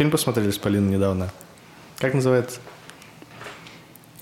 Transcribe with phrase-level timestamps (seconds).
[0.00, 1.30] фильм посмотрели с Полиной недавно.
[1.98, 2.60] Как называется?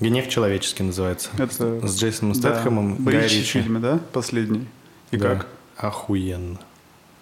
[0.00, 1.30] «Гнев человеческий» называется.
[1.38, 1.86] Это...
[1.86, 3.04] С Джейсоном Стэтхэмом.
[3.04, 3.60] Да, Ричи Ричи.
[3.60, 4.00] фильме, да?
[4.12, 4.66] Последний.
[5.12, 5.36] И Да.
[5.36, 5.46] как?
[5.76, 6.58] Охуенно.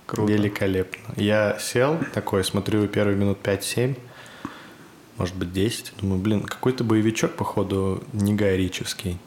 [0.07, 0.33] Круто.
[0.33, 1.13] Великолепно.
[1.17, 3.99] Я сел такой, смотрю первые минут 5-7,
[5.19, 5.93] может быть 10.
[6.01, 9.19] Думаю, блин, какой-то боевичок, походу, не Гай Ричевский.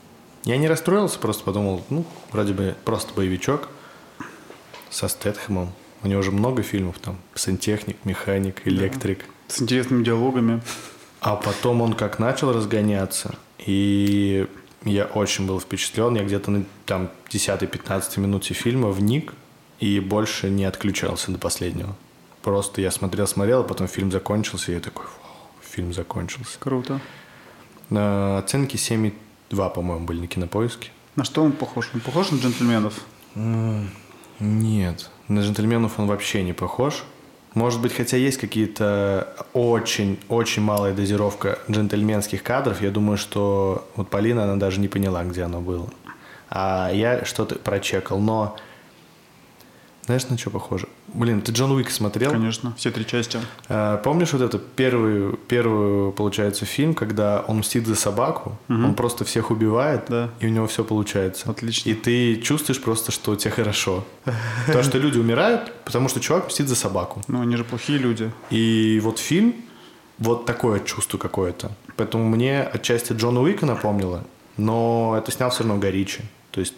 [0.43, 3.69] Я не расстроился, просто подумал, ну, вроде бы просто боевичок
[4.89, 5.71] со Стэтхэмом.
[6.03, 7.17] У него уже много фильмов там.
[7.35, 9.25] Сантехник, механик, электрик.
[9.47, 10.61] С интересными диалогами.
[11.21, 14.47] А потом он как начал разгоняться, и
[14.85, 16.15] я очень был впечатлен.
[16.15, 19.33] Я где-то на там 10-15 минуте фильма вник
[19.79, 21.95] и больше не отключался до последнего.
[22.41, 26.57] Просто я смотрел, смотрел, а потом фильм закончился, и я такой, «Вау, фильм закончился.
[26.59, 27.01] Круто.
[27.89, 30.91] На оценки 7,2, по-моему, были на кинопоиске.
[31.15, 31.89] На что он похож?
[31.93, 33.01] Он похож на джентльменов?
[34.39, 37.03] Нет, на джентльменов он вообще не похож.
[37.53, 44.43] Может быть, хотя есть какие-то очень-очень малая дозировка джентльменских кадров, я думаю, что вот Полина,
[44.43, 45.89] она даже не поняла, где оно было.
[46.49, 48.57] А я что-то прочекал, но...
[50.09, 50.87] Знаешь, на что похоже?
[51.13, 52.31] Блин, ты Джон Уик смотрел?
[52.31, 52.73] Конечно.
[52.75, 53.37] Все три части.
[53.67, 58.85] А, Помнишь вот это первый, первый, получается, фильм, когда он мстит за собаку, Мгм.
[58.85, 60.31] он просто всех убивает, Да.
[60.39, 61.47] и у него все получается.
[61.51, 61.89] Отлично.
[61.91, 64.03] И ты чувствуешь просто, что тебе хорошо.
[64.65, 67.21] То, что люди умирают, потому что чувак мстит за собаку.
[67.27, 68.31] Ну, они же плохие люди.
[68.49, 69.53] И вот фильм,
[70.17, 71.69] вот такое чувство какое-то.
[71.97, 74.23] Поэтому мне отчасти Джона Уика напомнило,
[74.57, 76.23] но это снял все равно Горичи.
[76.49, 76.73] То есть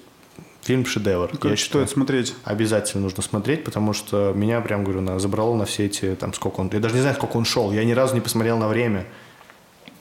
[0.62, 1.28] фильм шедевр.
[1.28, 1.86] Ну, я короче, считаю.
[1.86, 2.36] стоит смотреть.
[2.44, 6.60] Обязательно нужно смотреть, потому что меня прям, говорю, на, забрало на все эти, там, сколько
[6.60, 6.70] он...
[6.72, 7.72] Я даже не знаю, сколько он шел.
[7.72, 9.06] Я ни разу не посмотрел на время.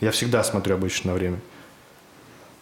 [0.00, 1.38] Я всегда смотрю обычно на время.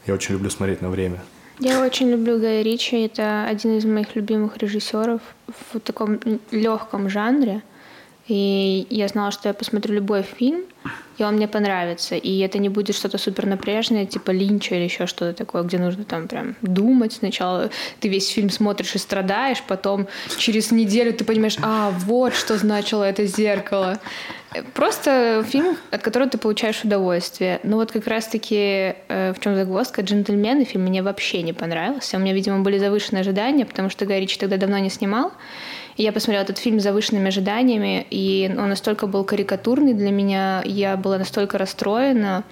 [0.06, 1.22] Я очень люблю смотреть на время.
[1.58, 3.04] Я очень люблю Гая Ричи.
[3.04, 5.20] Это один из моих любимых режиссеров
[5.72, 7.62] в таком легком жанре.
[8.28, 10.64] И я знала, что я посмотрю любой фильм,
[11.16, 12.14] и он мне понравится.
[12.14, 16.04] И это не будет что-то супер напряжное, типа линча или еще что-то такое, где нужно
[16.04, 17.14] там прям думать.
[17.14, 22.56] Сначала ты весь фильм смотришь и страдаешь, потом через неделю ты понимаешь, а, вот что
[22.58, 23.98] значило это зеркало.
[24.74, 27.60] Просто фильм, от которого ты получаешь удовольствие.
[27.64, 32.16] Но вот как раз-таки э, в чем загвоздка, «Джентльмены» фильм мне вообще не понравился.
[32.16, 35.32] У меня, видимо, были завышенные ожидания, потому что Гай Ричи тогда давно не снимал.
[35.98, 40.96] Я посмотрела этот фильм с завышенными ожиданиями, и он настолько был карикатурный для меня, я
[40.96, 42.44] была настолько расстроена.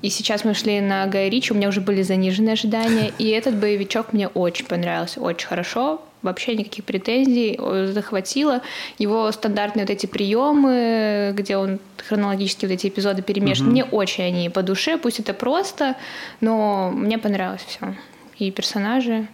[0.00, 3.56] И сейчас мы шли на Гая Ричи, у меня уже были заниженные ожидания, и этот
[3.56, 7.58] боевичок мне очень понравился, очень хорошо, вообще никаких претензий,
[7.92, 8.62] захватило.
[8.98, 14.50] Его стандартные вот эти приемы, где он хронологически вот эти эпизоды перемешивает, мне очень они
[14.50, 15.96] по душе, пусть это просто,
[16.40, 17.96] но мне понравилось все.
[18.38, 19.26] И персонажи,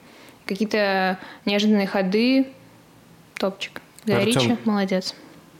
[0.46, 2.46] какие-то неожиданные ходы,
[3.40, 3.80] топчик.
[4.04, 5.14] Гай Артём, Ричи, молодец.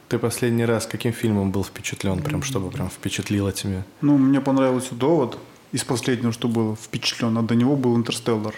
[0.07, 3.83] Ты последний раз каким фильмом был впечатлен, прям чтобы прям впечатлило тебя?
[4.01, 5.37] Ну, мне понравился «Довод»
[5.71, 8.53] из последнего, что было впечатлен, а до него был «Интерстеллар».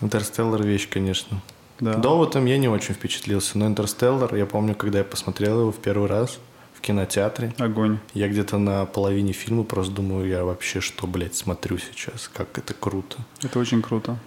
[0.00, 1.40] Интерстеллар вещь, конечно.
[1.80, 1.94] Да.
[1.94, 6.08] Доводом я не очень впечатлился, но Интерстеллар, я помню, когда я посмотрел его в первый
[6.08, 6.38] раз
[6.74, 7.98] в кинотеатре, Огонь.
[8.12, 12.74] я где-то на половине фильма просто думаю, я вообще что, блядь, смотрю сейчас, как это
[12.74, 13.16] круто.
[13.42, 14.18] Это очень круто.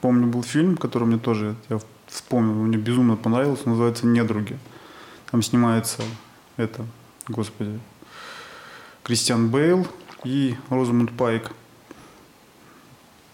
[0.00, 1.80] Помню, был фильм, который мне тоже, я
[2.16, 4.58] вспомнил, мне безумно понравился, называется «Недруги».
[5.30, 6.02] Там снимается
[6.56, 6.86] это,
[7.28, 7.78] господи,
[9.02, 9.86] Кристиан Бейл
[10.24, 11.52] и Розамунд Пайк.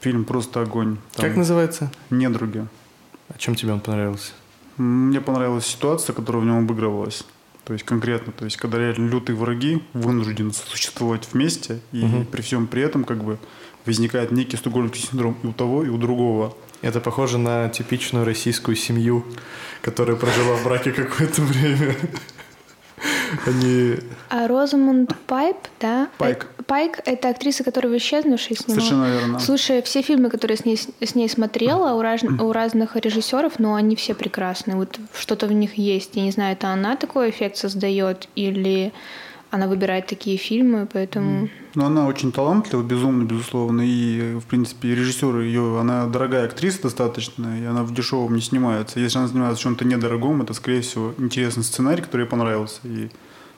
[0.01, 0.99] Фильм просто огонь.
[1.15, 1.93] Там Как называется?
[2.11, 2.67] «Недруги».
[3.29, 4.33] А чем тебе он понравился?
[4.77, 7.25] Мне понравилась ситуация, которая в нем обыгрывалась.
[7.65, 12.27] То есть конкретно, то есть когда реально лютые враги вынуждены существовать вместе, и Мгм.
[12.27, 13.39] при всем при этом как бы
[13.87, 16.57] возникает некий стокгольмский синдром и у того, и у другого.
[16.83, 19.25] Это похоже на типичную российскую семью,
[19.81, 21.95] которая прожила в браке какое-то время.
[23.47, 23.97] Они...
[24.29, 26.09] А Розамунд Пайп, да?
[26.19, 26.47] Пайк.
[26.59, 28.81] Э, Пайк— это актриса, которая в «Исчезнувшей» снимала.
[28.81, 29.39] Совершенно верно.
[29.41, 33.75] Слушай, все фильмы, которые с ней, с ней смотрела у, раз- у разных режиссеров, но
[33.75, 34.77] они все прекрасные.
[34.77, 36.11] Вот что-то в них есть.
[36.15, 38.93] Я не знаю, это она такой эффект создает или
[39.53, 41.51] она выбирает такие фильмы, поэтому...
[41.75, 43.83] Но она очень талантлива, безумно, безусловно.
[43.85, 48.99] И, в принципе, режиссер ее, она дорогая актриса достаточно, и она в дешевом не снимается.
[48.99, 53.11] Если она снимается в чем-то недорогом, это, скорее всего, интересный сценарий, который ей понравился, и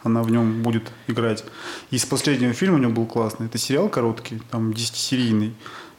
[0.02, 1.44] она в нем будет играть.
[1.92, 3.46] Из последнего фильма у нее был классный.
[3.46, 5.52] Это сериал короткий, там 10-серийный.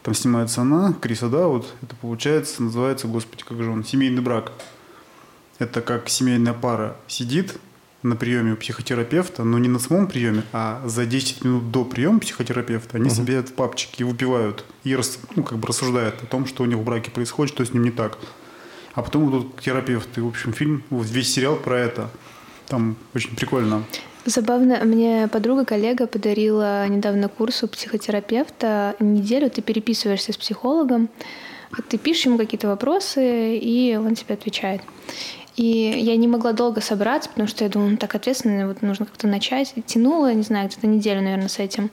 [0.04, 1.68] Там снимается она, Криса Даут.
[1.82, 4.52] Это получается, называется, господи, как же он, «Семейный брак».
[5.58, 7.58] Это как семейная пара сидит
[8.06, 12.20] на приеме у психотерапевта, но не на самом приеме, а за 10 минут до приема
[12.20, 16.64] психотерапевта они себе в папчики выпивают и рас- ну, как бы рассуждают о том, что
[16.64, 18.18] у них в браке происходит, что с ним не так.
[18.94, 20.22] А потом идут к терапевту.
[20.22, 22.10] И, в общем, фильм, вот весь сериал про это.
[22.68, 23.84] Там очень прикольно.
[24.26, 28.96] Забавно, мне подруга-коллега подарила недавно курс у психотерапевта.
[29.00, 31.10] Неделю ты переписываешься с психологом,
[31.90, 34.82] ты пишешь ему какие-то вопросы, и он тебе отвечает.
[35.56, 39.06] И я не могла долго собраться, потому что я думала, ну так ответственно, вот нужно
[39.06, 39.74] как-то начать.
[39.86, 41.92] Тянула, не знаю, где-то неделю, наверное, с этим.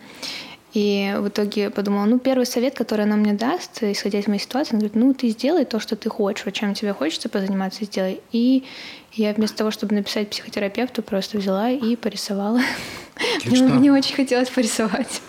[0.74, 4.72] И в итоге подумала, ну, первый совет, который она мне даст, исходя из моей ситуации,
[4.72, 8.20] она говорит, ну, ты сделай то, что ты хочешь, вот чем тебе хочется позаниматься, сделай.
[8.32, 8.64] И
[9.12, 12.60] я вместо того, чтобы написать психотерапевту, просто взяла и порисовала.
[13.44, 15.20] Мне, мне очень хотелось порисовать.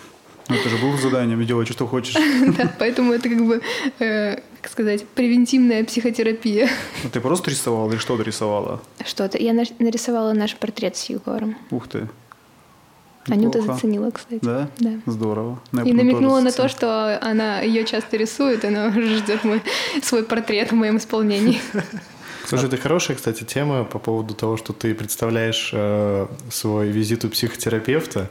[0.47, 2.15] Ну, это же было заданием, делать, что хочешь.
[2.57, 3.61] Да, поэтому это как бы,
[3.99, 6.69] э, как сказать, превентивная психотерапия.
[7.03, 8.81] Ну, ты просто рисовала или что-то рисовала?
[9.05, 9.37] Что-то.
[9.37, 11.57] Я нарисовала наш портрет с Егором.
[11.69, 12.07] Ух ты.
[13.27, 14.39] Анюта заценила, кстати.
[14.41, 14.69] Да?
[14.79, 14.91] Да.
[15.05, 15.61] Здорово.
[15.73, 19.61] Ну, и намекнула на то, что она ее часто рисует, она ждет мой,
[20.01, 21.59] свой портрет в моем исполнении.
[22.45, 27.29] Слушай, это хорошая, кстати, тема по поводу того, что ты представляешь э, свой визит у
[27.29, 28.29] психотерапевта.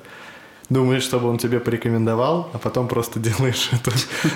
[0.72, 3.92] Думаешь, чтобы он тебе порекомендовал, а потом просто делаешь это.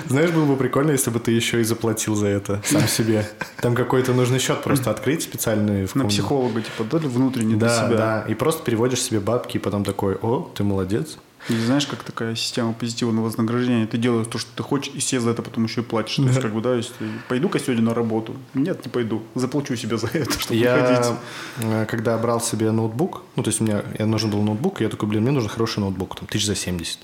[0.07, 3.27] Знаешь, было бы прикольно, если бы ты еще и заплатил за это сам себе.
[3.61, 5.87] Там какой-то нужный счет просто открыть специальный.
[5.87, 7.97] В На психолога, типа, да, внутренний да, для себя.
[7.97, 11.17] Да, и просто переводишь себе бабки, и потом такой, о, ты молодец.
[11.49, 13.87] Или знаешь, как такая система позитивного вознаграждения.
[13.87, 16.17] Ты делаешь то, что ты хочешь, и себе за это потом еще и платишь.
[16.17, 16.23] Да.
[16.23, 16.93] То есть, как бы, да, если
[17.29, 18.35] пойду-ка сегодня на работу.
[18.53, 19.23] Нет, не пойду.
[19.35, 21.17] Заплачу себе за это, чтобы я, ходить.
[21.59, 25.07] Э, когда брал себе ноутбук, ну, то есть мне я нужен был ноутбук, я такой,
[25.07, 26.99] блин, мне нужен хороший ноутбук, там, тысяч за 70.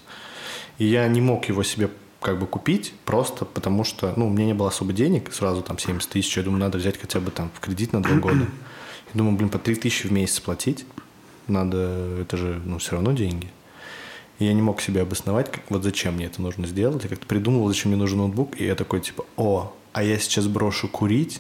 [0.80, 1.90] И я не мог его себе
[2.20, 5.78] как бы купить, просто потому что, ну, у меня не было особо денег, сразу там
[5.78, 8.46] 70 тысяч, я думаю, надо взять хотя бы там в кредит на два года.
[9.14, 10.86] Я думаю, блин, по 3 тысячи в месяц платить,
[11.48, 13.50] надо, это же, ну, все равно деньги.
[14.44, 17.02] И я не мог себе обосновать, как, вот зачем мне это нужно сделать.
[17.04, 18.60] Я как-то придумал, зачем мне нужен ноутбук.
[18.60, 21.40] И я такой, типа, о, а я сейчас брошу курить,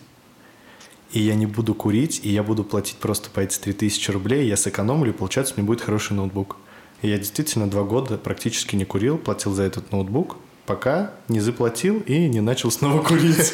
[1.12, 4.56] и я не буду курить, и я буду платить просто по эти 3000 рублей, я
[4.56, 6.56] сэкономлю, и получается, мне будет хороший ноутбук.
[7.02, 12.00] И я действительно два года практически не курил, платил за этот ноутбук, пока не заплатил
[12.08, 13.52] и не начал снова курить.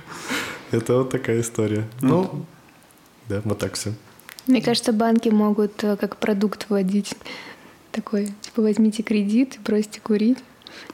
[0.70, 1.86] Это вот такая история.
[2.00, 2.46] Ну,
[3.28, 3.92] да, вот так все.
[4.46, 7.14] Мне кажется, банки могут э, как продукт вводить
[7.92, 10.38] такой, типа, возьмите кредит и бросьте курить.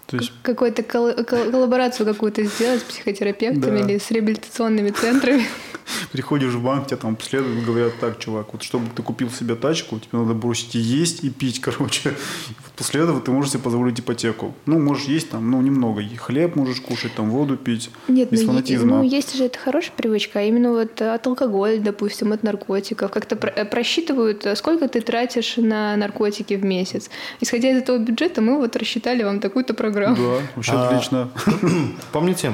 [0.07, 0.33] То есть...
[0.43, 3.89] Какую-то кол- коллаборацию какую-то сделать с психотерапевтами да.
[3.89, 5.45] или с реабилитационными центрами.
[6.13, 9.99] Приходишь в банк, тебя там последуют, говорят, так, чувак, вот чтобы ты купил себе тачку,
[9.99, 12.11] тебе надо бросить и есть, и пить, короче.
[12.11, 14.55] Вот после этого ты можешь себе позволить ипотеку.
[14.67, 16.01] Ну, можешь есть там, ну, немного.
[16.01, 17.91] И хлеб можешь кушать, там, воду пить.
[18.09, 18.99] Нет, без ну, фанатизма.
[18.99, 23.11] ну, есть же это хорошая привычка, а именно вот от алкоголя, допустим, от наркотиков.
[23.11, 27.11] Как-то э, просчитывают, э, сколько ты тратишь на наркотики в месяц.
[27.41, 30.17] Исходя из этого бюджета, мы вот рассчитали вам такую-то программу.
[30.17, 31.31] Да, вообще а, отлично.
[32.13, 32.53] Помните,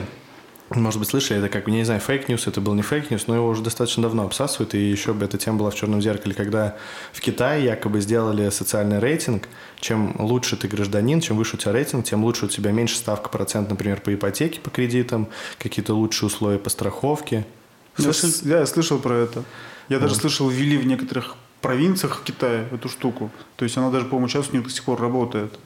[0.75, 3.27] может быть, слышали, это как, я не знаю, fake news, это был не fake news,
[3.27, 6.35] но его уже достаточно давно обсасывают, и еще бы эта тема была в «Черном зеркале»,
[6.35, 6.77] когда
[7.13, 9.49] в Китае якобы сделали социальный рейтинг,
[9.81, 13.29] чем лучше ты гражданин, чем выше у тебя рейтинг, тем лучше у тебя меньше ставка
[13.29, 15.29] процент, например, по ипотеке, по кредитам,
[15.59, 17.47] какие-то лучшие условия по страховке.
[17.97, 18.33] Слышали?
[18.43, 19.45] Я, я слышал про это.
[19.89, 20.09] Я вот.
[20.09, 23.31] даже слышал, ввели в некоторых провинциях Китая эту штуку.
[23.57, 25.59] То есть она даже, по-моему, сейчас у них до сих пор работает.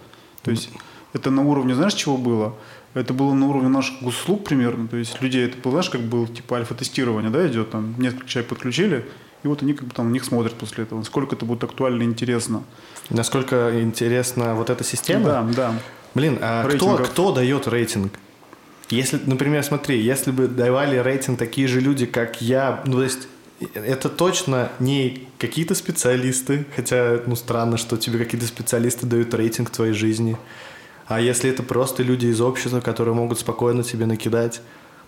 [0.43, 0.71] То есть
[1.13, 2.55] это на уровне, знаешь, чего было?
[2.99, 4.89] Это было на уровне наших госуслуг примерно.
[4.89, 8.49] То есть людей это было, знаешь, как был типа альфа-тестирование, да, идет, там несколько человек
[8.49, 9.05] подключили,
[9.43, 12.03] и вот они как бы там на них смотрят после этого, насколько это будет актуально
[12.03, 12.65] и интересно.
[13.11, 15.25] Насколько интересна вот эта система?
[15.25, 15.75] Да, да.
[16.15, 18.19] Блин, а кто, кто дает рейтинг?
[18.91, 23.29] Если, например, смотри, если бы давали рейтинг такие же люди, как я, ну, то есть
[23.75, 29.93] это точно не какие-то специалисты, хотя, ну, странно, что тебе какие-то специалисты дают рейтинг твоей
[29.93, 30.37] жизни.
[31.09, 34.61] А если это просто люди из общества, которые могут спокойно тебе накидать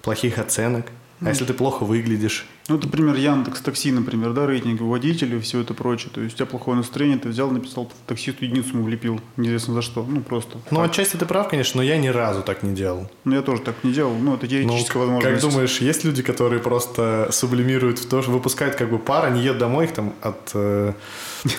[0.02, 0.86] плохих оценок,
[1.22, 2.46] а если ты плохо выглядишь?
[2.68, 6.10] Ну, это пример Яндекс Такси, например, да, рейтинг водителей, все это прочее.
[6.14, 9.82] То есть у тебя плохое настроение, ты взял, написал таксисту единицу ему влепил, неизвестно за
[9.82, 10.58] что, ну просто.
[10.70, 10.90] Ну, так.
[10.90, 13.10] отчасти ты прав, конечно, но я ни разу так не делал.
[13.24, 15.42] Ну, я тоже так не делал, ну, это теоретическая ну, возможность.
[15.42, 19.42] Как думаешь, есть люди, которые просто сублимируют в то, что выпускают как бы пар, они
[19.42, 20.94] едут домой, их там от, э,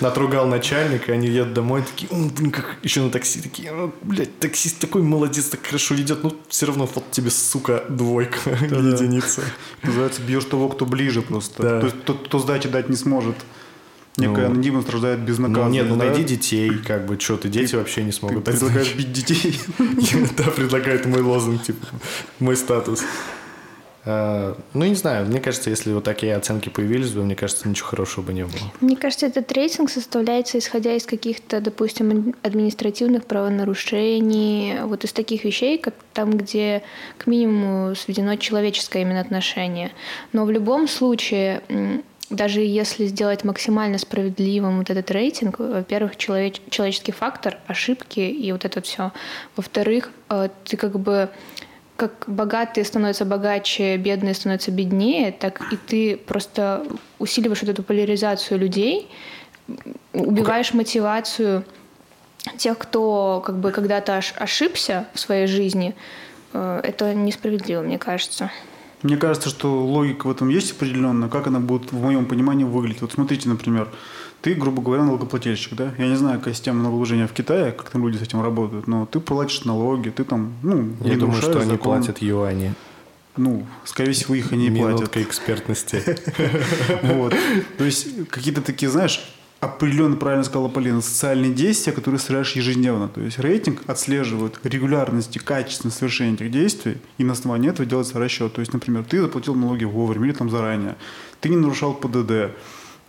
[0.00, 4.78] отругал начальник, и они едут домой, такие, блин, как еще на такси, такие, блядь, таксист
[4.78, 9.42] такой молодец, так хорошо ведет, ну, все равно вот тебе, сука, двойка, единица.
[9.82, 11.62] Называется, бьешь того, кто ближе просто.
[11.62, 11.80] Да.
[11.80, 13.36] То есть тот, кто сдачи дать не сможет.
[14.18, 15.68] Некая ну, анонимность рождает безнаказанность.
[15.68, 16.04] Ну, нет, ну да?
[16.04, 18.44] найди детей, как бы, что ты, дети ты, вообще не смогут.
[18.44, 19.58] Ты предлагаешь бить детей?
[20.36, 21.86] Да, предлагает мой лозунг, типа,
[22.38, 23.02] мой статус.
[24.04, 27.88] А, ну, не знаю, мне кажется, если вот такие оценки появились бы, мне кажется, ничего
[27.88, 28.72] хорошего бы не было.
[28.80, 35.78] Мне кажется, этот рейтинг составляется исходя из каких-то, допустим, административных правонарушений, вот из таких вещей,
[35.78, 36.82] как там, где
[37.16, 39.92] к минимуму сведено человеческое именно отношение.
[40.32, 41.62] Но в любом случае
[42.32, 48.64] даже если сделать максимально справедливым вот этот рейтинг, во-первых, человеч человеческий фактор, ошибки и вот
[48.64, 49.12] это все.
[49.54, 51.28] Во-вторых, э, ты как бы
[52.08, 56.84] как богатые становятся богаче, бедные становятся беднее, так и ты просто
[57.20, 59.08] усиливаешь вот эту поляризацию людей,
[60.12, 60.76] убиваешь okay.
[60.76, 61.64] мотивацию
[62.56, 65.94] тех, кто как бы когда-то ошибся в своей жизни.
[66.52, 68.50] Э, это несправедливо, мне кажется.
[69.02, 73.02] Мне кажется, что логика в этом есть определенная, как она будет в моем понимании выглядеть.
[73.02, 73.88] Вот смотрите, например,
[74.42, 75.94] ты, грубо говоря, налогоплательщик, да?
[75.98, 79.06] Я не знаю, какая система налоголожения в Китае, как там люди с этим работают, но
[79.06, 81.68] ты платишь налоги, ты там, ну, Я думаю, что закон.
[81.68, 82.74] они платят юани.
[83.36, 84.98] Ну, скорее всего, их они Минутка платят.
[85.00, 86.02] Минутка экспертности.
[87.02, 87.34] Вот.
[87.78, 89.22] То есть, какие-то такие, знаешь,
[89.60, 93.08] определенно, правильно сказала Полина, социальные действия, которые совершаешь ежедневно.
[93.08, 98.18] То есть рейтинг отслеживает регулярность и качественность совершения этих действий, и на основании этого делается
[98.18, 98.52] расчет.
[98.52, 100.96] То есть, например, ты заплатил налоги вовремя или там заранее,
[101.40, 102.50] ты не нарушал ПДД,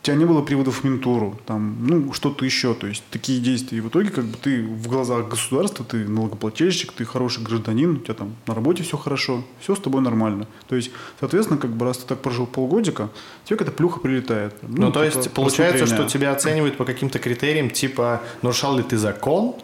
[0.04, 3.78] у тебя не было приводов в ментуру, там, ну, что-то еще, то есть такие действия.
[3.78, 8.00] И в итоге как бы ты в глазах государства, ты налогоплательщик, ты хороший гражданин, у
[8.00, 10.46] тебя там на работе все хорошо, все с тобой нормально.
[10.68, 10.92] То есть,
[11.22, 13.12] соответственно, как бы раз ты так прожил полгодика,
[13.46, 14.54] тебе какая-то плюха прилетает.
[14.62, 18.84] Ну, ну то типа, есть получается, что тебя оценивают по каким-то критериям, типа, нарушал ли
[18.84, 19.56] ты закон,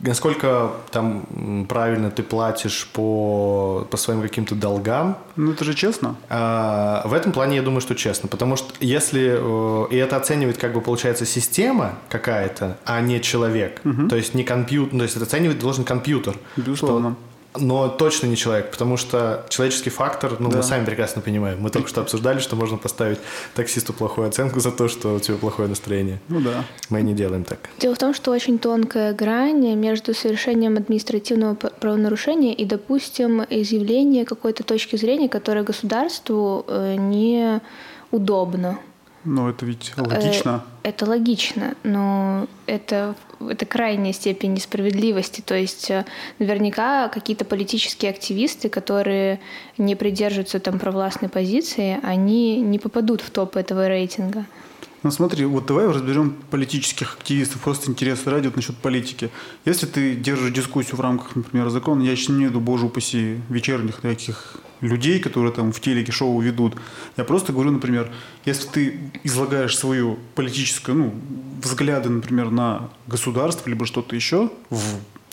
[0.00, 5.18] Насколько там правильно ты платишь по, по своим каким-то долгам?
[5.36, 6.16] Ну, это же честно.
[6.28, 8.28] А, в этом плане я думаю, что честно.
[8.28, 9.36] Потому что если...
[9.38, 13.80] Э, и это оценивает, как бы, получается, система какая-то, а не человек.
[13.84, 14.08] Угу.
[14.08, 14.98] То есть не компьютер...
[14.98, 16.36] То есть это оценивать должен компьютер.
[16.56, 17.10] Безусловно.
[17.10, 20.58] Что но точно не человек, потому что человеческий фактор, ну, да.
[20.58, 21.60] мы сами прекрасно понимаем.
[21.60, 23.18] Мы только что обсуждали, что можно поставить
[23.54, 26.20] таксисту плохую оценку за то, что у тебя плохое настроение.
[26.28, 26.64] Ну да.
[26.90, 27.58] Мы не делаем так.
[27.78, 34.64] Дело в том, что очень тонкая грань между совершением административного правонарушения и, допустим, изъявлением какой-то
[34.64, 37.60] точки зрения, которая государству э, не
[38.10, 38.78] удобно.
[39.24, 40.64] Но это ведь логично.
[40.82, 45.40] Э, это логично, но это, это крайняя степень несправедливости.
[45.40, 46.04] То есть э,
[46.38, 49.40] наверняка какие-то политические активисты, которые
[49.78, 54.44] не придерживаются там провластной позиции, они не попадут в топ этого рейтинга.
[55.04, 59.28] Ну смотри, вот давай разберем политических активистов, просто интерес ради вот насчет политики.
[59.66, 62.86] Если ты держишь дискуссию в рамках, например, закона, я сейчас не имею в виду, боже
[62.86, 66.76] упаси, вечерних таких людей, которые там в телеке шоу ведут.
[67.18, 68.10] Я просто говорю, например,
[68.46, 71.14] если ты излагаешь свою политическую, ну,
[71.62, 74.80] взгляды, например, на государство, либо что-то еще в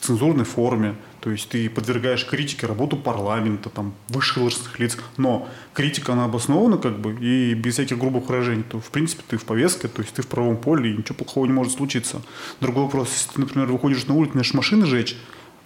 [0.01, 6.13] цензурной форме, то есть ты подвергаешь критике работу парламента, там, высших должностных лиц, но критика,
[6.13, 9.87] она обоснована как бы и без всяких грубых выражений, то, в принципе, ты в повестке,
[9.87, 12.23] то есть ты в правом поле, и ничего плохого не может случиться.
[12.59, 15.15] Другой вопрос, если ты, например, выходишь на улицу, начинаешь машины жечь,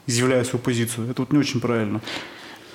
[0.07, 2.01] изъявляя свою позицию, это вот не очень правильно.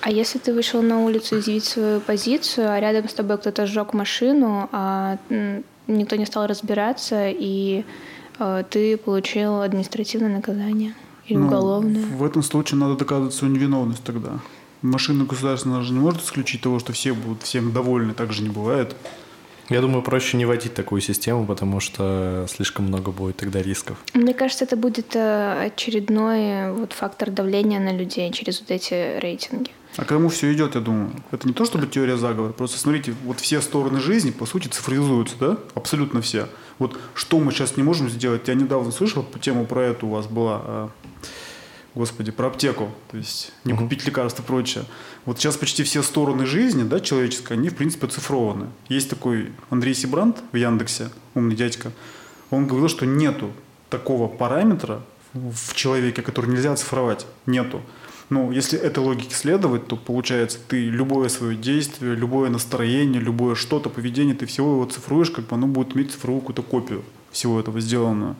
[0.00, 3.92] А если ты вышел на улицу изъявить свою позицию, а рядом с тобой кто-то сжег
[3.92, 5.18] машину, а
[5.87, 7.84] никто не стал разбираться, и
[8.38, 10.94] э, ты получил административное наказание
[11.30, 12.04] или ну, уголовное?
[12.04, 14.40] В этом случае надо доказывать свою невиновность тогда.
[14.82, 18.49] Машина государственная же не может исключить того, что все будут всем довольны, так же не
[18.49, 18.96] бывает.
[19.68, 23.99] Я думаю, проще не вводить такую систему, потому что слишком много будет тогда рисков.
[24.14, 29.70] Мне кажется, это будет э, очередной вот фактор давления на людей через вот эти рейтинги.
[29.96, 31.12] А к кому все идет, я думаю?
[31.30, 32.52] Это не то, чтобы теория заговора.
[32.52, 35.58] Просто смотрите, вот все стороны жизни, по сути, цифризуются, да?
[35.75, 36.49] Абсолютно все.
[36.80, 38.49] Вот что мы сейчас не можем сделать?
[38.49, 40.90] Я недавно слышал по тему про это у вас была, а,
[41.94, 42.90] господи, про аптеку.
[43.11, 43.85] То есть не угу.
[43.85, 44.85] купить лекарства и прочее.
[45.25, 48.66] Вот сейчас почти все стороны жизни, да, человеческой, они, в принципе, оцифрованы.
[48.88, 51.92] Есть такой Андрей Сибрант в Яндексе, умный дядька.
[52.50, 53.52] Он говорил, что нету
[53.88, 57.26] такого параметра в человеке, который нельзя оцифровать.
[57.47, 57.82] Нету.
[58.30, 63.90] Ну, если этой логике следовать, то получается, ты любое свое действие, любое настроение, любое что-то,
[63.90, 67.80] поведение, ты всего его цифруешь, как бы оно будет иметь цифровую какую-то копию всего этого
[67.80, 68.37] сделанного.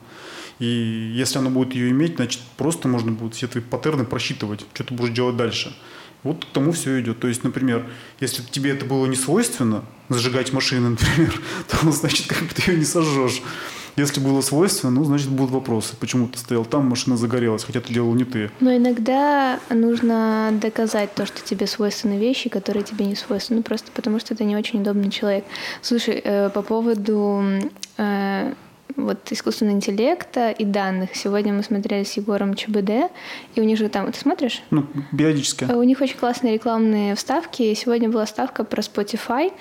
[0.61, 4.83] И если оно будет ее иметь, значит, просто можно будет все твои паттерны просчитывать, что
[4.83, 5.75] ты будешь делать дальше.
[6.21, 7.19] Вот к тому все идет.
[7.19, 7.87] То есть, например,
[8.19, 12.77] если тебе это было не свойственно, зажигать машины, например, то значит, как бы ты ее
[12.77, 13.41] не сожжешь.
[13.95, 15.95] Если было свойственно, ну, значит, будут вопросы.
[15.99, 18.51] Почему ты стоял там, машина загорелась, хотя ты делал не ты.
[18.59, 23.91] Но иногда нужно доказать то, что тебе свойственны вещи, которые тебе не свойственны, ну, просто
[23.91, 25.43] потому что ты не очень удобный человек.
[25.81, 27.43] Слушай, э, по поводу
[27.97, 28.53] э,
[29.05, 31.15] вот искусственного интеллекта и данных.
[31.15, 33.11] Сегодня мы смотрели с Егором ЧБД,
[33.55, 34.11] и у них же там...
[34.11, 34.61] Ты смотришь?
[34.71, 34.85] Ну,
[35.17, 35.65] периодически.
[35.65, 37.73] У них очень классные рекламные вставки.
[37.73, 39.51] Сегодня была ставка про Spotify.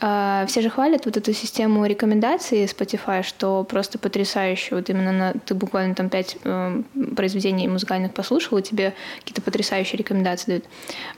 [0.00, 4.74] А, все же хвалят вот эту систему рекомендаций Spotify, что просто потрясающе.
[4.76, 6.82] Вот именно на, ты буквально там пять э,
[7.16, 10.64] произведений музыкальных послушал, и тебе какие-то потрясающие рекомендации дают.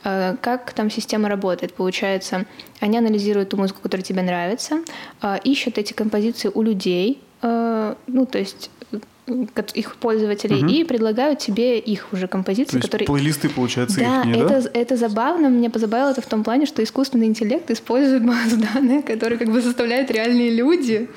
[0.05, 1.75] А, как там система работает?
[1.75, 2.45] Получается,
[2.81, 4.81] они анализируют ту музыку, которая тебе нравится,
[5.21, 8.71] а, ищут эти композиции у людей, а, ну, то есть
[9.75, 10.73] их пользователей угу.
[10.73, 13.07] и предлагают тебе их уже композиции, То есть которые...
[13.07, 14.71] плейлисты, получается, да, их, это, да?
[14.73, 15.51] это забавно.
[15.51, 19.61] Мне позабавило это в том плане, что искусственный интеллект использует базу данных, которые как бы
[19.61, 21.11] составляют реальные люди.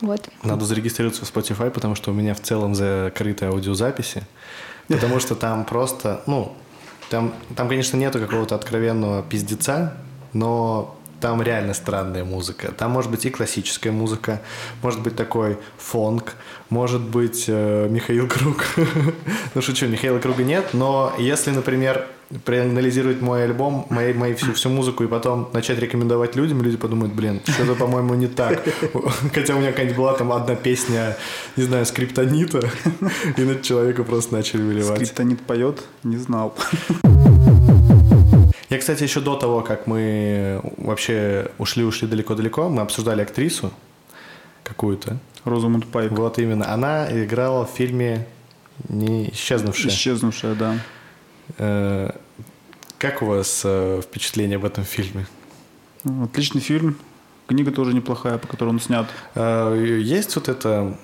[0.00, 0.28] Вот.
[0.42, 4.22] Надо зарегистрироваться в Spotify, потому что у меня в целом закрыты аудиозаписи.
[4.88, 6.56] Потому что там просто, ну,
[7.10, 9.94] там, там, конечно, нету какого-то откровенного пиздеца,
[10.32, 12.72] но там реально странная музыка.
[12.72, 14.40] Там может быть и классическая музыка,
[14.82, 16.34] может быть такой фонк,
[16.70, 18.64] может быть э, Михаил Круг.
[19.54, 22.06] ну шучу, Михаила Круга нет, но если, например,
[22.44, 27.14] проанализировать мой альбом, мои, мои всю, всю музыку и потом начать рекомендовать людям, люди подумают,
[27.14, 28.62] блин, что-то, по-моему, не так.
[29.34, 31.16] Хотя у меня какая-нибудь была там одна песня,
[31.56, 32.60] не знаю, скриптонита,
[33.36, 34.96] и на человека просто начали выливать.
[34.96, 35.82] Скриптонит поет?
[36.04, 36.54] Не знал.
[38.70, 43.72] Я, кстати, еще до того, как мы вообще ушли-ушли далеко-далеко, мы обсуждали актрису
[44.62, 45.18] какую-то.
[45.44, 46.12] Розамунд Пайк.
[46.12, 46.72] Вот именно.
[46.72, 48.26] Она играла в фильме
[48.88, 49.90] «Не исчезнувшая».
[49.90, 50.78] «Исчезнувшая», да.
[51.56, 52.10] Э,
[52.98, 55.26] как у вас э, впечатление об этом фильме?
[56.04, 56.98] Отличный фильм.
[57.46, 59.08] Книга тоже неплохая, по которой он снят.
[59.34, 60.98] Э, есть вот это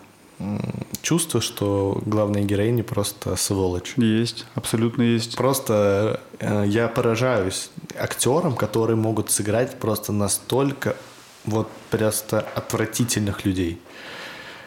[1.02, 3.94] чувство, что главная героиня просто сволочь.
[3.96, 5.36] Есть, абсолютно есть.
[5.36, 10.96] Просто э, я поражаюсь актерам, которые могут сыграть просто настолько
[11.44, 13.80] вот просто отвратительных людей.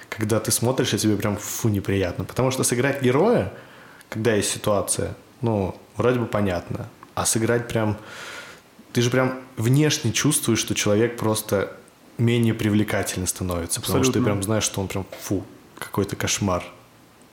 [0.10, 2.24] Когда ты смотришь, и тебе прям фу неприятно.
[2.24, 3.54] Потому что сыграть героя,
[4.10, 6.88] когда есть ситуация, ну, вроде бы понятно.
[7.16, 7.98] А сыграть прям...
[8.94, 11.74] Ты же прям внешне чувствуешь, что человек просто
[12.18, 13.80] менее привлекательно становится.
[13.80, 14.00] Абсолютно.
[14.00, 15.44] Потому что ты прям знаешь, что он прям фу,
[15.78, 16.64] какой-то кошмар.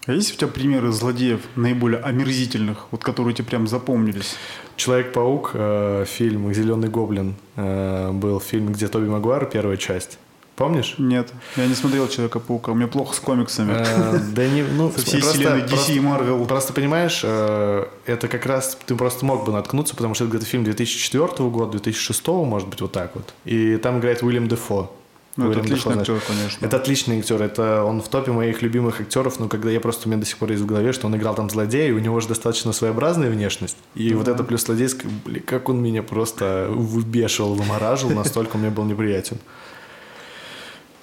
[0.06, 4.36] А есть у тебя примеры злодеев наиболее омерзительных, вот которые тебе прям запомнились?
[4.76, 10.18] Человек-паук, э, фильм «Зеленый гоблин» э, был фильм, где Тоби Магуайр, первая часть.
[10.56, 10.94] Помнишь?
[10.98, 13.72] Нет, я не смотрел Человека-паука, у меня плохо с комиксами.
[13.76, 16.46] Э, да не, ну, Со всей вселенной DC и Marvel.
[16.46, 20.46] Просто понимаешь, э, это как раз ты просто мог бы наткнуться, потому что это где-то
[20.46, 23.34] фильм 2004 года, 2006, может быть, вот так вот.
[23.44, 24.92] И там играет Уильям Дефо.
[25.36, 26.64] Ну, это отличный актер, конечно.
[26.64, 27.42] Это отличный актер.
[27.42, 29.40] Это он в топе моих любимых актеров.
[29.40, 31.34] Но когда я просто у меня до сих пор есть в голове, что он играл
[31.34, 33.76] там злодея, и у него же достаточно своеобразная внешность.
[33.96, 34.16] И да.
[34.16, 38.84] вот это плюс злодейская, блин, как он меня просто выбешивал, вымораживал, настолько он мне был
[38.84, 39.38] неприятен.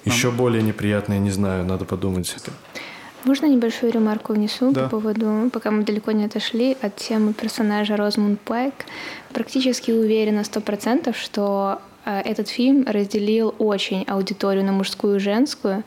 [0.04, 2.34] Еще более неприятное, не знаю, надо подумать.
[3.24, 4.84] Можно небольшую ремарку внесу да.
[4.84, 8.74] по поводу, пока мы далеко не отошли от темы персонажа Розмунд Пайк.
[9.32, 15.84] Практически уверена сто процентов, что этот фильм разделил очень аудиторию на мужскую и женскую,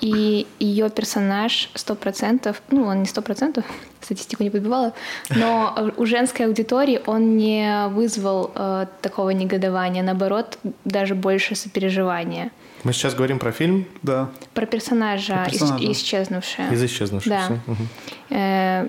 [0.00, 3.64] и ее персонаж сто процентов, ну, он не сто процентов,
[4.00, 4.92] статистику не подбивала,
[5.30, 12.50] но у женской аудитории он не вызвал э, такого негодования, наоборот, даже больше сопереживания.
[12.82, 13.86] Мы сейчас говорим про фильм?
[14.02, 14.28] Да.
[14.52, 15.84] Про персонажа, про персонажа.
[15.84, 16.70] Из, исчезнувшая.
[16.70, 17.30] Из исчезнувшей.
[17.30, 17.58] Да.
[17.66, 17.76] Угу.
[18.30, 18.88] Э,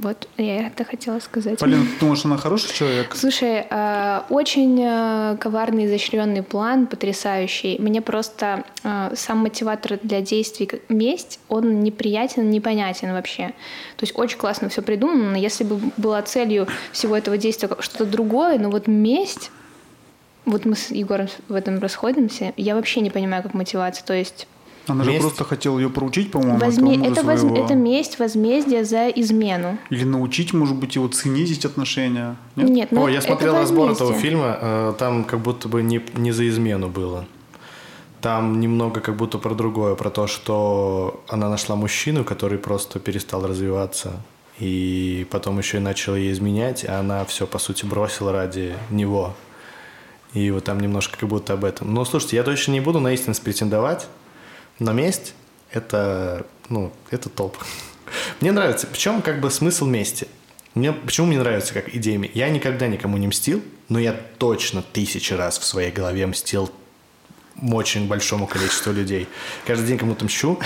[0.00, 1.58] вот, я это хотела сказать.
[1.58, 3.14] Полина, ты думаешь, она хороший человек?
[3.14, 7.76] Слушай, э, очень э, коварный, изощренный план, потрясающий.
[7.78, 13.48] Мне просто э, сам мотиватор для действий месть, он неприятен, непонятен вообще.
[13.96, 18.06] То есть очень классно все придумано, но если бы была целью всего этого действия что-то
[18.06, 19.50] другое, но вот месть,
[20.46, 24.04] вот мы с Егором в этом расходимся, я вообще не понимаю, как мотивация.
[24.06, 24.46] То есть
[24.86, 25.16] она месть.
[25.16, 26.58] же просто хотела ее проучить, по-моему.
[26.58, 27.06] Возме...
[27.06, 27.44] Это, воз...
[27.44, 29.78] это месть, возмездие за измену.
[29.90, 32.36] Или научить, может быть, его ценить отношения.
[32.56, 35.82] Нет, Нет ну, О, я смотрел это разбор этого фильма, э, там как будто бы
[35.82, 37.26] не, не за измену было.
[38.20, 43.46] Там немного как будто про другое, про то, что она нашла мужчину, который просто перестал
[43.46, 44.12] развиваться,
[44.58, 49.34] и потом еще и начала ей изменять, а она все, по сути, бросила ради него.
[50.34, 51.92] И вот там немножко как будто об этом.
[51.94, 54.06] Но слушайте, я точно не буду на истинность претендовать,
[54.80, 55.34] но месть–
[55.70, 57.56] это, ну, это топ.
[58.40, 58.88] Мне нравится.
[58.88, 60.26] Причем как бы смысл мести.
[60.74, 62.28] Мне, почему мне нравится как идея?
[62.34, 66.70] Я никогда никому не мстил, но я точно тысячи раз в своей голове мстил
[67.62, 69.28] очень большому количеству людей.
[69.66, 70.58] Каждый день кому-то мщу.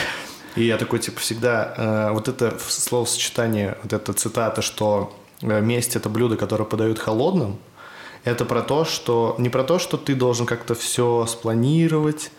[0.56, 1.74] И я такой, типа, всегда...
[1.76, 7.58] Э, вот это словосочетание, вот эта цитата, что э, месть– это блюдо, которое подают холодным,
[8.24, 12.30] Это про то, что не про то, что ты должен как-то все спланировать,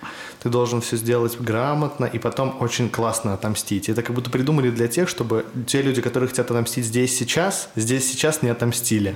[0.41, 3.87] ты должен все сделать грамотно и потом очень классно отомстить.
[3.87, 8.09] Это как будто придумали для тех, чтобы те люди, которые хотят отомстить здесь сейчас, здесь
[8.09, 9.15] сейчас не отомстили.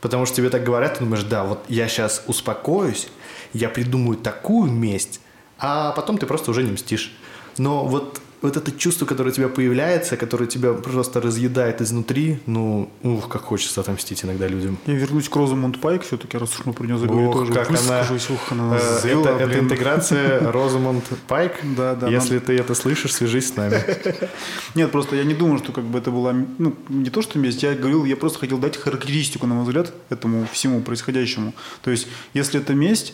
[0.00, 3.08] Потому что тебе так говорят, ты думаешь, да, вот я сейчас успокоюсь,
[3.52, 5.20] я придумаю такую месть,
[5.58, 7.14] а потом ты просто уже не мстишь.
[7.58, 12.90] Но вот вот это чувство, которое у тебя появляется, которое тебя просто разъедает изнутри, ну,
[13.02, 14.78] ух, как хочется отомстить иногда людям.
[14.86, 17.68] Я вернусь к Розамунд Пайк все-таки, раз уж мы про нее заговорили, Ох, тоже как
[17.68, 21.52] она, выскажусь, ух, она э, это, это интеграция Розамунд Пайк.
[21.76, 23.82] Да, да, Если ты это слышишь, свяжись с нами.
[24.74, 27.62] Нет, просто я не думаю, что как бы это была, ну, не то, что месть,
[27.62, 31.52] я говорил, я просто хотел дать характеристику, на мой взгляд, этому всему происходящему.
[31.82, 33.12] То есть, если это месть,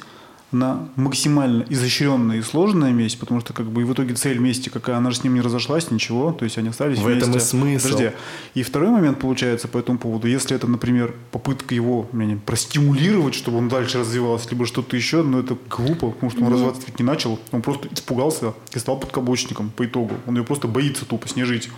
[0.53, 4.69] она максимально изощренная и сложная месть, потому что как бы и в итоге цель мести
[4.69, 7.29] какая, она же с ним не разошлась, ничего, то есть они остались В вместе.
[7.29, 7.89] этом и смысл.
[7.89, 8.13] Подожди.
[8.55, 13.35] И второй момент получается по этому поводу, если это, например, попытка его я не, простимулировать,
[13.35, 16.99] чтобы он дальше развивался, либо что-то еще, но это глупо, потому что он развиваться ведь
[16.99, 20.15] не начал, он просто испугался и стал подкаблучником по итогу.
[20.27, 21.71] Он ее просто боится тупо с ней жить.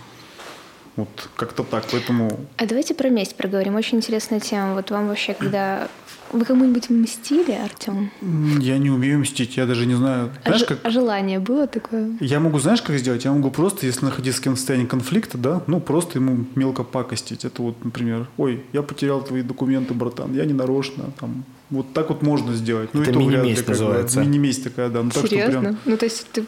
[0.95, 3.75] Вот как-то так, поэтому А давайте про месть проговорим.
[3.75, 4.73] Очень интересная тема.
[4.73, 5.87] Вот вам вообще, когда...
[6.31, 8.11] Вы кому-нибудь мстили, Артем?
[8.59, 10.29] я не умею мстить, я даже не знаю.
[10.43, 10.79] А, Знаешь, же- как...
[10.83, 12.11] а желание было такое?
[12.19, 13.25] Я могу, знаешь, как сделать?
[13.25, 16.83] Я могу просто, если находиться с кем-то в состоянии конфликта, да, ну, просто ему мелко
[16.83, 17.45] пакостить.
[17.45, 22.09] Это вот, например, ой, я потерял твои документы, братан, я не нарочно, там, вот так
[22.09, 22.89] вот можно сделать.
[22.93, 24.19] Ну, Это и то вряд ли, мини-месть называется.
[24.21, 25.01] Мини-месть такая, да.
[25.03, 25.59] Ну, так, Серьезно?
[25.61, 26.45] прям, Ну, то есть ты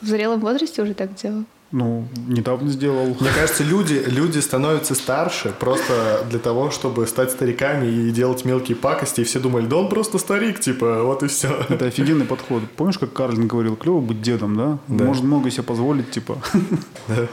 [0.00, 1.44] в зрелом возрасте уже так делал?
[1.72, 3.16] Ну, недавно сделал.
[3.20, 8.76] Мне кажется, люди, люди становятся старше просто для того, чтобы стать стариками и делать мелкие
[8.76, 9.20] пакости.
[9.20, 11.64] И все думали, да он просто старик, типа, вот и все.
[11.68, 12.62] Это офигенный подход.
[12.76, 14.78] Помнишь, как Карлин говорил, клево быть дедом, да?
[14.88, 15.04] Да.
[15.04, 16.38] Можно много себе позволить, типа.
[17.08, 17.28] Да.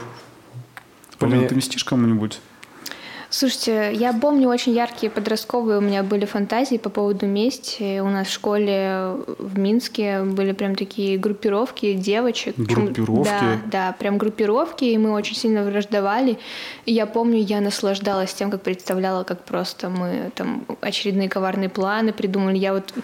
[1.18, 2.40] Полина, меня- ты мстишь кому-нибудь?
[3.30, 8.00] Слушайте, я помню очень яркие подростковые у меня были фантазии по поводу мести.
[8.00, 12.54] У нас в школе в Минске были прям такие группировки девочек.
[12.56, 13.28] Группировки?
[13.28, 16.38] Да, да, прям группировки, и мы очень сильно враждовали.
[16.86, 22.14] И я помню, я наслаждалась тем, как представляла, как просто мы там очередные коварные планы
[22.14, 22.56] придумали.
[22.56, 22.94] Я вот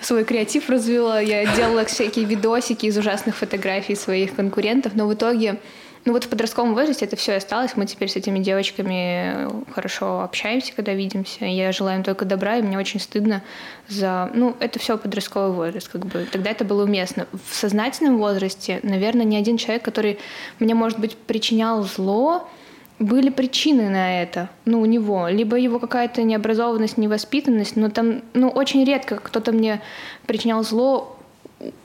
[0.00, 5.58] свой креатив развела, я делала всякие видосики из ужасных фотографий своих конкурентов, но в итоге
[6.04, 7.76] ну вот в подростковом возрасте это все осталось.
[7.76, 11.44] Мы теперь с этими девочками хорошо общаемся, когда видимся.
[11.44, 13.42] Я желаю им только добра, и мне очень стыдно
[13.88, 14.28] за...
[14.34, 16.26] Ну, это все подростковый возраст, как бы.
[16.30, 17.28] Тогда это было уместно.
[17.48, 20.18] В сознательном возрасте, наверное, ни один человек, который
[20.58, 22.48] мне, может быть, причинял зло,
[22.98, 25.28] были причины на это, ну, у него.
[25.28, 29.80] Либо его какая-то необразованность, невоспитанность, но там, ну, очень редко кто-то мне
[30.26, 31.16] причинял зло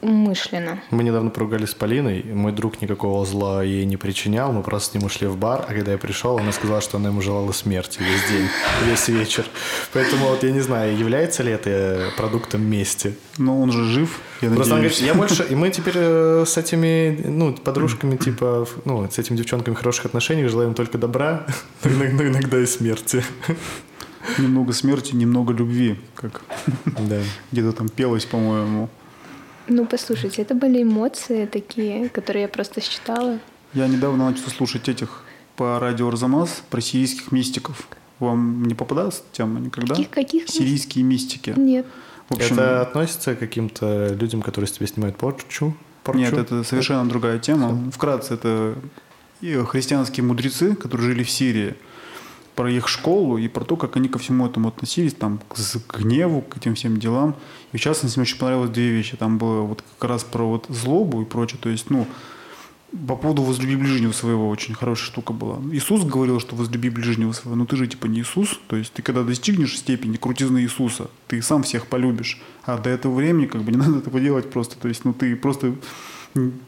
[0.01, 0.79] умышленно.
[0.91, 4.93] Мы недавно поругались с Полиной, мой друг никакого зла ей не причинял, мы просто с
[4.95, 7.99] ним ушли в бар, а когда я пришел, она сказала, что она ему желала смерти
[7.99, 8.47] весь день,
[8.85, 9.45] весь вечер.
[9.93, 13.15] Поэтому вот я не знаю, является ли это продуктом мести.
[13.37, 14.97] Но он же жив, я Просто надеюсь.
[14.99, 15.43] говорит, я больше...
[15.49, 20.49] И мы теперь э, с этими, ну, подружками, типа, ну, с этими девчонками хороших отношениях
[20.49, 21.45] желаем только добра,
[21.83, 23.23] но иногда, иногда и смерти.
[24.37, 26.41] Немного смерти, немного любви, как
[26.99, 27.21] Да.
[27.51, 28.89] где-то там пелось, по-моему.
[29.67, 33.39] Ну, послушайте, это были эмоции такие, которые я просто считала.
[33.73, 35.23] Я недавно начал слушать этих
[35.56, 37.88] по радио Арзамас про сирийских мистиков.
[38.19, 39.93] Вам не попадалась эта тема никогда?
[39.95, 41.53] Каких- каких Сирийские мистики.
[41.58, 41.86] Нет.
[42.30, 45.75] В общем, Это относится к каким-то людям, которые с тебя снимают порчу?
[46.03, 46.19] порчу?
[46.19, 47.91] Нет, это совершенно другая тема.
[47.91, 48.75] Вкратце, это
[49.41, 51.75] и христианские мудрецы, которые жили в Сирии,
[52.57, 56.41] про их школу и про то, как они ко всему этому относились, там, к, гневу,
[56.41, 57.35] к этим всем делам.
[57.71, 59.15] И в частности, мне очень понравилось две вещи.
[59.15, 61.59] Там было вот как раз про вот злобу и прочее.
[61.61, 62.07] То есть, ну,
[63.07, 65.59] по поводу возлюби ближнего своего очень хорошая штука была.
[65.71, 68.59] Иисус говорил, что возлюби ближнего своего, но ты же типа не Иисус.
[68.67, 72.41] То есть ты когда достигнешь степени крутизны Иисуса, ты сам всех полюбишь.
[72.63, 74.77] А до этого времени как бы не надо этого делать просто.
[74.79, 75.75] То есть ну ты просто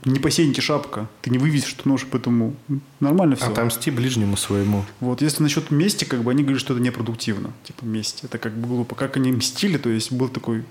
[0.05, 1.07] не по сеньке шапка.
[1.21, 2.55] Ты не вывесишь эту нож, поэтому
[2.99, 3.47] нормально все.
[3.47, 4.85] Отомсти ближнему своему.
[4.99, 7.51] Вот, если насчет мести, как бы они говорят, что это непродуктивно.
[7.63, 8.23] Типа месть.
[8.23, 8.95] Это как бы глупо.
[8.95, 10.63] Как они мстили, то есть был такой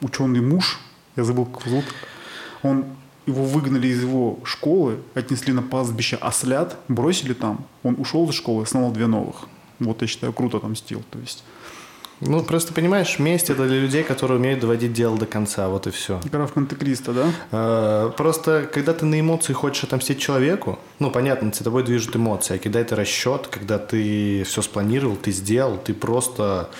[0.00, 0.78] ученый муж,
[1.16, 1.84] я забыл, как зовут.
[2.62, 2.84] Он
[3.26, 7.66] его выгнали из его школы, отнесли на пастбище ослят, бросили там.
[7.82, 9.48] Он ушел из школы, основал две новых.
[9.78, 11.02] Вот я считаю, круто отомстил.
[11.10, 11.44] То есть
[12.24, 15.90] Ну, просто понимаешь, месть это для людей, которые умеют доводить дело до конца, вот и
[15.90, 16.20] все.
[16.30, 18.12] граф Монте-Кристо, да?
[18.16, 22.58] Просто, когда ты на эмоции хочешь отомстить человеку, ну, понятно, за тобой движут эмоции, а
[22.58, 26.70] когда это расчет, когда ты все спланировал, ты сделал, ты просто...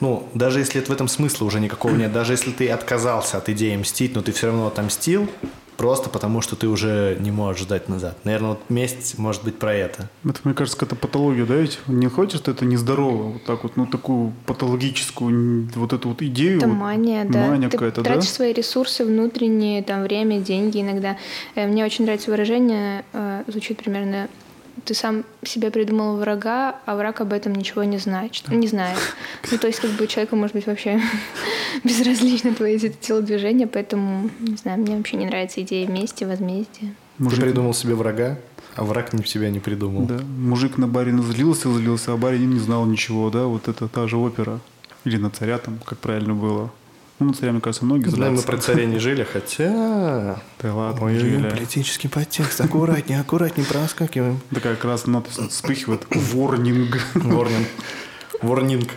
[0.00, 3.48] Ну, даже если это в этом смысла уже никакого нет, даже если ты отказался от
[3.48, 5.28] идеи мстить, но ты все равно отомстил,
[5.76, 8.16] просто потому, что ты уже не можешь ждать назад.
[8.24, 10.08] Наверное, вот месть может быть про это.
[10.24, 11.78] Это, мне кажется, какая-то патология, да, ведь?
[11.86, 16.58] Не хочешь, что это нездорово, вот так вот, ну, такую патологическую вот эту вот идею.
[16.58, 17.46] Это вот, мания, да.
[17.46, 18.14] Мания ты какая-то, да?
[18.14, 21.16] тратишь свои ресурсы внутренние, там, время, деньги иногда.
[21.54, 24.28] Э, Мне очень нравится выражение, э, звучит примерно
[24.84, 28.34] ты сам себе придумал врага, а враг об этом ничего не знает.
[28.34, 28.98] Что, не знает.
[29.50, 31.00] Ну, то есть, как бы человеку может быть вообще
[31.84, 36.94] безразлично твои телодвижения, поэтому, не знаю, мне вообще не нравится идея мести, возмездия.
[37.18, 38.38] Ты придумал себе врага,
[38.74, 40.06] а враг не себя не придумал.
[40.06, 44.08] Да, мужик на барина злился, злился, а барин не знал ничего, да, вот это та
[44.08, 44.60] же опера.
[45.04, 46.72] Или на царя там, как правильно было.
[47.20, 48.52] Ну, на царя, мне кажется, многие Знаем, мы злятся.
[48.52, 50.40] про царей не жили, хотя...
[50.60, 51.48] Да ладно, Ой, жили.
[51.48, 52.60] политический подтекст.
[52.60, 54.40] Аккуратнее, аккуратнее проскакиваем.
[54.52, 56.06] Такая как раз надпись вспыхивает.
[56.10, 56.98] Ворнинг.
[57.14, 57.68] Ворнинг.
[58.42, 58.90] Ворнинг.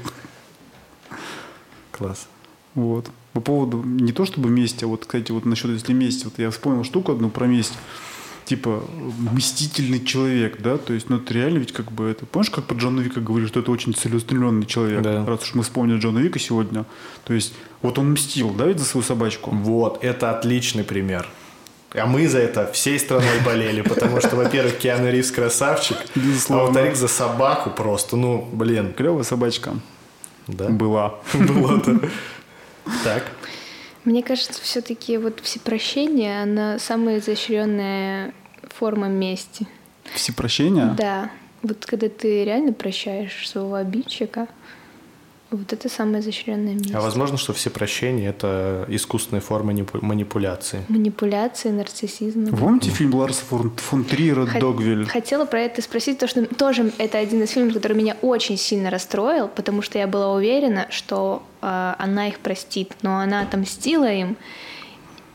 [1.91, 2.27] Класс.
[2.73, 3.09] Вот.
[3.33, 6.49] По поводу не то чтобы мести, а вот, кстати, вот насчет если мести, вот я
[6.49, 7.73] вспомнил штуку одну про месть.
[8.47, 8.81] Типа
[9.33, 12.75] мстительный человек, да, то есть, ну это реально ведь как бы это, помнишь, как про
[12.77, 15.25] Джона Вика говорили, что это очень целеустремленный человек, Да.
[15.25, 16.85] раз уж мы вспомнили Джона Вика сегодня,
[17.25, 21.27] то есть, вот он мстил, да, ведь за свою собачку, Вот, это отличный пример.
[21.93, 25.97] А мы за это всей страной болели, потому что, во-первых, Киану Ривз красавчик,
[26.49, 29.73] а во-вторых, за собаку просто, ну, блин, клевая собачка
[30.47, 31.15] да, была.
[31.33, 31.99] было-то.
[33.03, 33.23] Так,
[34.07, 39.67] Мне кажется, все-таки вот всепрощение, она самая изощренная форма мести.
[40.15, 40.95] Всепрощение?
[40.97, 41.29] Да.
[41.61, 44.47] Вот когда ты реально прощаешь своего обидчика,
[45.51, 46.93] вот это самая изощренная месть.
[46.93, 50.83] а возможно, что все прощения– это искусственная форма манипу- манипуляции.
[50.89, 52.45] Манипуляции, нарциссизм.
[52.45, 55.05] Вы помните фильм Ларса фон, фон Триера Хот- «Догвиль»?
[55.05, 58.89] Хотела про это спросить, потому что тоже это один из фильмов, который меня очень сильно
[58.89, 64.35] расстроил, потому что я была уверена, что э, она их простит, но она отомстила им.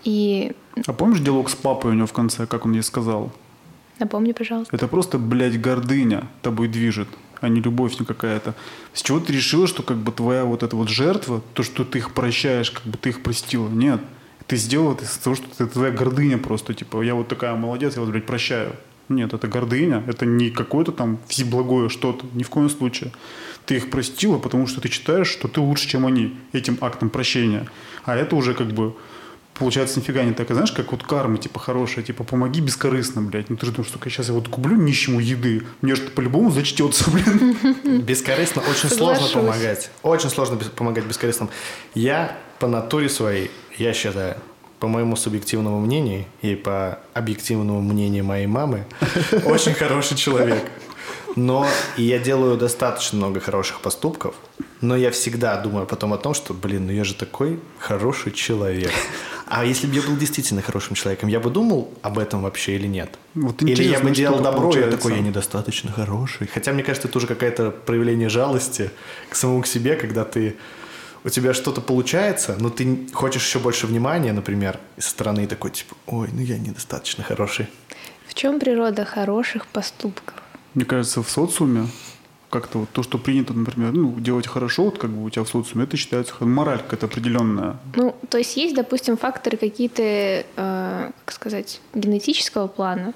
[0.04, 0.52] И
[0.86, 3.30] А помнишь диалог с папой у него в конце, как он ей сказал?
[3.98, 4.74] напомни, пожалуйста.
[4.74, 7.06] Это просто, блядь, гордыня тобой движет,
[7.42, 8.54] а не любовь не какая-то.
[8.94, 11.98] С чего ты решила, что как бы твоя вот эта вот жертва, то, что ты
[11.98, 13.68] их прощаешь, как бы ты их простила?
[13.68, 14.00] Нет.
[14.46, 16.72] Ты сделала это из-за того, что это твоя гордыня просто.
[16.72, 18.76] Типа, я вот такая молодец, я вас, блядь, прощаю.
[19.08, 23.10] Нет, это гордыня, это не какое-то там всеблагое что-то, ни в коем случае.
[23.66, 27.66] Ты их простила, потому что ты считаешь, что ты лучше, чем они, этим актом прощения.
[28.04, 28.94] А это уже как бы
[29.54, 30.50] получается нифига не так.
[30.50, 33.50] И знаешь, как вот карма, типа, хорошая, типа, помоги бескорыстно, блядь.
[33.50, 37.10] Ну ты же думаешь, что сейчас я вот куплю нищему еды, мне же по-любому зачтется,
[37.10, 37.56] блин.
[38.02, 39.90] Бескорыстно очень сложно помогать.
[40.02, 41.50] Очень сложно помогать бескорыстным.
[41.94, 44.36] Я по натуре своей, я считаю,
[44.78, 48.84] по моему субъективному мнению и по объективному мнению моей мамы,
[49.44, 50.64] очень хороший человек.
[51.36, 54.34] Но и я делаю достаточно много хороших поступков,
[54.80, 58.90] но я всегда думаю потом о том, что, блин, ну я же такой хороший человек.
[59.54, 62.86] А если бы я был действительно хорошим человеком, я бы думал об этом вообще или
[62.86, 63.18] нет?
[63.34, 64.96] Вот или я бы делал добро, и я получается.
[64.96, 66.46] такой, я недостаточно хороший.
[66.46, 68.90] Хотя, мне кажется, это уже какое-то проявление жалости
[69.28, 70.56] к самому к себе, когда ты
[71.22, 75.96] у тебя что-то получается, но ты хочешь еще больше внимания, например, со стороны такой, типа,
[76.06, 77.66] ой, ну я недостаточно хороший.
[78.26, 80.34] В чем природа хороших поступков?
[80.72, 81.88] Мне кажется, в социуме
[82.52, 85.48] как-то вот то, что принято, например, ну, делать хорошо, вот как бы у тебя в
[85.48, 87.78] социуме, это считается мораль какая-то определенная.
[87.96, 90.44] Ну, то есть есть, допустим, факторы какие-то, э,
[91.24, 93.14] как сказать, генетического плана.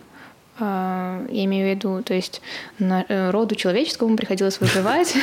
[0.59, 2.41] Э, я имею в виду, то есть
[2.79, 5.15] на- э, роду человеческому приходилось выживать,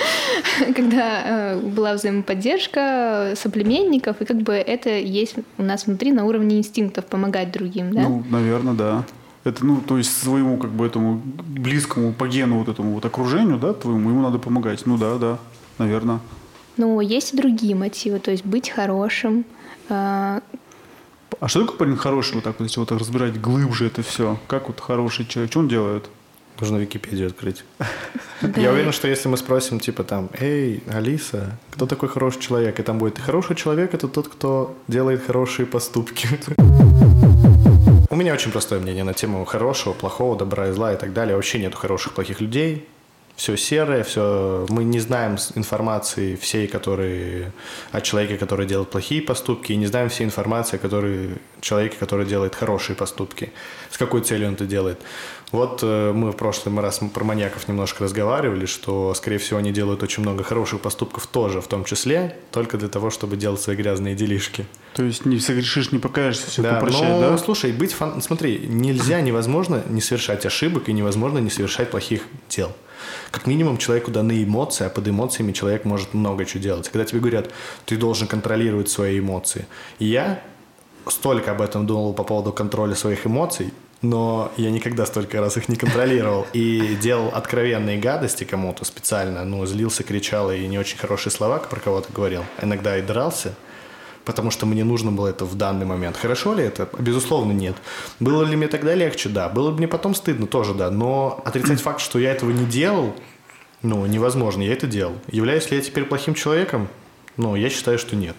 [0.76, 1.22] когда
[1.54, 7.06] э, была взаимоподдержка соплеменников, и как бы это есть у нас внутри на уровне инстинктов
[7.06, 8.02] помогать другим, да?
[8.02, 9.04] Ну, наверное, да.
[9.48, 13.58] Это, ну, то есть своему, как бы, этому близкому по гену вот этому вот окружению,
[13.58, 14.84] да, твоему, ему надо помогать.
[14.84, 15.38] Ну, да, да,
[15.78, 16.20] наверное.
[16.76, 19.44] Но есть и другие мотивы, то есть быть хорошим,
[19.88, 20.40] э,
[21.40, 24.38] А что такое парень хороший, вот так вот, если вот так разбирать глубже это все?
[24.46, 26.08] Как вот хороший человек, что он делает?
[26.60, 27.64] Нужно Википедию открыть.
[28.56, 32.78] Я уверен, что если мы спросим, типа там, эй, Алиса, кто такой хороший человек?
[32.80, 36.28] И там будет, хороший человек– это тот, кто делает хорошие поступки.
[38.10, 41.36] У меня очень простое мнение на тему хорошего, плохого, добра и зла и так далее.
[41.36, 42.88] Вообще нет хороших, плохих людей.
[43.36, 44.66] Все серое, все...
[44.70, 47.52] Мы не знаем информации всей, которые...
[47.92, 51.36] о человеке, который делает плохие поступки, и не знаем всей информации о который...
[51.60, 53.52] человеке, который делает хорошие поступки.
[53.90, 54.98] С какой целью он это делает.
[55.50, 60.02] Вот э, мы в прошлый раз про маньяков немножко разговаривали, что, скорее всего, они делают
[60.02, 64.14] очень много хороших поступков тоже, в том числе, только для того, чтобы делать свои грязные
[64.14, 64.66] делишки.
[64.94, 67.38] То есть не согрешишь, не покаешься, все Да, это прощать, но, да?
[67.38, 68.20] слушай, быть фан...
[68.20, 72.72] Смотри, нельзя, невозможно не совершать ошибок и невозможно не совершать плохих дел.
[73.30, 76.88] Как минимум человеку даны эмоции, а под эмоциями человек может много чего делать.
[76.90, 77.50] Когда тебе говорят,
[77.86, 79.66] ты должен контролировать свои эмоции.
[79.98, 80.42] И я
[81.06, 85.68] столько об этом думал по поводу контроля своих эмоций, но я никогда столько раз их
[85.68, 91.32] не контролировал и делал откровенные гадости кому-то специально, ну, злился, кричал и не очень хорошие
[91.32, 93.54] слова про кого-то говорил, иногда и дрался,
[94.24, 96.16] потому что мне нужно было это в данный момент.
[96.16, 96.88] Хорошо ли это?
[96.98, 97.76] Безусловно, нет.
[98.20, 99.28] Было ли мне тогда легче?
[99.30, 99.48] Да.
[99.48, 100.46] Было бы мне потом стыдно?
[100.46, 100.90] Тоже да.
[100.90, 103.14] Но отрицать факт, что я этого не делал,
[103.82, 104.62] ну, невозможно.
[104.62, 105.14] Я это делал.
[105.28, 106.88] Являюсь ли я теперь плохим человеком?
[107.36, 108.36] Ну, я считаю, что нет.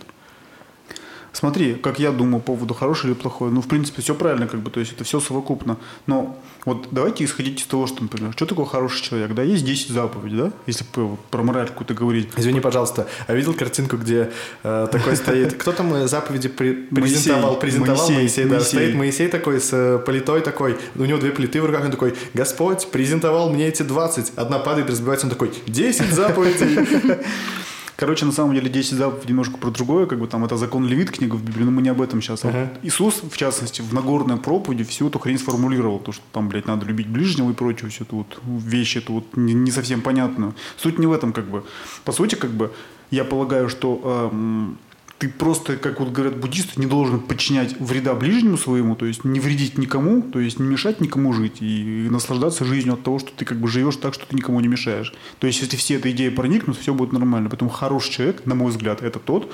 [1.31, 3.51] Смотри, как я думаю по поводу хороший или плохой.
[3.51, 5.77] Ну, в принципе, все правильно, как бы, то есть это все совокупно.
[6.07, 9.89] Но вот давайте исходить из того, что, например, что такое хороший человек, да, есть 10
[9.89, 10.85] заповедей, да, если
[11.29, 12.29] про мораль какую-то говорить.
[12.35, 14.31] Извини, пожалуйста, а видел картинку, где
[14.63, 19.69] э, такой стоит, кто там э, заповеди презентовал, презентовал Моисей, да, стоит Моисей такой с
[19.71, 23.83] э, политой такой, у него две плиты в руках, он такой, Господь презентовал мне эти
[23.83, 27.19] 20, одна падает, разбивается, он такой, 10 заповедей.
[27.99, 31.11] Короче, на самом деле 10 заповедей немножко про другое, как бы там это закон Левит,
[31.11, 32.45] книга в Библии, но мы не об этом сейчас.
[32.45, 32.69] А вот.
[32.81, 36.85] Иисус, в частности, в Нагорной проповеди всю эту хрень сформулировал, то, что там, блядь, надо
[36.85, 40.55] любить ближнего и прочее, всю эту вот вещь, эту вот не, не совсем понятную.
[40.77, 41.65] Суть не в этом, как бы.
[42.05, 42.71] По сути, как бы,
[43.11, 44.77] я полагаю, что эм,
[45.19, 49.41] ты просто, как вот говорят буддисты, не должен подчинять вреда ближнему своему, то есть не
[49.41, 53.43] вредить никому, то есть не мешать никому жить и наслаждаться жизнью от того, что ты
[53.43, 55.13] как бы живешь так, что ты никому не мешаешь.
[55.39, 57.49] То есть если все этой идеей проникнут, все будет нормально.
[57.49, 59.53] Поэтому хороший человек, на мой взгляд, это тот,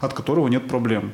[0.00, 1.12] от которого нет проблем.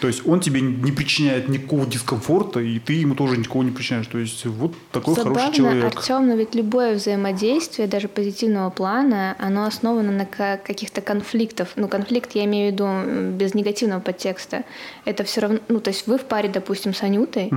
[0.00, 4.06] То есть он тебе не причиняет никакого дискомфорта, и ты ему тоже никого не причиняешь.
[4.06, 5.96] То есть вот такой хороший Забавно, человек.
[5.96, 11.68] Артем, но ведь любое взаимодействие, даже позитивного плана, оно основано на ка- каких-то конфликтах.
[11.76, 14.64] Ну, конфликт я имею в виду без негативного подтекста.
[15.04, 17.50] Это все равно, ну, то есть вы в паре, допустим, с Анютой,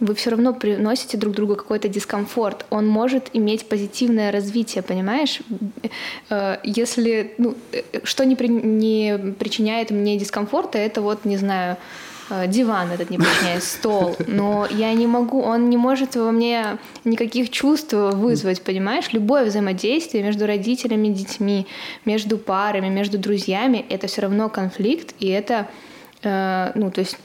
[0.00, 2.66] вы все равно приносите друг другу какой-то дискомфорт.
[2.70, 5.40] Он может иметь позитивное развитие, понимаешь?
[6.30, 11.76] Э, Если, ну, э, что не, при- не причиняет мне дискомфорта, это вот, не знаю,
[12.30, 14.16] э, диван этот не причиняет, стол.
[14.28, 19.12] Но я не могу, он не может во мне никаких чувств вызвать, понимаешь?
[19.12, 21.66] Любое взаимодействие между родителями, детьми,
[22.04, 25.66] между парами, между друзьями, это все равно конфликт, и это,
[26.22, 27.16] ну, то есть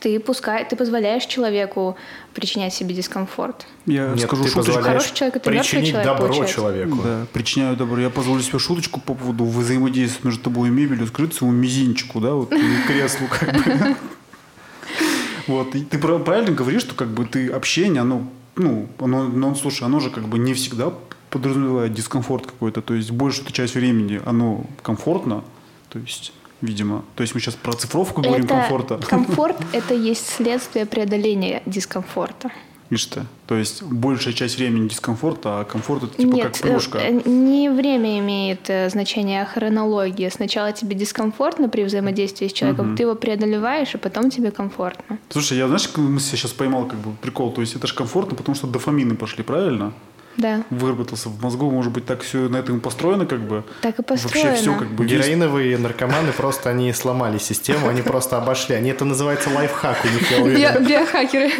[0.00, 1.96] ты пускай, ты позволяешь человеку
[2.34, 3.66] причинять себе дискомфорт.
[3.86, 4.72] Я Нет, скажу ты шуточку.
[4.72, 6.54] позволяешь Хороший человек— это причинить человек, добро получается.
[6.54, 6.98] человеку.
[7.02, 8.00] Да, причиняю добро.
[8.00, 11.06] Я позволю себе шуточку по поводу взаимодействия между тобой и мебелью.
[11.06, 13.96] Скажите своему мизинчику, да, вот, и креслу как бы.
[15.46, 19.54] Вот, и ты прав- правильно говоришь, что как бы ты общение, оно, ну, оно, ну,
[19.54, 20.92] слушай, оно же как бы не всегда
[21.30, 22.82] подразумевает дискомфорт какой-то.
[22.82, 25.42] То есть большую часть времени оно комфортно,
[25.88, 27.04] то есть, видимо.
[27.14, 28.98] То есть мы сейчас про цифровку говорим Это- комфорта.
[28.98, 32.50] Комфорт— это есть следствие преодоления дискомфорта.
[32.90, 33.26] И что?
[33.46, 36.98] То есть большая часть времени дискомфорта, а комфорт это типа Нет, как плюшка.
[36.98, 40.30] э, не время имеет э, значение, а хронология.
[40.30, 45.18] Сначала тебе дискомфортно при взаимодействии с человеком, ты его преодолеваешь, и потом тебе комфортно.
[45.28, 47.52] Слушай, я знаешь, мысль сейчас поймал как бы прикол?
[47.52, 49.92] То есть это же комфортно, потому что дофамины пошли, правильно?
[50.38, 53.64] Да, Выработался в мозгу, может быть, так все на этом и построено, как бы.
[53.82, 54.54] так и Вообще построено.
[54.56, 58.76] все как бы весь- Героиновые наркоманы просто они сломали систему, они просто обошли.
[58.76, 60.60] Они это называется лайфхак у них, я уверен.
[60.60, 61.50] Био- биохакеры.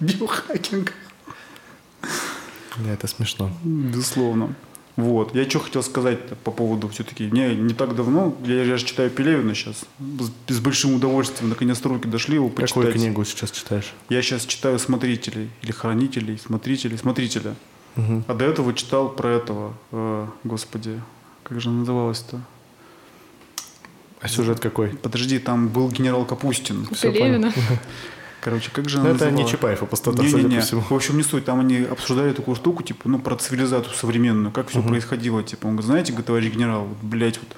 [0.00, 0.92] биохакинг.
[2.76, 3.50] Да, Это смешно.
[3.64, 4.54] Безусловно.
[4.96, 5.34] Вот.
[5.34, 7.30] Я что хотел сказать по поводу все-таки.
[7.30, 9.84] Не, не так давно, я, я же читаю Пелевина сейчас.
[10.48, 12.92] С, с большим удовольствием наконец-то руки дошли его Какую почитать.
[12.94, 13.92] книгу сейчас читаешь?
[14.08, 17.54] Я сейчас читаю «Смотрителей» или «Хранителей», «Смотрителей», «Смотрителя».
[18.28, 21.00] А до этого читал про этого, э, господи,
[21.42, 22.40] как же она называлась-то?
[24.20, 24.88] А сюжет какой?
[24.88, 26.86] Подожди, там был генерал Капустин.
[26.92, 27.52] Всё Пелевина.
[28.40, 29.50] Короче, как же Ну, она это не называлась?
[29.50, 30.42] Чапаев, а пустота, Не-не-не.
[30.42, 30.80] судя по всему.
[30.82, 31.44] В общем, не суть.
[31.44, 35.42] Там они обсуждали такую штуку, типа, ну, про цивилизацию современную, как все происходило.
[35.42, 37.56] Типа, он говорит, знаете, говорит, товарищ генерал, вот, блядь, вот,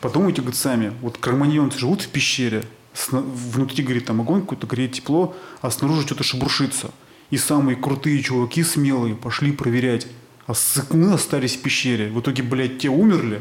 [0.00, 2.64] подумайте, говорит, сами, вот кроманьонцы живут в пещере,
[2.94, 6.90] сна- внутри, говорит, там огонь какой-то, греет тепло, а снаружи что-то шебуршится.
[7.30, 10.06] И самые крутые чуваки, смелые, пошли проверять.
[10.46, 12.10] А сыкуны остались в пещере.
[12.10, 13.40] В итоге, блядь, те умерли,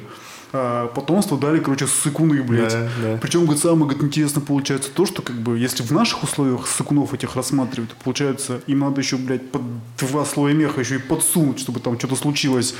[0.51, 2.73] а потомство дали, короче, сыкуны, блядь.
[2.73, 3.17] Да, да.
[3.21, 7.13] Причем, говорит, самое говорит, интересно получается то, что как бы, если в наших условиях сыкунов
[7.13, 9.61] этих рассматривать, то получается, им надо еще, блядь, под
[9.99, 12.73] два слоя меха еще и подсунуть, чтобы там что-то случилось.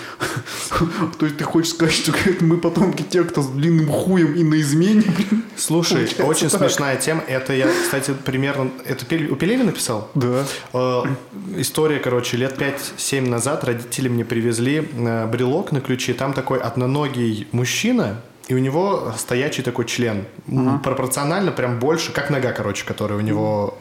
[1.20, 4.60] То есть ты хочешь сказать, что мы потомки тех, кто с длинным хуем и на
[4.62, 5.44] измене, блин.
[5.56, 7.24] Слушай, очень смешная тема.
[7.28, 8.72] Это я, кстати, примерно...
[8.86, 10.10] Это у Пелевина писал?
[10.16, 10.46] Да.
[10.74, 11.04] Э,
[11.58, 16.14] История, короче, лет 5-7 назад родители мне привезли э, брелок на ключи.
[16.14, 20.26] Там такой одноногий мужчина, и у него стоячий такой член.
[20.48, 23.78] М, Пропорционально прям больше, как нога, короче, которая у него...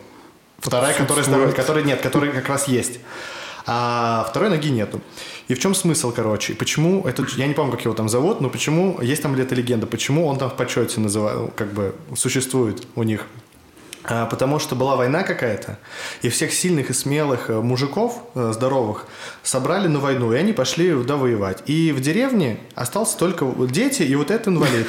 [0.59, 2.99] Вторая, которая здоровая, которая нет, которая как раз есть.
[3.67, 5.01] А второй ноги нету.
[5.51, 6.55] И в чем смысл, короче?
[6.55, 9.87] Почему этот, я не помню, как его там зовут, но почему, есть там где-то легенда,
[9.87, 13.27] почему он там в почете называл, как бы, существует у них.
[14.11, 15.79] А, потому что была война какая-то,
[16.23, 19.07] и всех сильных и смелых э, мужиков, э, здоровых,
[19.43, 21.63] собрали на войну, и они пошли туда воевать.
[21.67, 24.87] И в деревне остался только дети и вот этот инвалид.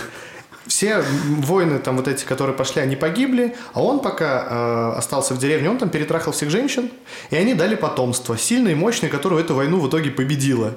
[0.67, 5.38] Все воины там вот эти, которые пошли, они погибли, а он пока э, остался в
[5.38, 6.89] деревне, он там перетрахал всех женщин,
[7.30, 10.76] и они дали потомство, сильное и мощное, которое эту войну в итоге победило.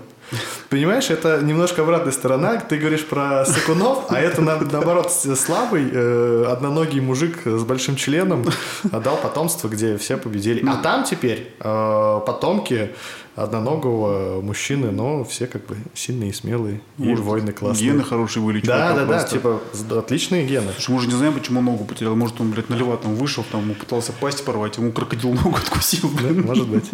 [0.69, 2.57] Понимаешь, это немножко обратная сторона.
[2.57, 8.45] Ты говоришь про Сакунов, а это наоборот слабый, э, одноногий мужик с большим членом
[8.91, 10.65] отдал потомство, где все победили.
[10.69, 12.91] А там теперь э, потомки
[13.35, 16.81] одноногого мужчины, но все как бы сильные и смелые.
[16.99, 17.91] Может, и воины классные.
[17.91, 18.61] Гены хорошие были.
[18.61, 19.61] Да, да, да, типа
[19.91, 20.73] отличные гены.
[20.79, 22.15] Слушай, мы же не знаем, почему ногу потерял.
[22.15, 26.11] Может, он, блядь, на леватом вышел, там, пытался пасть порвать, ему крокодил ногу откусил.
[26.21, 26.91] Да, может быть.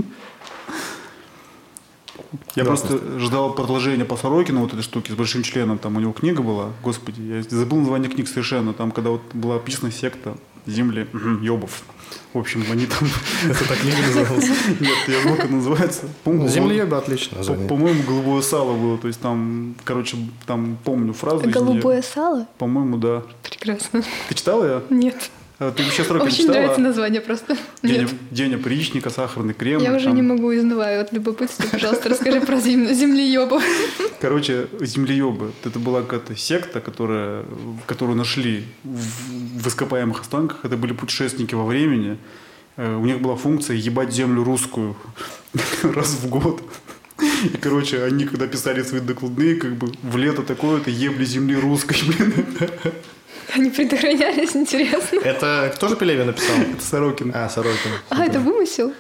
[2.55, 5.79] Я просто ждал продолжения по Сорокину вот этой штуки с большим членом.
[5.79, 6.73] Там у него книга была.
[6.83, 8.73] Господи, я забыл название книг совершенно.
[8.73, 11.07] Там, когда вот была описана секта земли
[11.43, 11.83] Йобов.
[12.33, 13.09] В общем, они там...
[13.51, 14.49] Это так книга называлась?
[14.81, 16.03] Нет, я забыл, как называется.
[16.25, 18.99] Землеёбы отлично По-моему, голубое сало было.
[18.99, 20.17] То есть там, короче,
[20.47, 21.49] там помню фразу.
[21.49, 22.47] Голубое сало?
[22.59, 23.23] По-моему, да.
[23.43, 24.03] Прекрасно.
[24.29, 24.83] Ты читала я?
[24.91, 25.31] Нет.
[25.61, 26.55] А, ты вообще сроки Очень читала?
[26.57, 27.57] нравится название просто.
[27.83, 29.83] День, день опричника, сахарный крем.
[29.83, 30.15] Я уже там.
[30.15, 31.65] не могу, изнываю от любопытства.
[31.73, 32.87] Пожалуйста, расскажи про зем...
[32.95, 33.63] землеёбов.
[34.21, 35.53] Короче, землеебы.
[35.65, 37.45] Это была какая-то секта, которая,
[37.87, 40.65] которую нашли в, в ископаемых останках.
[40.65, 42.19] Это были путешественники во времени.
[42.77, 44.97] Э, У них была функция ебать землю русскую
[45.83, 46.63] раз в год.
[47.45, 51.97] И, короче, они, когда писали свои докладные, как бы в лето такое-то ебли земли русской,
[52.07, 52.33] блин.
[53.55, 55.21] Они предохранялись, интересно.
[55.21, 56.57] Это кто же Пелевин написал?
[56.57, 57.33] Это Сорокин.
[57.35, 57.91] А, Сорокин.
[58.11, 58.93] А, это вымысел?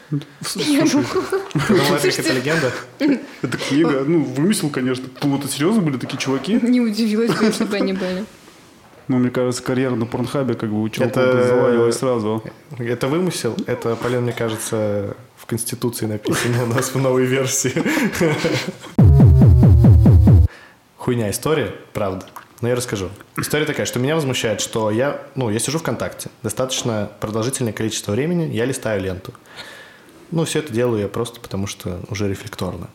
[0.54, 1.42] Я думала.
[1.54, 2.72] Это легенда?
[3.42, 5.06] это книга, ну, вымысел, конечно.
[5.20, 6.58] Это серьезно были такие чуваки?
[6.62, 8.24] Не удивилась бы, если бы они были.
[9.08, 12.42] Ну, мне кажется, карьера на порнхабе как бы у чуваков Это- завалилась сразу.
[12.78, 13.56] Это вымысел?
[13.66, 17.72] Это, Полин, мне кажется, в Конституции написано у нас в новой версии.
[20.96, 22.26] Хуйня история, правда.
[22.60, 23.10] Но я расскажу.
[23.36, 26.28] История такая, что меня возмущает, что я, ну, я сижу ВКонтакте.
[26.42, 29.32] Достаточно продолжительное количество времени я листаю ленту.
[30.30, 32.88] Ну, все это делаю я просто потому, что уже рефлекторно.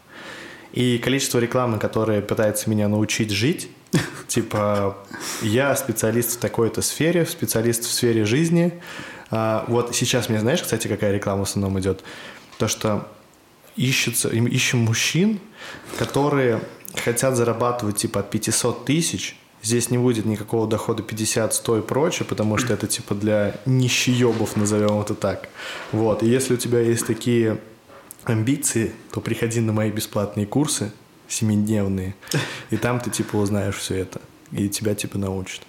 [0.74, 3.70] И количество рекламы, которая пытается меня научить жить,
[4.28, 4.98] типа,
[5.42, 8.82] я специалист в такой-то сфере, специалист в сфере жизни.
[9.32, 12.04] А, вот сейчас мне, знаешь, кстати, какая реклама в основном идет?
[12.58, 13.08] То, что
[13.76, 15.40] ищется, ищем мужчин,
[15.98, 16.62] которые
[16.96, 19.38] хотят зарабатывать типа от 500 тысяч.
[19.64, 24.58] Здесь не будет никакого дохода 50, 100 и прочее, потому что это типа для нищеебов,
[24.58, 25.48] назовем это так.
[25.94, 26.22] Вот.
[26.22, 27.60] И если у тебя есть такие
[28.26, 30.92] амбиции, то приходи на мои бесплатные курсы
[31.30, 32.16] семидневные,
[32.70, 35.62] и там ты типа узнаешь все это, и тебя типа научат.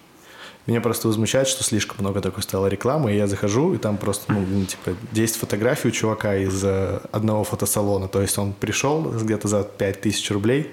[0.66, 4.32] Меня просто возмущает, что слишком много такой стало рекламы, и я захожу, и там просто,
[4.32, 8.08] ну, типа, 10 фотографий у чувака из э, одного фотосалона.
[8.08, 10.70] То есть он пришел где-то за 5000 рублей,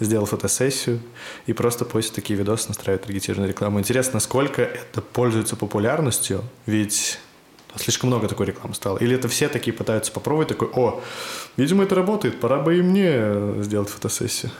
[0.00, 1.00] сделал фотосессию,
[1.46, 3.78] и просто постит такие видосы, настраивает таргетированную рекламу.
[3.78, 7.18] Интересно, насколько это пользуется популярностью, ведь
[7.76, 8.98] слишком много такой рекламы стало.
[8.98, 11.02] Или это все такие пытаются попробовать, такой, о,
[11.56, 14.50] видимо, это работает, пора бы и мне сделать фотосессию.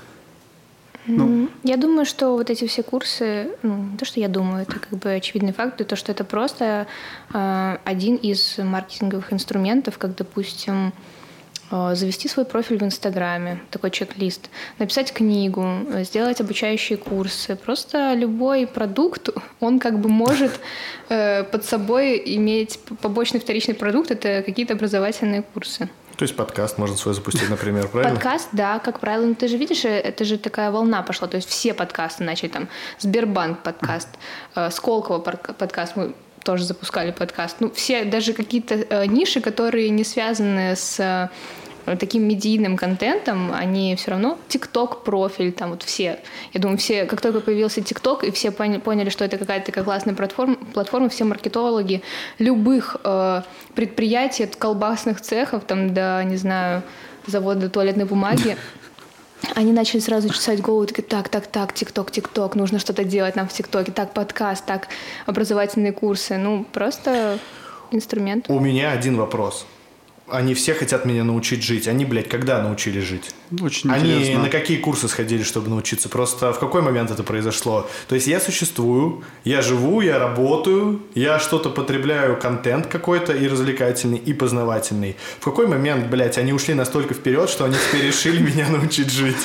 [1.08, 4.80] М, Я думаю, что вот эти все курсы, ну, не то, что я думаю, это
[4.80, 6.86] как бы очевидный факт, и то, что это просто
[7.32, 10.92] э, один из маркетинговых инструментов, как, допустим, э,
[11.70, 17.56] завести свой профиль в Инстаграме, такой чек-лист, написать книгу, э, сделать обучающие курсы.
[17.56, 20.52] Просто любой продукт, он как бы может
[21.08, 25.88] э, под собой иметь побочный вторичный продукт, это какие-то образовательные курсы.
[26.16, 28.14] То есть подкаст можно свой запустить, например, правильно?
[28.14, 29.26] Подкаст, да, как правило.
[29.26, 31.28] Ну, ты же видишь, э, это же такая волна пошла.
[31.28, 32.68] То есть все подкасты начали там.
[32.98, 34.08] Сбербанк подкаст,
[34.54, 36.14] э, Сколково подкаст, мы
[36.46, 37.56] тоже запускали подкаст.
[37.60, 43.96] Ну, все, даже какие-то э, ниши, которые не связаны с э, таким медийным контентом, они
[43.96, 46.20] все равно ТикТок профиль, там вот все.
[46.52, 49.84] Я думаю, все, как только появился ТикТок, и все поня- поняли, что это какая-то такая
[49.84, 52.02] классная платформа, платформа все маркетологи
[52.38, 53.42] любых э,
[53.74, 56.84] предприятий, от колбасных цехов, там, до, не знаю,
[57.26, 58.56] завода туалетной бумаги,
[59.54, 63.48] они начали сразу чесать голову, такие, так, так, так, ТикТок, ТикТок, нужно что-то делать нам
[63.48, 64.88] в ТикТоке, так, подкаст, так,
[65.26, 66.36] образовательные курсы.
[66.36, 67.38] Ну, просто
[67.90, 68.46] инструмент.
[68.48, 69.66] У меня один вопрос.
[70.28, 71.86] Они все хотят меня научить жить.
[71.86, 73.30] Они, блядь, когда научились жить?
[73.62, 74.42] Очень Они интересно.
[74.42, 76.08] на какие курсы сходили, чтобы научиться?
[76.08, 77.88] Просто в какой момент это произошло?
[78.08, 84.18] То есть я существую, я живу, я работаю, я что-то потребляю, контент какой-то и развлекательный,
[84.18, 85.14] и познавательный.
[85.38, 89.36] В какой момент, блядь, они ушли настолько вперед, что они теперь решили меня научить жить?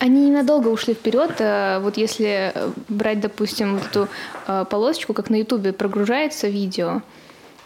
[0.00, 1.30] Они ненадолго ушли вперед.
[1.38, 4.08] Э, Вот если э, брать, допустим, вот эту
[4.48, 7.02] э, полосочку, как на Ютубе прогружается видео,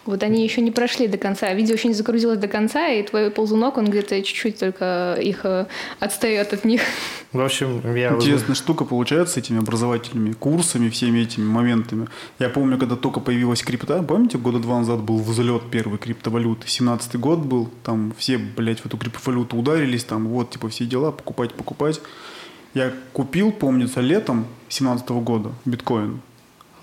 [0.04, 1.52] Вот они еще не прошли до конца.
[1.54, 5.66] Видео еще не загрузилось до конца, и твой ползунок, он где-то чуть-чуть только их э,
[6.00, 6.82] отстает от них.
[7.32, 8.12] В общем, я...
[8.14, 12.08] Интересная штука получается с этими образовательными курсами, всеми этими моментами.
[12.38, 17.18] Я помню, когда только появилась крипта, помните, года два назад был взлет первой криптовалюты, 17-й
[17.18, 21.54] год был, там все, блядь, в эту криптовалюту ударились, там вот, типа, все дела, покупать,
[21.54, 22.00] покупать.
[22.74, 26.20] Я купил, помнится, летом 17 -го года биткоин.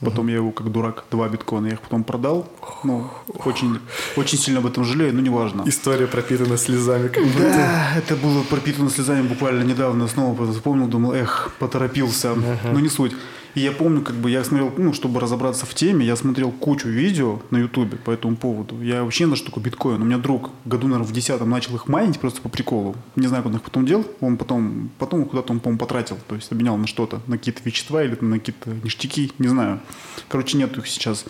[0.02, 2.48] Потом я его как дурак, два биткоина, я их потом продал.
[2.84, 3.10] Ну,
[3.46, 3.80] очень,
[4.16, 5.64] очень сильно об этом жалею, но неважно.
[5.66, 7.10] История пропитана слезами.
[7.10, 7.40] Как будто.
[7.40, 10.08] Да, это было пропитано слезами буквально недавно.
[10.08, 12.34] Снова вспомнил, думал, эх, поторопился.
[12.36, 13.14] Но не суть.
[13.56, 16.88] И я помню, как бы я смотрел, ну, чтобы разобраться в теме, я смотрел кучу
[16.88, 18.82] видео на Ютубе по этому поводу.
[18.82, 20.02] Я вообще на такое биткоин.
[20.02, 22.96] У меня друг году, наверное, в десятом начал их майнить просто по приколу.
[23.16, 24.06] Не знаю, куда он их потом делал.
[24.22, 26.18] Он потом, потом куда-то он, по-моему, потратил.
[26.28, 29.80] То есть обменял на что-то, на какие-то вещества или на какие-то ништяки, не знаю.
[30.28, 31.26] Короче, нет их сейчас.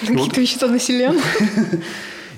[0.00, 1.20] Какие-то вещества населен.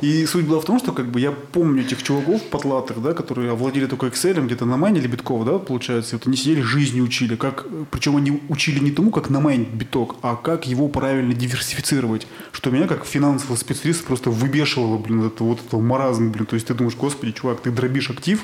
[0.00, 3.50] И суть была в том, что как бы я помню этих чуваков потлатых, да, которые
[3.50, 7.34] овладели только Excel, где-то на майнили битков, да, получается, и вот они сидели, жизни учили,
[7.34, 12.70] как, причем они учили не тому, как намайнить биток, а как его правильно диверсифицировать, что
[12.70, 16.74] меня как финансовый специалист просто выбешивало, блин, это вот это маразм, блин, то есть ты
[16.74, 18.42] думаешь, господи, чувак, ты дробишь актив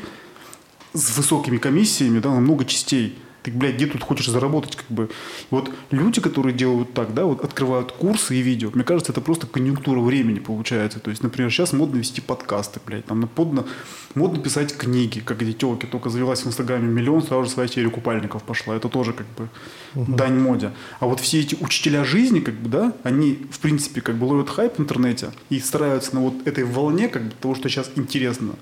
[0.93, 5.11] с высокими комиссиями, да, на много частей, ты, блядь, где тут хочешь заработать, как бы.
[5.51, 9.47] Вот люди, которые делают так, да, вот открывают курсы и видео, мне кажется, это просто
[9.47, 10.99] конъюнктура времени получается.
[10.99, 13.67] То есть, например, сейчас модно вести подкасты, блядь, там модно,
[14.15, 17.91] модно писать книги, как эти телки, только завелась в Инстаграме миллион, сразу же своя серия
[17.91, 18.77] купальников пошла.
[18.77, 19.51] Это тоже как бы
[19.95, 20.17] угу.
[20.17, 20.73] дань моде.
[20.99, 24.49] А вот все эти учителя жизни, как бы, да, они, в принципе, как бы ловят
[24.49, 28.55] хайп в интернете и стараются на вот этой волне, как бы, того, что сейчас интересно,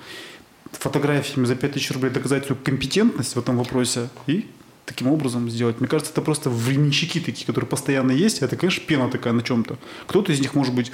[0.73, 4.47] фотографиями за 5000 рублей доказать свою компетентность в этом вопросе и
[4.87, 5.81] таким образом сделать.
[5.81, 8.43] Мне кажется, это просто временщики такие, которые постоянно есть.
[8.43, 9.79] Это, конечно, пена такая на чем-то.
[10.07, 10.93] Кто-то из них, может быть,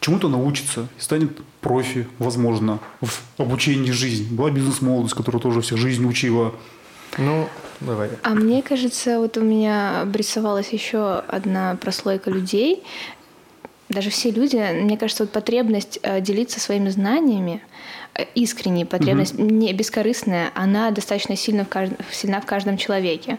[0.00, 4.34] чему-то научится и станет профи, возможно, в обучении жизни.
[4.34, 6.54] Была бизнес-молодость, которая тоже всех жизнь учила.
[7.18, 7.48] Ну,
[7.80, 8.10] давай.
[8.22, 12.82] А мне кажется, вот у меня обрисовалась еще одна прослойка людей.
[13.88, 17.62] Даже все люди, мне кажется, вот потребность э, делиться своими знаниями,
[18.34, 19.44] искренняя потребность, угу.
[19.44, 21.92] не бескорыстная, она достаточно сильна в, кажд...
[22.10, 23.38] сильна в каждом человеке.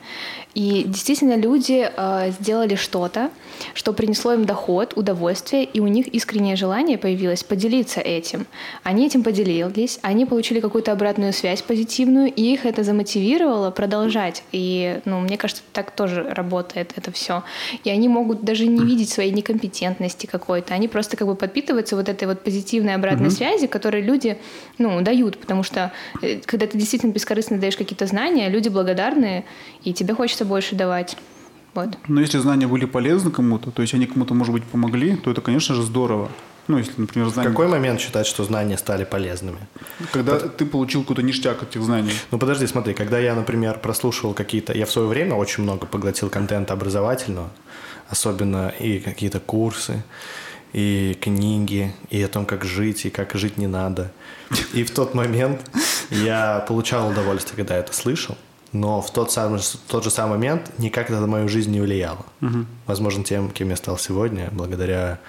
[0.55, 3.29] И действительно люди э, сделали что-то,
[3.73, 8.47] что принесло им доход, удовольствие, и у них искреннее желание появилось поделиться этим.
[8.83, 14.43] Они этим поделились, они получили какую-то обратную связь позитивную, и их это замотивировало продолжать.
[14.51, 17.43] И, ну, мне кажется, так тоже работает это все.
[17.83, 22.09] И они могут даже не видеть своей некомпетентности какой-то, они просто как бы подпитываются вот
[22.09, 23.35] этой вот позитивной обратной угу.
[23.35, 24.37] связи, которую люди
[24.77, 25.91] ну, дают, потому что
[26.21, 29.45] э, когда ты действительно бескорыстно даешь какие-то знания, люди благодарны,
[29.83, 31.17] и тебе хочется больше давать.
[31.73, 31.97] Вот.
[32.07, 35.41] Но если знания были полезны кому-то, то есть они кому-то, может быть, помогли, то это,
[35.41, 36.29] конечно же, здорово.
[36.67, 37.49] Ну, если, например, знания...
[37.49, 39.59] В какой момент считать, что знания стали полезными?
[40.11, 40.55] Когда Под...
[40.55, 42.13] ты получил какой-то ништяк от этих знаний.
[42.31, 44.73] Ну, подожди, смотри, когда я, например, прослушивал какие-то...
[44.73, 47.49] Я в свое время очень много поглотил контента образовательного,
[48.07, 50.03] особенно и какие-то курсы,
[50.73, 54.11] и книги, и о том, как жить, и как жить не надо.
[54.73, 55.61] И в тот момент
[56.09, 58.37] я получал удовольствие, когда это слышал,
[58.71, 61.79] но в тот, самый, в тот же самый момент никак это на мою жизнь не
[61.79, 62.25] влияло.
[62.41, 62.65] Угу.
[62.87, 65.19] Возможно, тем, кем я стал сегодня, благодаря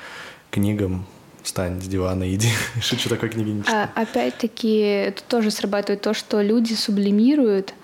[0.51, 1.07] книгам,
[1.43, 2.49] встань с дивана, иди.
[2.83, 3.91] Шучу, такой книги не читаю.
[3.95, 7.75] А, опять-таки, тут тоже срабатывает то, что люди сублимируют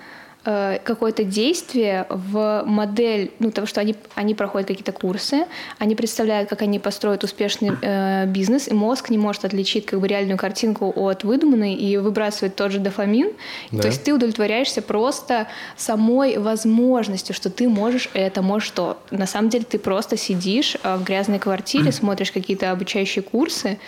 [0.51, 5.47] Э, какое-то действие в модель, ну, того, что они, они проходят какие-то курсы,
[5.79, 10.09] они представляют, как они построят успешный э, бизнес, и мозг не может отличить как бы
[10.09, 13.31] реальную картинку от выдуманной и выбрасывает тот же дофамин.
[13.71, 13.83] Да.
[13.83, 15.47] То есть ты удовлетворяешься просто
[15.77, 18.99] самой возможностью, что ты можешь это, можешь то.
[19.11, 23.79] На самом деле ты просто сидишь э, в грязной квартире, смотришь какие-то обучающие курсы,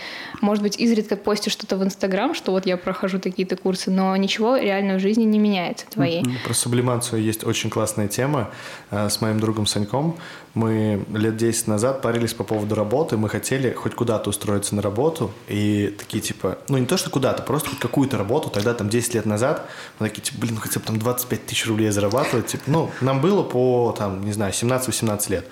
[0.41, 4.57] может быть, изредка постишь что-то в Инстаграм, что вот я прохожу такие-то курсы, но ничего
[4.57, 6.25] реально в жизни не меняется твоей.
[6.45, 8.51] Про сублимацию есть очень классная тема
[8.91, 10.17] э, с моим другом Саньком.
[10.55, 13.17] Мы лет 10 назад парились по поводу работы.
[13.17, 15.31] Мы хотели хоть куда-то устроиться на работу.
[15.49, 18.51] И такие типа, ну не то, что куда-то, просто хоть какую-то работу.
[18.51, 19.67] Тогда там 10 лет назад
[19.99, 22.47] мы такие, типа, блин, хотя бы там 25 тысяч рублей зарабатывать.
[22.49, 25.47] Типа, ну, нам было по, там, не знаю, 17-18 лет.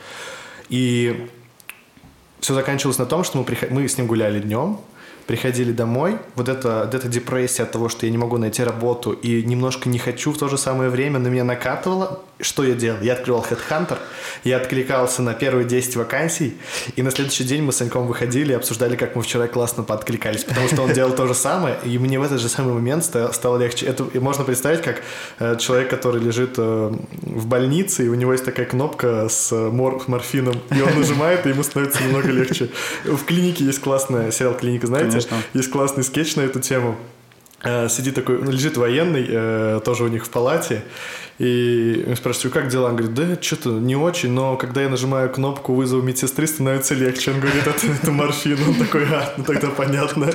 [0.68, 1.28] И
[2.40, 3.70] все заканчивалось на том, что мы, приход...
[3.70, 4.80] мы с ним гуляли днем,
[5.30, 9.12] приходили домой, вот эта, вот эта депрессия от того, что я не могу найти работу
[9.12, 12.98] и немножко не хочу в то же самое время на меня накатывала, что я делал?
[13.00, 13.98] Я открывал Headhunter,
[14.42, 16.56] я откликался на первые 10 вакансий,
[16.96, 20.42] и на следующий день мы с Саньком выходили и обсуждали, как мы вчера классно подкликались,
[20.42, 23.58] потому что он делал то же самое, и мне в этот же самый момент стало
[23.58, 23.86] легче.
[23.86, 25.02] Это можно представить, как
[25.38, 30.02] э, человек, который лежит э, в больнице, и у него есть такая кнопка с мор
[30.08, 32.70] морфином, и он нажимает, и ему становится немного легче.
[33.04, 35.19] В клинике есть классный сериал «Клиника», знаете?
[35.28, 35.48] Конечно.
[35.54, 36.96] Есть классный скетч на эту тему.
[37.62, 40.82] Э, сидит такой, ну, лежит военный, тоже у них в палате,
[41.40, 42.90] и спрашиваю, как дела?
[42.90, 47.30] Он говорит, да что-то не очень, но когда я нажимаю кнопку вызова медсестры, становится легче.
[47.30, 48.58] Он говорит, это, это морфин.
[48.62, 50.30] Он такой, а, ну тогда понятно.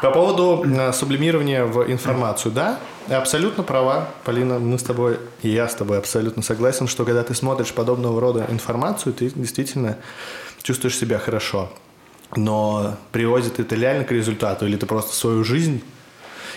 [0.00, 2.78] По поводу э, сублимирования в информацию, да,
[3.08, 7.34] абсолютно права, Полина, мы с тобой, и я с тобой абсолютно согласен, что когда ты
[7.34, 9.98] смотришь подобного рода информацию, ты действительно
[10.62, 11.72] чувствуешь себя хорошо.
[12.34, 15.82] Но приводит это реально к результату, или ты просто свою жизнь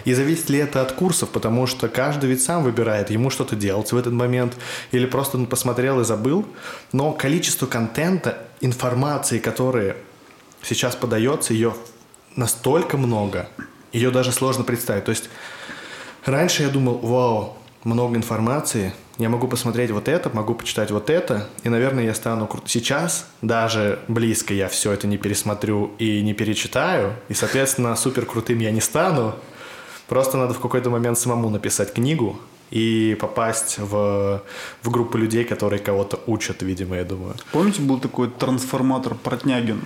[0.03, 3.91] и зависит ли это от курсов, потому что каждый ведь сам выбирает, ему что-то делать
[3.91, 4.57] в этот момент,
[4.91, 6.45] или просто он посмотрел и забыл.
[6.91, 9.95] Но количество контента, информации, которые
[10.61, 11.73] сейчас подается, ее
[12.35, 13.47] настолько много,
[13.93, 15.05] ее даже сложно представить.
[15.05, 15.29] То есть
[16.25, 21.47] раньше я думал, вау, много информации, я могу посмотреть вот это, могу почитать вот это,
[21.63, 22.63] и, наверное, я стану крут.
[22.67, 28.59] Сейчас даже близко я все это не пересмотрю и не перечитаю, и, соответственно, супер крутым
[28.59, 29.35] я не стану,
[30.07, 32.39] Просто надо в какой-то момент самому написать книгу
[32.69, 34.43] и попасть в,
[34.81, 37.35] в группу людей, которые кого-то учат, видимо, я думаю.
[37.51, 39.81] Помните, был такой трансформатор Протнягин?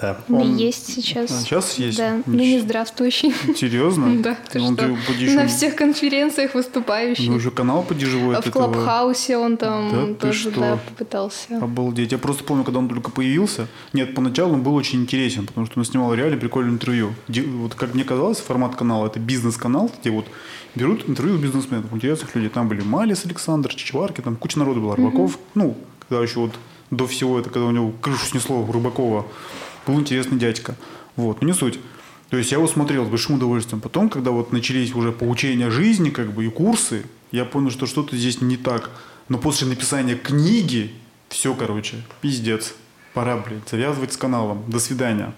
[0.00, 0.16] Да.
[0.28, 0.56] Он...
[0.56, 1.30] Есть сейчас.
[1.30, 1.98] А, сейчас есть?
[1.98, 3.32] Да, ныне здравствующий.
[3.56, 4.12] Серьезно?
[4.22, 4.96] Да, ты он что?
[5.06, 5.34] Подежив...
[5.34, 7.28] На всех конференциях выступающий.
[7.28, 11.58] Ну, уже канал подеживает А в Клабхаусе он там да, тоже да, попытался.
[11.60, 12.12] Обалдеть.
[12.12, 13.66] Я просто помню, когда он только появился.
[13.92, 17.14] Нет, поначалу он был очень интересен, потому что он снимал реально прикольное интервью.
[17.28, 20.26] Вот как мне казалось, формат канала это бизнес-канал, где вот
[20.74, 22.48] берут интервью бизнесменов, интересных людей.
[22.48, 25.38] Там были Малис Александр, Чичварки, там куча народу было, Рыбаков.
[25.54, 25.76] Ну,
[26.08, 26.52] когда еще вот
[26.90, 29.26] до всего это, когда у него крышу снесло Рыбакова
[29.86, 30.76] был интересный дядька.
[31.16, 31.78] Вот, но не суть.
[32.30, 33.80] То есть я его смотрел с большим удовольствием.
[33.80, 38.16] Потом, когда вот начались уже поучения жизни, как бы и курсы, я понял, что что-то
[38.16, 38.90] здесь не так.
[39.28, 40.92] Но после написания книги,
[41.28, 42.74] все, короче, пиздец.
[43.12, 44.64] Пора, блядь, завязывать с каналом.
[44.68, 45.34] До свидания.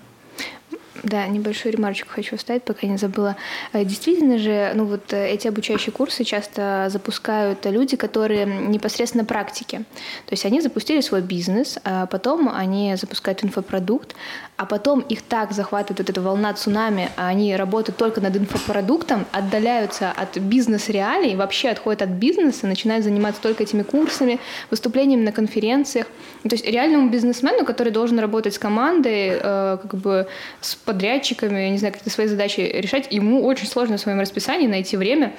[1.02, 3.36] Да, небольшую ремарочку хочу вставить, пока не забыла.
[3.72, 9.78] Э, действительно же, ну вот э, эти обучающие курсы часто запускают люди, которые непосредственно практики.
[10.26, 14.14] То есть они запустили свой бизнес, а потом они запускают инфопродукт,
[14.56, 19.26] а потом их так захватывает вот эта волна цунами, а они работают только над инфопродуктом,
[19.32, 24.38] отдаляются от бизнес-реалий, вообще отходят от бизнеса, начинают заниматься только этими курсами,
[24.70, 26.06] выступлениями на конференциях.
[26.42, 30.28] То есть реальному бизнесмену, который должен работать с командой, э, как бы
[30.60, 34.96] с подрядчиками, не знаю, какие-то свои задачи решать, ему очень сложно в своем расписании найти
[34.96, 35.32] время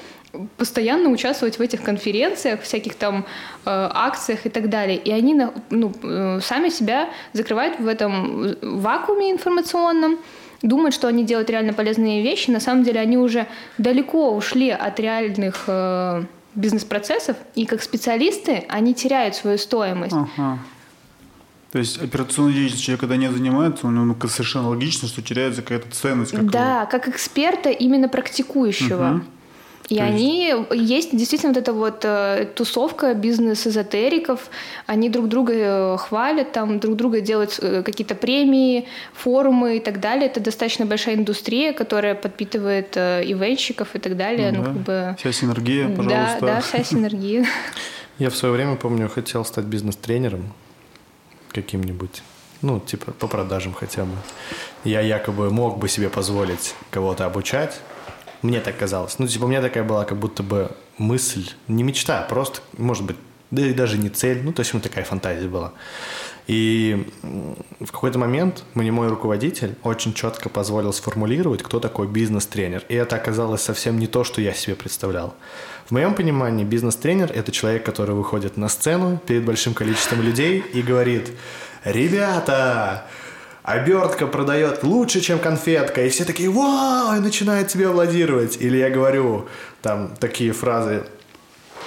[0.57, 3.23] постоянно участвовать в этих конференциях, всяких там э,
[3.65, 4.97] акциях и так далее.
[4.97, 5.35] И они
[5.69, 10.17] ну, э, сами себя закрывают в этом вакууме информационном,
[10.61, 12.51] думают, что они делают реально полезные вещи.
[12.51, 16.23] На самом деле они уже далеко ушли от реальных э,
[16.55, 20.15] бизнес-процессов, и как специалисты они теряют свою стоимость.
[20.15, 20.59] Ага.
[21.71, 25.91] То есть операционной деятельностью человек, когда не занимается, у него совершенно логично, что теряется какая-то
[25.91, 26.31] ценность.
[26.31, 26.89] Как да, его.
[26.89, 29.15] как эксперта именно практикующего.
[29.15, 29.23] Угу.
[29.87, 30.71] И То они есть...
[30.71, 34.49] есть действительно вот эта вот э, тусовка бизнес-эзотериков,
[34.87, 39.99] они друг друга э, хвалят, там друг друга делают э, какие-то премии, форумы и так
[39.99, 40.25] далее.
[40.27, 44.51] Это достаточно большая индустрия, которая подпитывает ивенщиков и так далее.
[44.51, 44.71] Ну, ну, да.
[44.71, 45.15] как бы...
[45.19, 46.37] Вся синергия, пожалуйста.
[46.41, 47.45] Да, да, вся синергия.
[48.17, 50.53] Я в свое время, помню, хотел стать бизнес-тренером
[51.51, 52.23] каким-нибудь
[52.61, 54.15] ну, типа по продажам хотя бы.
[54.83, 57.79] Я якобы мог бы себе позволить кого-то обучать,
[58.45, 59.19] мне так казалось.
[59.19, 63.03] Ну, типа, у меня такая была как будто бы мысль, не мечта, а просто, может
[63.03, 63.17] быть,
[63.51, 64.41] да и даже не цель.
[64.43, 65.73] Ну, то есть, у меня такая фантазия была.
[66.47, 67.07] И
[67.79, 72.83] в какой-то момент мне мой руководитель очень четко позволил сформулировать, кто такой бизнес-тренер.
[72.87, 75.33] И это оказалось совсем не то, что я себе представлял.
[75.87, 80.81] В моем понимании бизнес-тренер– это человек, который выходит на сцену перед большим количеством людей и
[80.81, 81.31] говорит,
[81.83, 83.05] «Ребята,
[83.65, 88.57] обертка продает лучше, чем конфетка, и все такие «Вау!» и начинают тебя аплодировать.
[88.61, 89.47] Или я говорю
[89.81, 91.03] там такие фразы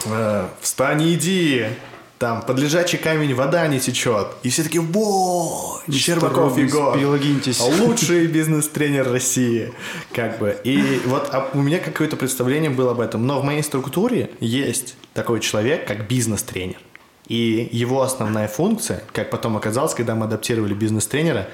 [0.04, 1.66] э, «Встань и иди!»
[2.18, 4.26] там под лежачий камень вода не течет.
[4.42, 6.98] И все такие, во, Щербаков Егор,
[7.80, 9.72] лучший бизнес-тренер России.
[10.12, 10.56] Как бы.
[10.64, 13.24] И вот а у меня какое-то представление было об этом.
[13.24, 16.78] Но в моей структуре есть такой человек, как бизнес-тренер.
[17.28, 21.48] И его основная функция, как потом оказалось, когда мы адаптировали бизнес-тренера,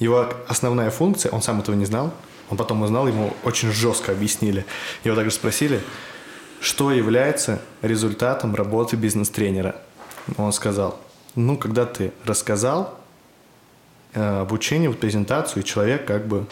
[0.00, 2.12] его основная функция, он сам этого не знал,
[2.50, 4.64] он потом узнал, ему очень жестко объяснили.
[5.04, 5.80] Его также спросили,
[6.60, 9.76] что является результатом работы бизнес-тренера.
[10.36, 10.98] Он сказал,
[11.34, 12.98] ну, когда ты рассказал
[14.14, 16.46] э, обучение, вот презентацию, и человек как бы,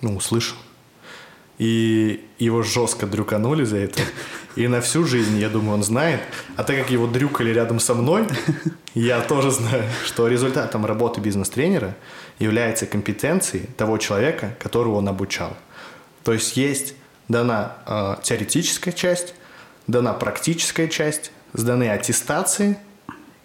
[0.00, 0.56] ну, услышал.
[1.58, 4.02] И его жестко дрюканули за это.
[4.56, 6.20] И на всю жизнь, я думаю, он знает.
[6.56, 8.26] А так как его дрюкали рядом со мной,
[8.94, 11.96] я тоже знаю, что результатом работы бизнес-тренера
[12.38, 15.56] является компетенцией того человека, которого он обучал.
[16.24, 16.94] То есть есть
[17.28, 19.34] дана э, теоретическая часть,
[19.86, 22.78] дана практическая часть, сданы аттестации,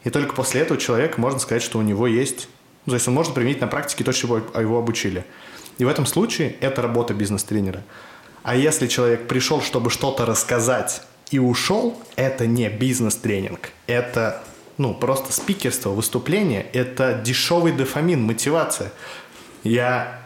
[0.03, 2.49] и только после этого человека можно сказать, что у него есть...
[2.85, 5.25] Ну, то есть он может применить на практике то, чего его обучили.
[5.79, 7.83] И в этом случае это работа бизнес-тренера.
[8.43, 11.01] А если человек пришел, чтобы что-то рассказать
[11.31, 13.71] и ушел, это не бизнес-тренинг.
[13.87, 14.43] Это
[14.77, 18.91] ну, просто спикерство, выступление, это дешевый дофамин, мотивация.
[19.63, 20.21] Я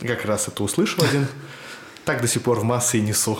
[0.00, 1.26] как раз это услышал один,
[2.04, 3.38] так до сих пор в массы и несу.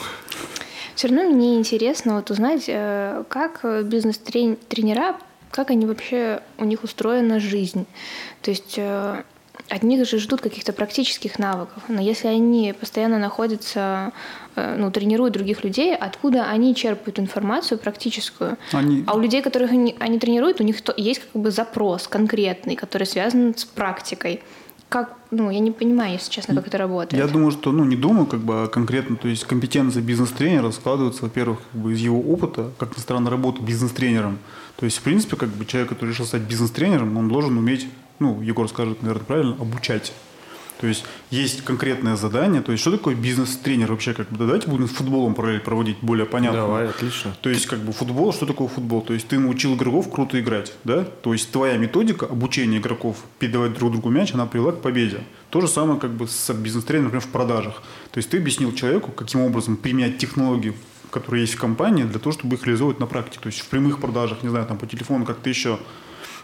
[0.94, 5.16] Все равно мне интересно вот узнать, э, как бизнес-тренера,
[5.50, 7.86] как они вообще, у них устроена жизнь.
[8.42, 9.22] То есть э,
[9.68, 11.82] от них же ждут каких-то практических навыков.
[11.88, 14.12] Но если они постоянно находятся,
[14.54, 18.58] э, ну, тренируют других людей, откуда они черпают информацию практическую?
[18.72, 19.04] Они...
[19.06, 23.06] А у людей, которых они, они тренируют, у них есть как бы запрос конкретный, который
[23.06, 24.42] связан с практикой.
[24.88, 27.22] Как, ну, я не понимаю, если честно, как это работает.
[27.22, 31.22] Я думаю, что, ну, не думаю, как бы, а конкретно, то есть компетенция бизнес-тренера складывается,
[31.22, 34.38] во-первых, как бы из его опыта, как ни странно, работы бизнес-тренером.
[34.76, 37.86] То есть, в принципе, как бы человек, который решил стать бизнес-тренером, он должен уметь
[38.22, 40.12] ну, Егор скажет, наверное, правильно, обучать.
[40.82, 42.60] То есть есть конкретное задание.
[42.60, 44.14] То есть что такое бизнес-тренер вообще?
[44.14, 46.62] Как бы, давайте будем с футболом проводить более понятно.
[46.62, 47.36] Давай, отлично.
[47.40, 49.00] То есть как бы футбол, что такое футбол?
[49.00, 51.04] То есть ты научил игроков круто играть, да?
[51.04, 55.20] То есть твоя методика обучения игроков передавать друг другу мяч, она привела к победе.
[55.50, 57.82] То же самое как бы с бизнес-тренером, например, в продажах.
[58.10, 60.74] То есть ты объяснил человеку, каким образом применять технологии
[61.12, 63.38] которые есть в компании, для того, чтобы их реализовывать на практике.
[63.40, 65.78] То есть в прямых продажах, не знаю, там по телефону как-то еще.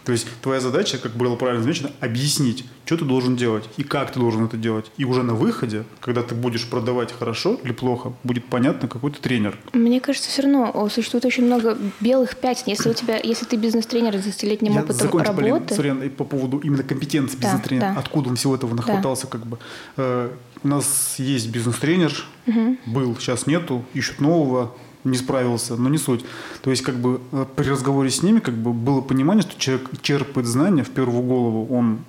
[0.05, 4.11] То есть твоя задача, как было правильно замечено, объяснить, что ты должен делать и как
[4.11, 4.91] ты должен это делать.
[4.97, 9.19] И уже на выходе, когда ты будешь продавать хорошо или плохо, будет понятно, какой ты
[9.19, 9.57] тренер.
[9.73, 12.63] Мне кажется, все равно существует очень много белых пятен.
[12.67, 15.75] Если у тебя, если ты бизнес-тренер с десятилетним Я опытом закончу, работы...
[15.75, 17.93] Sorry, по поводу именно компетенции бизнес-тренера.
[17.93, 17.99] Да.
[17.99, 19.29] Откуда он всего этого нахватался, да.
[19.29, 19.59] как бы.
[19.97, 20.31] Э,
[20.63, 22.13] у нас есть бизнес-тренер,
[22.47, 22.77] угу.
[22.85, 26.25] был, сейчас нету, ищут нового не справился, но не суть.
[26.61, 29.89] То есть, как бы э, при разговоре с ними, как бы было понимание, что человек
[30.01, 31.99] черпает знания в первую голову, он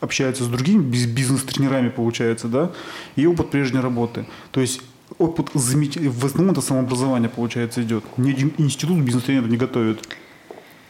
[0.00, 2.72] общается с другими бизнес-тренерами, получается, да,
[3.16, 4.26] и опыт прежней работы.
[4.50, 4.80] То есть
[5.18, 8.04] опыт замечательный, в основном это самообразование, получается, идет.
[8.16, 10.06] Ни один институт бизнес-тренеров не готовит.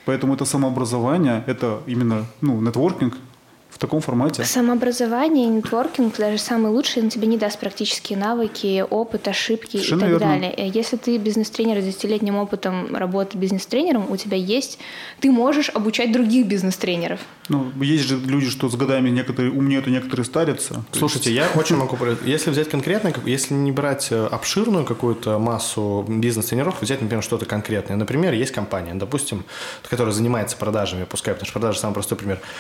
[0.05, 3.15] Поэтому это самообразование, это именно ну, нетворкинг,
[3.79, 4.43] в таком формате.
[4.43, 9.99] Самообразование и нетворкинг даже самый лучший, он тебе не даст практические навыки, опыт, ошибки Совершенно
[9.99, 10.27] и так верно.
[10.27, 10.55] далее.
[10.57, 14.81] Э, если ты бизнес-тренер с десятилетним опытом работы бизнес-тренером, у тебя есть,
[15.21, 17.21] ты можешь обучать других бизнес-тренеров.
[17.49, 20.83] Ну, есть же люди, что с годами некоторые умнеют, а некоторые старятся.
[20.91, 21.97] Слушайте, я очень могу...
[22.25, 27.97] Если взять конкретно, если не брать э, обширную какую-то массу бизнес-тренеров, взять, например, что-то конкретное.
[27.97, 29.45] Например, есть компания, допустим,
[29.89, 32.41] которая занимается продажами, пускай, потому что продажи самый простой пример–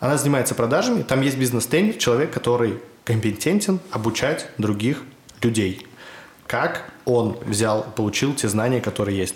[0.00, 5.02] она занимается продажами, там есть бизнес-тренер, человек, который компетентен обучать других
[5.42, 5.86] людей.
[6.46, 9.34] Как он взял, получил те знания, которые есть.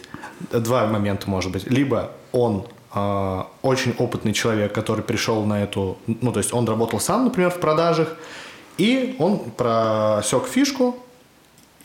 [0.51, 1.67] Два момента может быть.
[1.71, 5.99] Либо он э, очень опытный человек, который пришел на эту...
[6.07, 8.17] Ну, то есть он работал сам, например, в продажах,
[8.77, 10.97] и он просек фишку,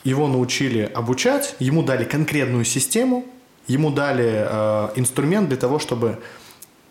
[0.04, 3.24] его научили обучать, ему дали конкретную систему,
[3.66, 6.18] ему дали э, инструмент для того, чтобы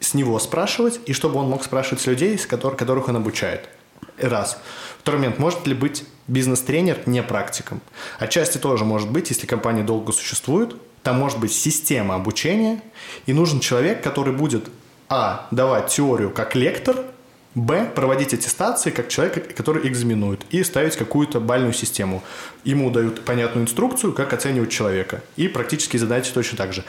[0.03, 3.69] с него спрашивать, и чтобы он мог спрашивать с людей, с которых, которых он обучает.
[4.17, 4.59] Раз.
[4.99, 5.39] Второй момент.
[5.39, 7.81] Может ли быть бизнес-тренер не практиком?
[8.19, 10.75] Отчасти тоже может быть, если компания долго существует.
[11.01, 12.81] Там может быть система обучения,
[13.25, 14.69] и нужен человек, который будет
[15.09, 15.47] а.
[15.51, 16.97] давать теорию как лектор,
[17.55, 17.91] Б.
[17.93, 20.41] Проводить аттестации как человек, который экзаменует.
[20.49, 22.23] И ставить какую-то бальную систему.
[22.63, 25.21] Ему дают понятную инструкцию, как оценивать человека.
[25.35, 26.83] И практически задачи точно так же.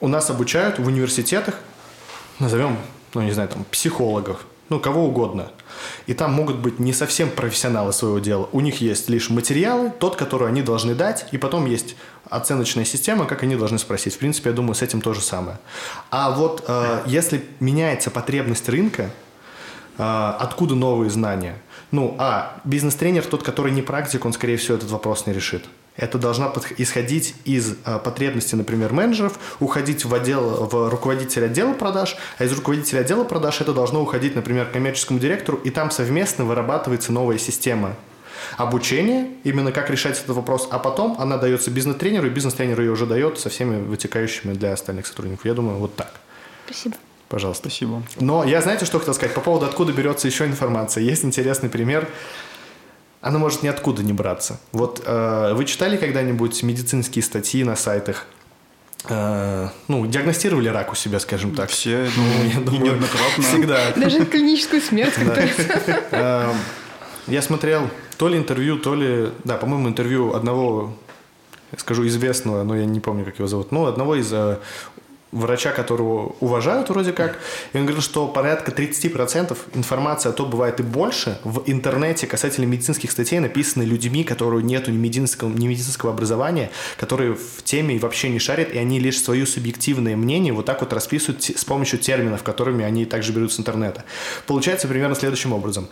[0.00, 1.56] У нас обучают в университетах,
[2.38, 2.78] назовем,
[3.14, 5.50] ну не знаю, там, психологов, ну кого угодно.
[6.06, 8.48] И там могут быть не совсем профессионалы своего дела.
[8.52, 11.96] У них есть лишь материалы, тот, который они должны дать, и потом есть
[12.28, 14.14] оценочная система, как они должны спросить.
[14.14, 15.58] В принципе, я думаю, с этим то же самое.
[16.10, 19.10] А вот э, если меняется потребность рынка,
[19.96, 21.56] э, откуда новые знания?
[21.90, 25.64] Ну, а бизнес-тренер тот, который не практик, он, скорее всего, этот вопрос не решит.
[25.98, 32.16] Это должна исходить из э, потребностей, например, менеджеров, уходить в отдел, в руководителя отдела продаж,
[32.38, 36.44] а из руководителя отдела продаж это должно уходить, например, к коммерческому директору, и там совместно
[36.44, 37.96] вырабатывается новая система
[38.56, 43.04] обучения, именно как решать этот вопрос, а потом она дается бизнес-тренеру, и бизнес-тренер ее уже
[43.04, 45.44] дает со всеми вытекающими для остальных сотрудников.
[45.44, 46.12] Я думаю, вот так.
[46.66, 46.94] Спасибо.
[47.28, 47.68] Пожалуйста.
[47.68, 48.02] Спасибо.
[48.20, 51.02] Но я, знаете, что хотел сказать по поводу, откуда берется еще информация.
[51.02, 52.08] Есть интересный пример.
[53.20, 54.60] Она может ниоткуда не браться.
[54.72, 58.26] Вот э, вы читали когда-нибудь медицинские статьи на сайтах?
[59.08, 61.70] Э, ну, диагностировали рак у себя, скажем так.
[61.70, 63.42] Все, ну, я думаю, неоднократно.
[63.42, 63.92] Всегда.
[63.96, 66.02] Даже клиническую смерть как-то.
[66.12, 66.52] Э,
[67.26, 69.30] я смотрел то ли интервью, то ли...
[69.44, 70.96] Да, по-моему, интервью одного,
[71.76, 74.58] скажу, известного, но я не помню, как его зовут, ну, одного из э,
[75.32, 77.38] врача, которого уважают вроде как,
[77.72, 82.64] и он говорил, что порядка 30% информации, а то бывает и больше, в интернете касательно
[82.66, 88.28] медицинских статей написаны людьми, которые нету ни медицинского, ни медицинского образования, которые в теме вообще
[88.28, 92.42] не шарят, и они лишь свое субъективное мнение вот так вот расписывают с помощью терминов,
[92.42, 94.04] которыми они также берут с интернета.
[94.46, 95.88] Получается примерно следующим образом.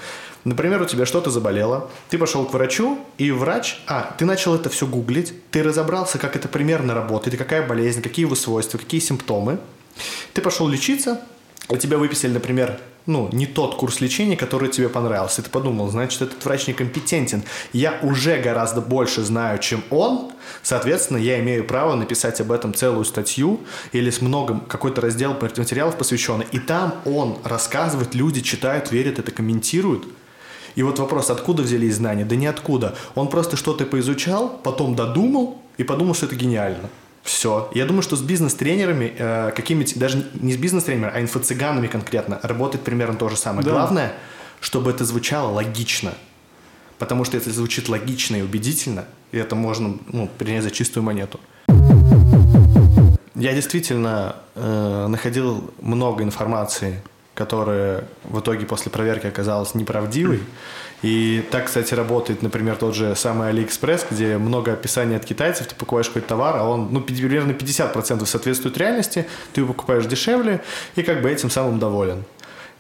[0.47, 4.70] Например, у тебя что-то заболело, ты пошел к врачу, и врач, а, ты начал это
[4.70, 9.59] все гуглить, ты разобрался, как это примерно работает, какая болезнь, какие его свойства, какие симптомы,
[10.34, 11.20] ты пошел лечиться,
[11.68, 15.40] а тебя выписали, например, ну, не тот курс лечения, который тебе понравился.
[15.40, 17.42] И ты подумал, значит, этот врач некомпетентен.
[17.72, 20.30] Я уже гораздо больше знаю, чем он.
[20.62, 25.97] Соответственно, я имею право написать об этом целую статью или с многом какой-то раздел материалов
[25.97, 26.47] посвященный.
[26.53, 30.07] И там он рассказывает, люди читают, верят, это комментируют.
[30.77, 32.24] И вот вопрос, откуда взялись знания?
[32.24, 32.95] Да ниоткуда.
[33.14, 36.91] Он просто что-то поизучал, потом додумал и подумал, что это гениально.
[37.22, 37.70] Все.
[37.74, 42.85] Я думаю, что с бизнес-тренерами, э, какими-то, даже не с бизнес-тренерами, а инфо-цыганами конкретно, работает
[42.85, 43.64] примерно то же самое.
[43.64, 43.72] Да.
[43.72, 44.12] Главное,
[44.61, 46.12] чтобы это звучало логично.
[46.99, 51.41] Потому что если звучит логично и убедительно, и это можно ну, принять за чистую монету.
[53.35, 57.03] Я действительно э, находил много информации,
[57.37, 60.41] которая в итоге после проверки оказалась неправдивой.
[61.03, 65.74] И так, кстати, работает, например, тот же самый AliExpress, где много описаний от китайцев, ты
[65.74, 70.62] покупаешь какой-то товар, а он, ну, примерно 50% соответствует реальности, ты его покупаешь дешевле
[70.97, 72.24] и как бы этим самым доволен.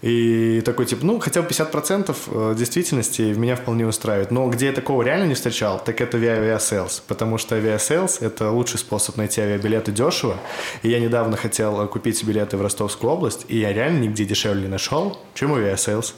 [0.02, 4.30] И такой типа, ну, хотя бы 50% э, действительности меня вполне устраивает.
[4.30, 7.00] Но где я такого реально не встречал, так это Aviasales.
[7.06, 10.36] Потому что Aviasales– это лучший способ найти авиабилеты дешево.
[10.82, 14.68] И я недавно хотел купить билеты в Ростовскую область, и я реально нигде дешевле не
[14.68, 16.14] нашел, чем Aviasales.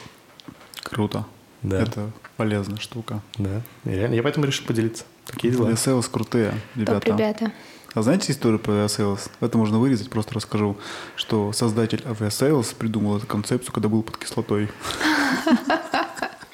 [0.83, 1.25] Круто.
[1.63, 1.83] Да.
[1.83, 3.21] Это полезная штука.
[3.37, 4.15] Да, реально.
[4.15, 5.05] Я поэтому решил поделиться.
[5.27, 5.71] Такие дела.
[5.71, 7.01] Aviasales крутые, ребята.
[7.01, 7.53] Топ, ребята.
[7.99, 9.29] А знаете историю про Aviasales?
[9.41, 10.77] Это можно вырезать, просто расскажу,
[11.17, 14.69] что создатель Aviasales придумал эту концепцию, когда был под кислотой.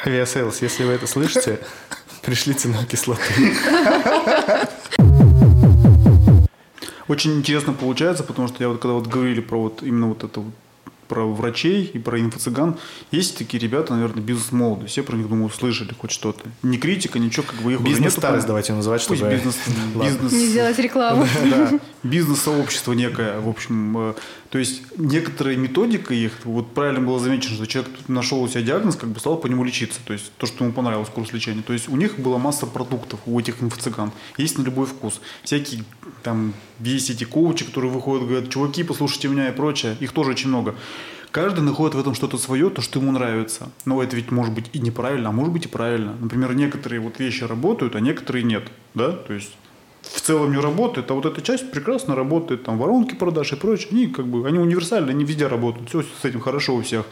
[0.06, 1.60] Aviasales, если вы это слышите,
[2.22, 3.20] пришлите нам кислоту.
[7.08, 10.40] Очень интересно получается, потому что я вот когда вот говорили про вот именно вот это
[10.40, 10.54] вот
[11.04, 12.76] про врачей и про инфо-цыган.
[13.10, 14.88] Есть такие ребята, наверное, бизнес-молодые.
[14.88, 16.42] Все про них, думаю, слышали хоть что-то.
[16.62, 19.20] Не критика, ничего, как бы их Бизнес-старость давайте называть, чтобы...
[19.20, 19.56] Пусть бизнес,
[19.94, 20.32] бизнес...
[20.32, 21.26] Не сделать рекламу.
[21.44, 24.14] Да, бизнес-сообщество некое, в общем.
[24.54, 28.94] То есть некоторая методика их, вот правильно было замечено, что человек нашел у себя диагноз,
[28.94, 29.98] как бы стал по нему лечиться.
[30.04, 31.62] То есть то, что ему понравилось, курс лечения.
[31.62, 34.12] То есть у них была масса продуктов, у этих инфо-цыган.
[34.36, 35.20] Есть на любой вкус.
[35.42, 35.82] Всякие
[36.22, 39.96] там есть эти коучи, которые выходят, говорят, чуваки, послушайте меня и прочее.
[39.98, 40.76] Их тоже очень много.
[41.32, 43.72] Каждый находит в этом что-то свое, то, что ему нравится.
[43.84, 46.14] Но это ведь может быть и неправильно, а может быть и правильно.
[46.20, 48.70] Например, некоторые вот вещи работают, а некоторые нет.
[48.94, 49.10] Да?
[49.10, 49.56] То есть
[50.12, 53.88] в целом не работает, а вот эта часть прекрасно работает, там воронки продаж и прочее,
[53.92, 57.06] они как бы, они универсальны, они везде работают, все с этим хорошо у всех.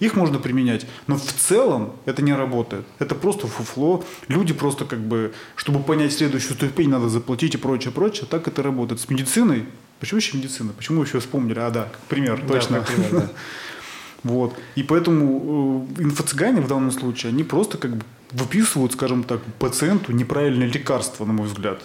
[0.00, 2.86] Их можно применять, но в целом это не работает.
[3.00, 4.04] Это просто фуфло.
[4.28, 8.26] Люди просто как бы, чтобы понять следующую ступень, надо заплатить и прочее, прочее.
[8.30, 9.00] Так это работает.
[9.00, 9.64] С медициной.
[9.98, 10.72] Почему еще медицина?
[10.72, 11.58] Почему еще вспомнили?
[11.58, 12.78] А, да, как пример, точно.
[12.78, 13.28] Да, пример, да.
[14.22, 14.54] Вот.
[14.76, 20.12] И поэтому э, инфо-цыгане в данном случае, они просто как бы выписывают, скажем так, пациенту
[20.12, 21.82] неправильное лекарство, на мой взгляд.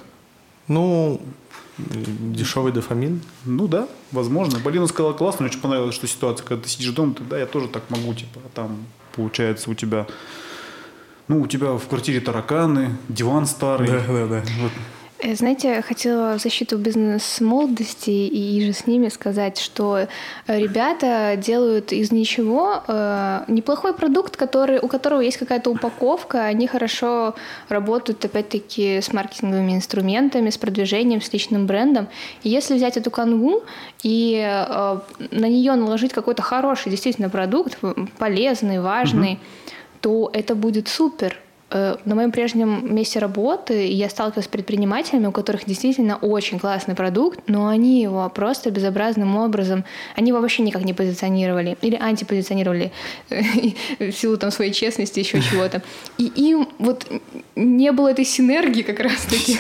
[0.68, 1.22] Ну,
[1.78, 3.22] Дешевый дофамин?
[3.45, 4.59] Ну да, возможно.
[4.59, 7.47] Полина сказала классно, мне очень понравилось, что ситуация, когда ты сидишь дома, ты, да, я
[7.47, 8.86] тоже так могу, типа, а там
[9.16, 10.05] получается у тебя,
[11.28, 13.88] ну, у тебя в квартире тараканы, диван старый.
[13.88, 14.43] Да, да, да.
[14.61, 14.72] Вот.
[15.24, 20.07] Э, знаете, хотела в защиту бизнес-молодости и же с ними сказать, что э,
[20.47, 27.36] ребята делают из ничего э, неплохой продукт, который, у которого есть какая-то упаковка, они хорошо
[27.69, 32.07] работают, опять-таки, с маркетинговыми инструментами, с продвижением, с личным брендом.
[32.43, 33.63] И если взять эту канву
[34.03, 34.99] и э,
[35.32, 37.78] на нее наложить какой-то хороший действительно продукт,
[38.17, 39.39] полезный, важный, угу.
[40.01, 41.39] то это будет супер
[41.74, 47.39] на моем прежнем месте работы я сталкивалась с предпринимателями, у которых действительно очень классный продукт,
[47.47, 49.84] но они его просто безобразным образом,
[50.15, 52.91] они его вообще никак не позиционировали или антипозиционировали
[53.99, 55.82] в силу там своей честности, еще чего-то.
[56.17, 57.07] И им вот
[57.55, 59.57] не было этой синергии как раз-таки.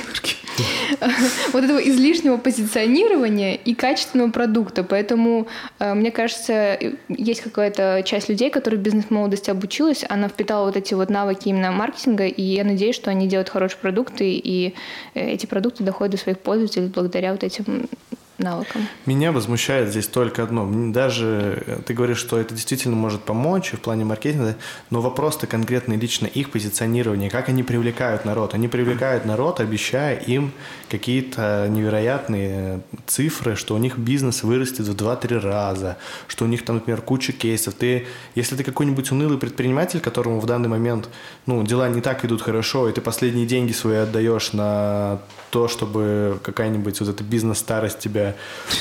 [1.53, 4.83] Вот этого излишнего позиционирования и качественного продукта.
[4.83, 5.47] Поэтому,
[5.79, 10.93] э, мне кажется, есть какая-то часть людей, которые в бизнес-молодости обучилась, она впитала вот эти
[10.93, 14.73] вот навыки именно маркетинга, и я надеюсь, что они делают хорошие продукты, и
[15.13, 17.89] эти продукты доходят до своих пользователей благодаря вот этим
[18.37, 18.87] навыкам.
[19.05, 20.67] Меня возмущает здесь только одно.
[20.91, 24.55] Даже э, ты говоришь, что это действительно может помочь в плане маркетинга,
[24.89, 28.53] но вопрос-то конкретно лично их позиционирования, как они привлекают народ.
[28.53, 30.51] Они привлекают народ, обещая им
[30.89, 36.77] какие-то невероятные цифры, что у них бизнес вырастет в 2-3 раза, что у них там,
[36.77, 37.75] например, куча кейсов.
[37.75, 41.09] Ты, если ты какой-нибудь унылый предприниматель, которому в данный момент
[41.45, 45.19] ну, дела не так идут хорошо, и ты последние деньги свои отдаешь на
[45.51, 48.22] то, чтобы какая-нибудь вот эта бизнес-старость тебя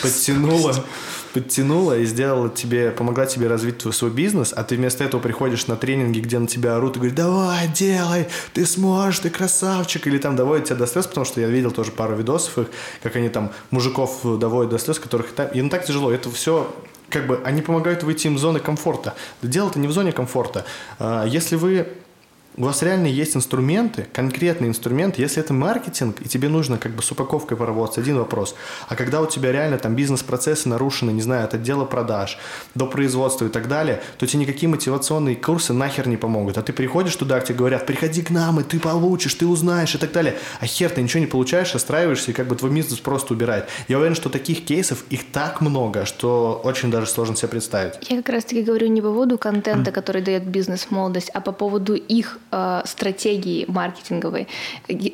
[0.03, 0.75] подтянула,
[1.33, 5.67] подтянула и сделала тебе, помогла тебе развить твой свой бизнес, а ты вместо этого приходишь
[5.67, 10.19] на тренинги, где на тебя орут и говорят, давай, делай, ты сможешь, ты красавчик, или
[10.19, 12.67] там доводят тебя до слез, потому что я видел тоже пару видосов их,
[13.03, 16.73] как они там мужиков доводят до слез, которых им так тяжело, это все
[17.13, 19.15] как бы они помогают выйти им из зоны комфорта.
[19.43, 20.65] Дело-то не в зоне комфорта.
[20.99, 21.87] А, если вы
[22.57, 27.03] у вас реально есть инструменты, конкретный инструмент, если это маркетинг, и тебе нужно как бы
[27.03, 28.55] с упаковкой поработать, один вопрос.
[28.89, 32.39] А когда у тебя реально там бизнес-процессы нарушены, не знаю, от отдела продаж
[32.75, 36.59] до производства и так далее, то тебе никакие мотивационные курсы нахер не помогут.
[36.59, 39.99] А ты приходишь туда, где говорят, приходи к нам, и ты получишь, ты узнаешь и
[39.99, 40.37] так далее.
[40.61, 43.69] А хер, ты ничего не получаешь, расстраиваешься, и как бы твой бизнес просто убирает.
[43.89, 47.95] Я уверен, что таких кейсов, их так много, что очень даже сложно себе представить.
[48.11, 52.39] Я как раз-таки говорю не по поводу контента, который дает бизнес-молодость, а по поводу их
[52.53, 54.47] э, стратегии маркетинговой.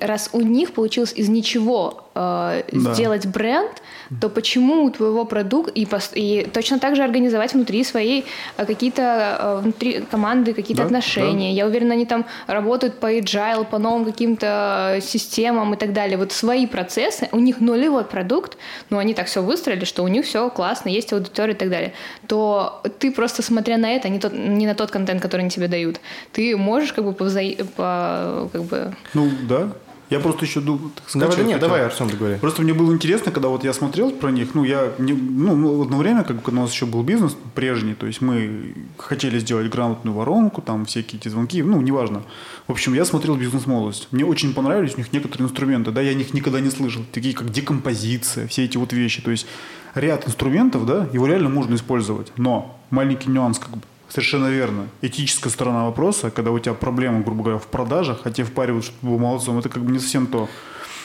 [0.01, 2.95] Раз у них получилось из ничего э, да.
[2.95, 3.83] сделать бренд,
[4.21, 8.25] то почему у твоего продукта и, и точно так же организовать внутри своей
[8.57, 11.51] э, какие-то э, внутри команды какие-то да, отношения.
[11.51, 11.57] Да.
[11.57, 16.17] Я уверена, они там работают по agile, по новым каким-то системам и так далее.
[16.17, 18.57] Вот свои процессы, у них нулевой продукт,
[18.91, 21.93] но они так все выстроили, что у них все классно, есть аудитория и так далее.
[22.27, 25.69] То ты просто смотря на это, не, тот, не на тот контент, который они тебе
[25.69, 26.01] дают,
[26.33, 27.65] ты можешь как бы повза...
[27.77, 28.97] по, как бы...
[29.15, 29.73] Ну да,
[30.11, 30.91] я просто еще думаю...
[31.15, 32.39] Давай, да нет, давай, Артем, договори.
[32.39, 35.99] Просто мне было интересно, когда вот я смотрел про них, ну, я, не, ну, одно
[35.99, 40.63] время, как у нас еще был бизнес прежний, то есть мы хотели сделать грамотную воронку,
[40.63, 42.23] там всякие эти звонки, ну, неважно.
[42.67, 44.09] В общем, я смотрел бизнес-молодость.
[44.11, 47.35] Мне очень понравились у них некоторые инструменты, да, я о них никогда не слышал, такие
[47.35, 49.21] как декомпозиция, все эти вот вещи.
[49.21, 49.47] То есть
[49.95, 54.89] ряд инструментов, да, его реально можно использовать, но маленький нюанс как бы Совершенно верно.
[55.03, 58.95] Этическая сторона вопроса, когда у тебя проблема, грубо говоря, в продажах, а тебе впаривают, что
[59.01, 60.49] ты был молодцом, это как бы не совсем то.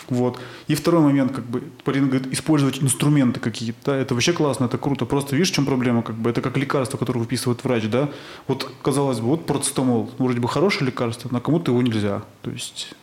[0.10, 0.40] Вот.
[0.68, 4.78] И второй момент, как бы, Полина говорит, использовать инструменты какие-то, да, это вообще классно, это
[4.78, 5.06] круто.
[5.06, 8.10] Просто видишь, в чем проблема, как бы, это как лекарство, которое выписывает врач, да.
[8.48, 12.24] Вот, казалось бы, вот процетамол, вроде бы хорошее лекарство, но кому-то его нельзя.
[12.42, 12.94] То есть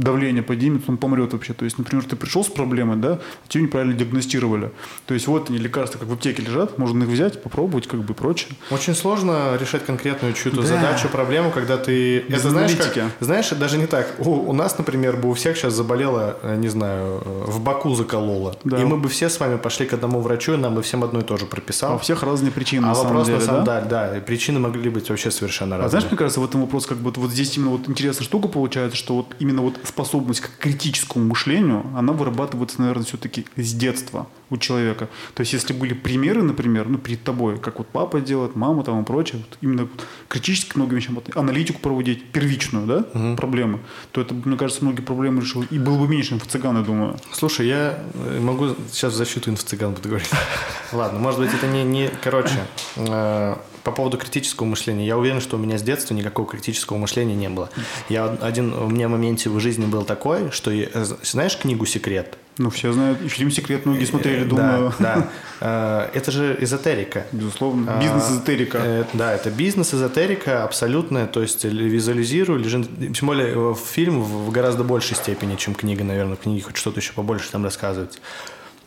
[0.00, 1.52] давление поднимется, он помрет вообще.
[1.52, 4.70] То есть, например, ты пришел с проблемой, да, тебе неправильно диагностировали.
[5.06, 8.14] То есть вот они лекарства как в аптеке лежат, можно их взять, попробовать, как бы
[8.14, 8.50] прочее.
[8.70, 10.66] Очень сложно решать конкретную чью-то да.
[10.66, 12.20] задачу, проблему, когда ты...
[12.20, 14.14] Без это знаешь, как, знаешь, даже не так.
[14.18, 17.94] У, у нас, например, бы у всех сейчас заболело, э, не знаю, э, в боку
[17.94, 18.56] закололо.
[18.64, 18.80] Да.
[18.80, 21.20] И мы бы все с вами пошли к одному врачу, и нам бы всем одно
[21.20, 21.92] и то же прописал.
[21.92, 24.10] А у всех разные причины, а на вопрос деле, на самом деле, да?
[24.12, 25.86] да, причины могли быть вообще совершенно разные.
[25.86, 28.48] А знаешь, мне кажется, в этом вопрос как бы вот здесь именно вот интересная штука
[28.48, 34.26] получается, что вот именно вот способность к критическому мышлению, она вырабатывается, наверное, все-таки с детства
[34.50, 35.08] у человека.
[35.34, 39.00] То есть, если были примеры, например, ну, перед тобой, как вот папа делает, мама там
[39.02, 39.88] и прочее, вот именно
[40.28, 43.36] критически многим вещам, вот, аналитику проводить, первичную, да, угу.
[43.36, 43.80] проблемы,
[44.12, 45.62] то это, мне кажется, многие проблемы решил.
[45.70, 47.16] И было бы меньше инфо-цыган, я думаю.
[47.32, 50.30] Слушай, я э, могу сейчас в защиту инфо-цыган буду говорить.
[50.92, 55.06] Ладно, может быть, это не, не короче, э, по поводу критического мышления.
[55.06, 57.70] Я уверен, что у меня с детства никакого критического мышления не было.
[58.08, 60.88] Я один у меня в моменте в жизни был такой, что э,
[61.22, 62.36] знаешь книгу "Секрет"?
[62.60, 63.22] Ну, все знают.
[63.22, 64.92] И фильм «Секрет» многие смотрели, думаю.
[64.98, 65.30] Да,
[65.60, 66.10] да.
[66.12, 67.24] Это же эзотерика.
[67.32, 67.98] Безусловно.
[68.02, 69.06] Бизнес-эзотерика.
[69.14, 71.26] Да, это бизнес-эзотерика абсолютная.
[71.26, 76.36] То есть визуализирую, тем более фильм в гораздо большей степени, чем книга, наверное.
[76.36, 78.20] В книге хоть что-то еще побольше там рассказывать.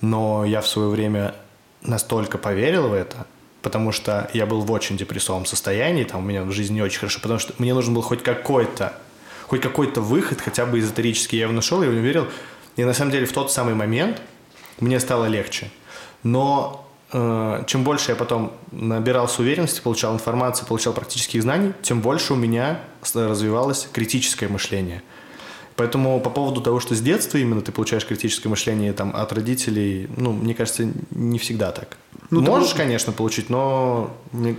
[0.01, 1.34] Но я в свое время
[1.82, 3.26] настолько поверил в это,
[3.63, 6.99] потому что я был в очень депрессовом состоянии, там у меня в жизни не очень
[6.99, 8.93] хорошо, потому что мне нужен был хоть какой-то,
[9.47, 11.39] хоть какой-то выход, хотя бы эзотерический.
[11.39, 12.28] Я его нашел, я в него верил.
[12.76, 14.21] И на самом деле в тот самый момент
[14.80, 15.69] мне стало легче.
[16.24, 22.34] Но э, чем больше я потом набирался уверенности, получал информацию, получал практических знаний, тем больше
[22.34, 22.80] у меня
[23.13, 25.03] развивалось критическое мышление.
[25.76, 30.07] Поэтому по поводу того, что с детства именно ты получаешь критическое мышление там, от родителей,
[30.17, 31.97] ну, мне кажется, не всегда так.
[32.34, 32.77] Ну, Можешь, ты...
[32.77, 34.15] конечно, получить, но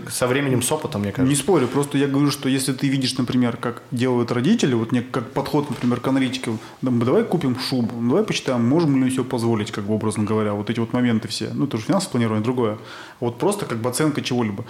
[0.08, 1.28] со временем, с опытом, мне кажется.
[1.28, 5.02] Не спорю, просто я говорю, что если ты видишь, например, как делают родители, вот мне
[5.02, 9.24] как подход, например, к аналитике, давай купим шубу, ну, давай почитаем, можем ли мы себе
[9.24, 11.50] позволить, как бы образно говоря, вот эти вот моменты все.
[11.52, 12.78] Ну, это же финансовое планирование, другое.
[13.18, 14.64] Вот просто как бы оценка чего-либо.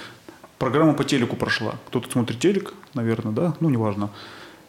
[0.58, 1.74] Программа по телеку прошла.
[1.88, 3.54] Кто-то смотрит телек, наверное, да?
[3.60, 4.10] Ну, неважно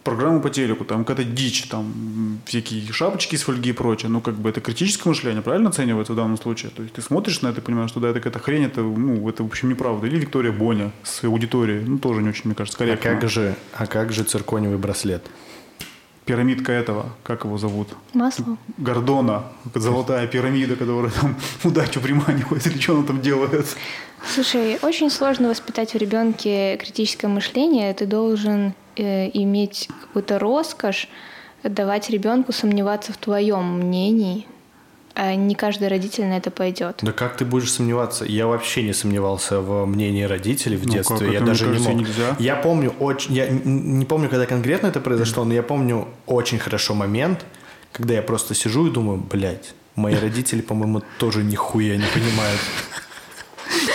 [0.06, 4.10] программу по телеку, там какая-то дичь, там всякие шапочки из фольги и прочее.
[4.10, 6.72] Ну, как бы это критическое мышление, правильно оценивается в данном случае?
[6.72, 9.28] То есть ты смотришь на это и понимаешь, что да, это какая-то хрень, это, ну,
[9.28, 10.08] это в общем неправда.
[10.08, 13.12] Или Виктория Боня с аудиторией, ну, тоже не очень, мне кажется, корректно.
[13.12, 15.26] А как же, а как же цирконевый браслет?
[16.26, 17.90] пирамидка этого, как его зовут?
[18.14, 18.58] Масло.
[18.78, 19.44] Гордона.
[19.76, 23.68] Золотая пирамида, которая там удачу приманивает, или что она там делает.
[24.34, 27.94] Слушай, очень сложно воспитать в ребенке критическое мышление.
[27.94, 31.08] Ты должен э, иметь какую-то роскошь
[31.64, 34.46] давать ребенку сомневаться в твоем мнении,
[35.16, 37.00] а не каждый родитель на это пойдет.
[37.02, 38.26] Да как ты будешь сомневаться?
[38.26, 41.18] Я вообще не сомневался в мнении родителей в ну, детстве.
[41.18, 41.28] Как?
[41.30, 42.08] Я это, даже кажется, не мог.
[42.08, 42.36] Нельзя.
[42.38, 46.94] Я помню очень, я не помню, когда конкретно это произошло, но я помню очень хорошо
[46.94, 47.46] момент,
[47.94, 52.60] когда я просто сижу и думаю, блядь, мои родители, по-моему, тоже нихуя не понимают.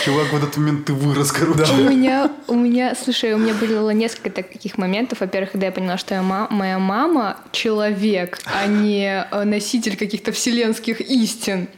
[0.04, 1.72] Чувак, в этот момент ты вырос, короче.
[1.72, 5.20] У меня, у меня, слушай, у меня было несколько таких моментов.
[5.20, 6.20] Во-первых, когда я поняла, что
[6.50, 11.68] моя мама человек, а не э, носитель каких-то вселенских истин.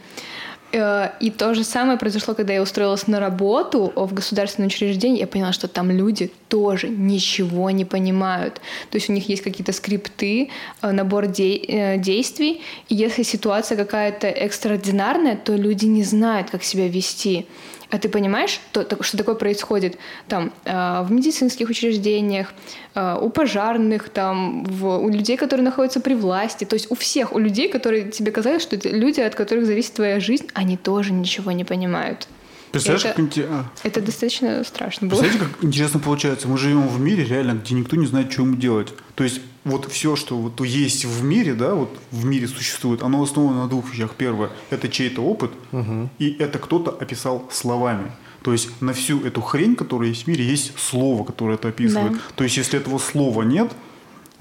[0.72, 5.20] Э, и то же самое произошло, когда я устроилась на работу в государственное учреждение.
[5.20, 8.60] Я поняла, что там люди тоже ничего не понимают.
[8.90, 10.50] То есть у них есть какие-то скрипты,
[10.80, 12.62] э, набор де- действий.
[12.88, 17.46] И если ситуация какая-то экстраординарная, то люди не знают, как себя вести.
[17.92, 22.54] А ты понимаешь, что, что такое происходит там э, в медицинских учреждениях,
[22.94, 27.34] э, у пожарных, там, в, у людей, которые находятся при власти, то есть у всех,
[27.34, 31.12] у людей, которые тебе казалось, что это люди, от которых зависит твоя жизнь, они тоже
[31.12, 32.28] ничего не понимают.
[32.72, 33.46] Представляешь, это, как инте...
[33.48, 33.66] а.
[33.82, 35.20] это достаточно страшно было.
[35.20, 36.48] Представляете, как интересно получается?
[36.48, 38.92] Мы живем в мире, реально, где никто не знает, что ему делать.
[39.14, 43.22] То есть вот все, что вот есть в мире, да, вот в мире существует, оно
[43.22, 44.14] основано на двух вещах.
[44.16, 46.08] Первое– это чей-то опыт, угу.
[46.18, 48.10] и это кто-то описал словами.
[48.42, 52.12] То есть на всю эту хрень, которая есть в мире, есть слово, которое это описывает.
[52.12, 52.18] Да.
[52.34, 53.70] То есть если этого слова нет–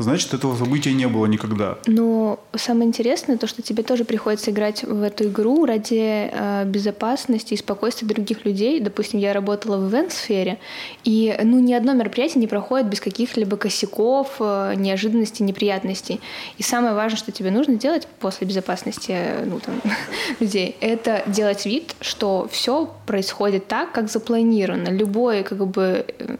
[0.02, 1.78] значит, этого события не было никогда.
[1.88, 7.54] Но самое интересное то, что тебе тоже приходится играть в эту игру ради э, безопасности
[7.54, 8.80] и спокойствия других людей.
[8.80, 10.58] Допустим, я работала в ивент-сфере,
[11.04, 16.20] и ну, ни одно мероприятие не проходит без каких-либо косяков, э, неожиданностей, неприятностей.
[16.58, 19.82] И самое важное, что тебе нужно делать после безопасности э, ну, там,
[20.39, 24.89] людей, это делать вид, что все происходит так, как запланировано.
[24.89, 26.38] Любое как бы э,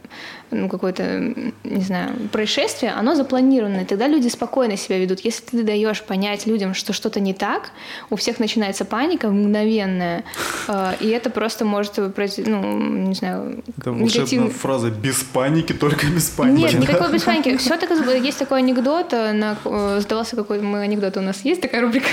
[0.52, 1.34] ну, какое-то,
[1.64, 5.20] не знаю, происшествие, оно запланировано, и тогда люди спокойно себя ведут.
[5.20, 7.70] Если ты даешь понять людям, что что-то не так,
[8.10, 10.24] у всех начинается паника мгновенная,
[10.68, 14.50] э, и это просто может произойти, ну, не знаю, Это негативный...
[14.50, 16.60] фраза «без паники, только без паники».
[16.60, 17.56] Нет, никакой без паники.
[17.56, 17.90] Все так,
[18.22, 22.08] есть такой анекдот, э, на, э, сдавался какой-то, мы анекдот у нас есть, такая рубрика.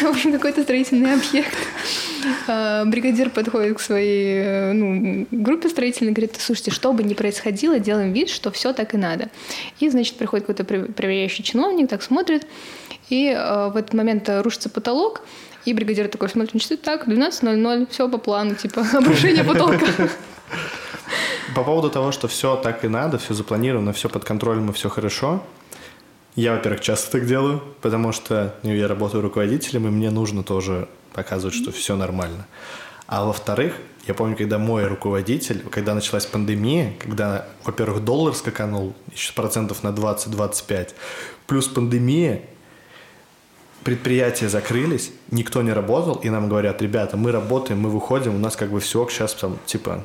[0.00, 1.56] В общем, какой-то строительный объект.
[2.46, 8.30] Бригадир подходит к своей ну, группе строительной и говорит, слушайте, что ни происходило, делаем вид,
[8.30, 9.28] что все так и надо.
[9.80, 12.46] И, значит, приходит какой-то проверяющий чиновник, так смотрит,
[13.08, 15.22] и э, в этот момент рушится потолок,
[15.64, 19.86] и бригадир такой смотрит на часы, так, 12.00, все по плану, типа, обрушение потолка.
[21.54, 24.88] По поводу того, что все так и надо, все запланировано, все под контролем и все
[24.88, 25.42] хорошо,
[26.36, 30.88] я, во-первых, часто так делаю, потому что ну, я работаю руководителем, и мне нужно тоже
[31.12, 32.46] показывать, что все нормально.
[33.06, 33.74] А во-вторых,
[34.10, 39.90] я помню, когда мой руководитель, когда началась пандемия, когда, во-первых, доллар скаканул еще процентов на
[39.90, 40.88] 20-25,
[41.46, 42.42] плюс пандемия,
[43.84, 48.56] предприятия закрылись, никто не работал, и нам говорят, ребята, мы работаем, мы выходим, у нас
[48.56, 50.04] как бы все, сейчас там, типа,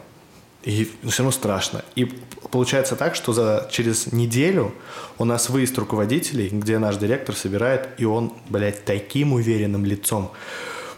[0.62, 1.84] и все равно страшно.
[1.96, 2.06] И
[2.52, 4.72] получается так, что за, через неделю
[5.18, 10.32] у нас выезд руководителей, где наш директор собирает, и он, блядь, таким уверенным лицом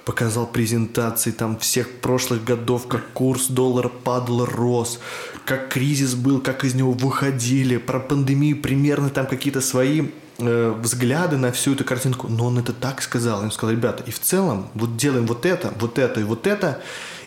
[0.08, 5.02] показал презентации там всех прошлых годов, как курс доллара падал, рос,
[5.44, 11.36] как кризис был, как из него выходили, про пандемию примерно там какие-то свои э, взгляды
[11.36, 12.30] на всю эту картинку.
[12.30, 13.42] Но он это так сказал.
[13.42, 16.82] Он сказал, ребята, и в целом вот делаем вот это, вот это и вот это,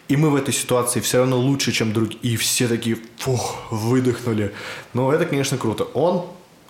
[0.08, 2.18] и мы в этой ситуации все равно лучше, чем другие.
[2.22, 4.54] И все такие, фух, выдохнули.
[4.94, 5.84] Но это, конечно, круто.
[5.84, 6.24] Он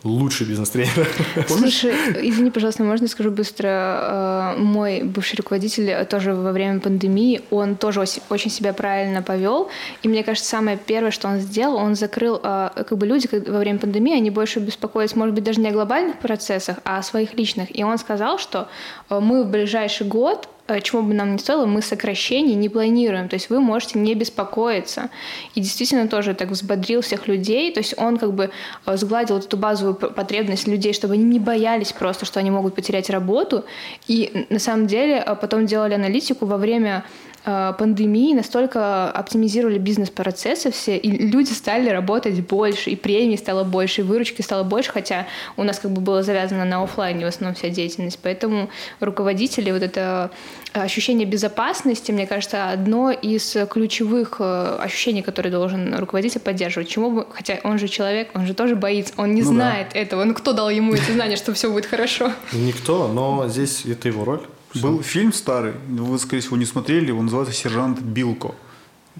[0.04, 1.08] лучший бизнес-тренер.
[1.48, 3.68] Слушай, извини, пожалуйста, можно скажу быстро?
[3.68, 9.68] Э, мой бывший руководитель тоже во время пандемии, он тоже очень себя правильно повел.
[10.02, 13.58] И мне кажется, самое первое, что он сделал, он закрыл, э, как бы люди во
[13.58, 17.34] время пандемии, они больше беспокоились, может быть, даже не о глобальных процессах, а о своих
[17.34, 17.76] личных.
[17.76, 18.68] И он сказал, что
[19.08, 23.28] э, мы в ближайший год Э, чего бы нам ни стоило, мы сокращений не планируем.
[23.28, 25.10] То есть вы можете не беспокоиться.
[25.56, 27.72] И действительно тоже так взбодрил всех людей.
[27.72, 28.50] То есть он как бы
[28.86, 32.74] э, сгладил вот эту базовую потребность людей, чтобы они не боялись просто, что они могут
[32.74, 33.64] потерять работу.
[34.06, 37.04] И на самом деле э, потом делали аналитику во время
[37.44, 44.04] пандемии настолько оптимизировали бизнес-процессы все, и люди стали работать больше, и премий стало больше, и
[44.04, 45.26] выручки стало больше, хотя
[45.56, 48.18] у нас как бы было завязано на офлайне в основном вся деятельность.
[48.22, 48.68] Поэтому
[49.00, 50.30] руководители, вот это
[50.72, 56.88] ощущение безопасности, мне кажется, одно из ключевых э, ощущений, которые должен руководитель поддерживать.
[56.88, 59.98] Чему бы, хотя он же человек, он же тоже боится, он не ну знает да.
[59.98, 60.24] этого.
[60.24, 62.32] Ну кто дал ему эти знания, что все будет хорошо?
[62.52, 64.42] Никто, но здесь это его роль.
[64.74, 68.54] Был фильм старый, вы, скорее всего, не смотрели, он называется «Сержант Билко».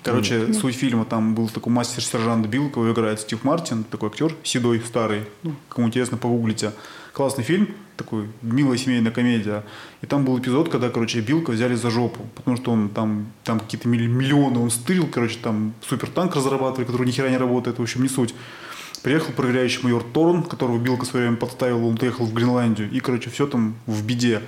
[0.02, 4.34] Короче, mm суть фильма, там был такой мастер-сержант Билко, его играет Стив Мартин, такой актер,
[4.44, 5.24] седой, старый.
[5.42, 6.72] Ну, кому интересно, погуглите.
[7.12, 9.64] Классный фильм, такой милая семейная комедия.
[10.00, 13.60] И там был эпизод, когда, короче, Билка взяли за жопу, потому что он там, там
[13.60, 18.02] какие-то миллионы он стырил, короче, там супертанк разрабатывали, который ни хера не работает, в общем,
[18.02, 18.34] не суть.
[19.02, 23.00] Приехал проверяющий майор Торн, которого Билка в свое время подставил, он приехал в Гренландию, и,
[23.00, 24.40] короче, все там в беде.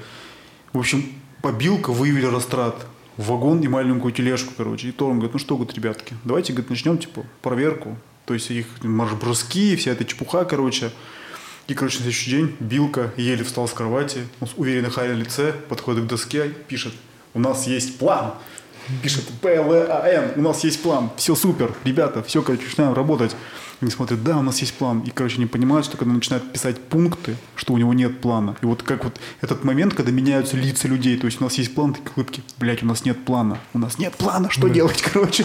[0.72, 1.04] В общем,
[1.42, 2.86] побилка, выявили растрат.
[3.18, 4.88] Вагон и маленькую тележку, короче.
[4.88, 7.98] И Торн говорит, ну что, говорит, ребятки, давайте, говорит, начнем, типа, проверку.
[8.24, 10.90] То есть их марш-броски, вся эта чепуха, короче.
[11.68, 15.52] И, короче, на следующий день Билка еле встал с кровати, он с уверенной на лице,
[15.68, 16.94] подходит к доске, пишет,
[17.34, 18.34] у нас есть план.
[19.00, 23.36] Пишет ПЛАН, у нас есть план, все супер, ребята, все, короче, начинаем работать.
[23.82, 25.00] Они смотрят, да, у нас есть план.
[25.00, 28.56] И, короче, не понимают, что когда начинают писать пункты, что у него нет плана.
[28.62, 31.74] И вот как вот этот момент, когда меняются лица людей, то есть у нас есть
[31.74, 33.58] план, такие улыбки, блядь, у нас нет плана.
[33.74, 34.74] У нас нет плана, что да.
[34.74, 35.44] делать, короче.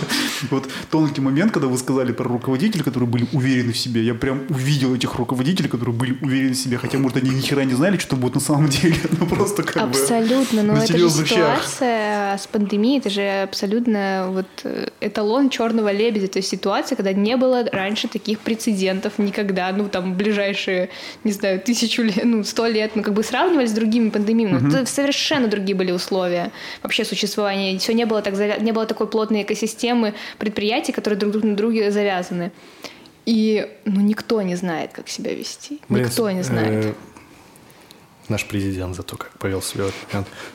[0.52, 4.04] Вот тонкий момент, когда вы сказали про руководителей, которые были уверены в себе.
[4.04, 6.78] Я прям увидел этих руководителей, которые были уверены в себе.
[6.78, 8.96] Хотя, может, они ни хера не знали, что будет на самом деле.
[9.20, 10.62] Ну, просто как Абсолютно.
[10.62, 16.28] бы но это же ситуация с пандемией, это же абсолютно вот э, эталон черного лебедя.
[16.28, 20.90] То есть ситуация, когда не было раньше таких таких прецедентов никогда, ну, там, ближайшие,
[21.24, 24.80] не знаю, тысячу лет, ну, сто лет, ну, как бы сравнивали с другими пандемиями, но
[24.80, 24.86] угу.
[24.86, 26.52] совершенно другие были условия
[26.84, 27.78] вообще существования.
[27.80, 32.52] Все не было так, не было такой плотной экосистемы предприятий, которые друг на друге завязаны.
[33.26, 35.80] И, ну, никто не знает, как себя вести.
[35.88, 36.86] Блин, никто не знает.
[36.86, 36.94] Э,
[38.30, 39.86] наш президент за то, как повел себя.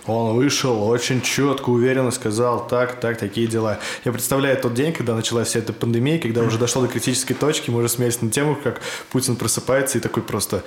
[0.07, 3.79] Он вышел очень четко, уверенно сказал, так, так, такие дела.
[4.05, 7.71] Я представляю тот день, когда началась вся эта пандемия, когда уже дошло до критической точки,
[7.71, 8.81] мы уже смеялись на тему, как
[9.11, 10.65] Путин просыпается и такой просто,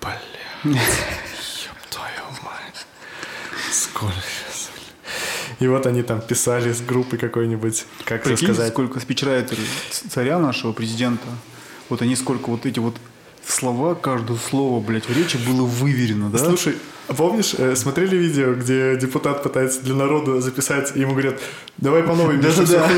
[0.00, 0.20] бля,
[0.64, 0.80] ёб
[1.90, 2.86] твою мать,
[3.72, 4.12] сколько
[5.62, 8.72] и вот они там писали с группы какой-нибудь, как Прикинь, сказать.
[8.72, 9.64] сколько спичрайтеров
[10.10, 11.28] царя нашего президента,
[11.88, 12.96] вот они сколько вот эти вот
[13.46, 16.38] слова, каждое слово, блядь, в речи было выверено, да?
[16.38, 16.74] Слушай,
[17.08, 21.40] помнишь, э, смотрели видео, где депутат пытается для народа записать, и ему говорят,
[21.78, 22.88] давай по новой даже да.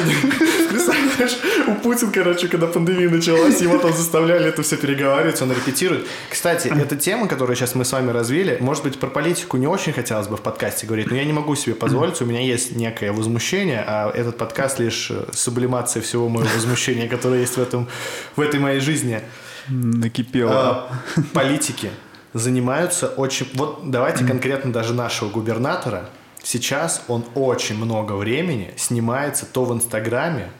[0.71, 1.39] Представляешь,
[1.69, 6.07] у Путина, короче, когда пандемия началась, его там заставляли это все переговаривать, он репетирует.
[6.31, 9.93] Кстати, эта тема, которую сейчас мы с вами развили, может быть, про политику не очень
[9.93, 13.12] хотелось бы в подкасте говорить, но я не могу себе позволить, у меня есть некое
[13.12, 17.89] возмущение, а этот подкаст лишь сублимация всего моего возмущения, которое есть в, этом,
[18.37, 19.23] в этой моей жизни
[19.69, 20.89] накипело.
[21.16, 21.91] Э, политики
[22.32, 23.47] занимаются очень...
[23.55, 26.09] Вот давайте конкретно даже нашего губернатора.
[26.43, 30.51] Сейчас он очень много времени снимается то в Инстаграме,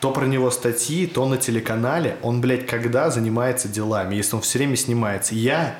[0.00, 2.16] то про него статьи, то на телеканале.
[2.22, 5.34] Он, блядь, когда занимается делами, если он все время снимается.
[5.34, 5.78] Я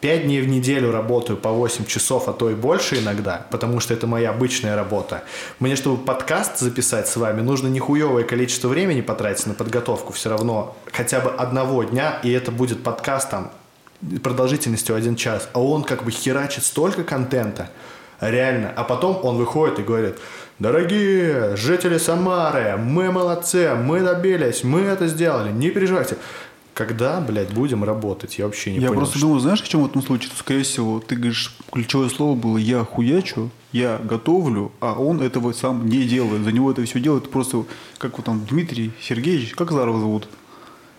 [0.00, 3.94] Пять дней в неделю работаю по 8 часов, а то и больше иногда, потому что
[3.94, 5.24] это моя обычная работа.
[5.58, 10.76] Мне, чтобы подкаст записать с вами, нужно нихуевое количество времени потратить на подготовку все равно
[10.92, 13.52] хотя бы одного дня, и это будет подкаст там
[14.22, 15.48] продолжительностью один час.
[15.54, 17.70] А он как бы херачит столько контента,
[18.20, 18.72] реально.
[18.76, 20.16] А потом он выходит и говорит,
[20.58, 26.16] дорогие жители Самары, мы молодцы, мы добились, мы это сделали, не переживайте.
[26.76, 28.36] Когда, блядь, будем работать?
[28.36, 28.92] Я вообще не я понял.
[28.92, 29.26] Я просто что...
[29.28, 30.30] думаю, знаешь, в чем в этом случае?
[30.36, 35.88] Скорее всего, ты говоришь, ключевое слово было «я хуячу», «я готовлю», а он этого сам
[35.88, 36.44] не делает.
[36.44, 37.64] За него это все делает просто,
[37.96, 40.28] как вот там, Дмитрий Сергеевич, как Зарова зовут?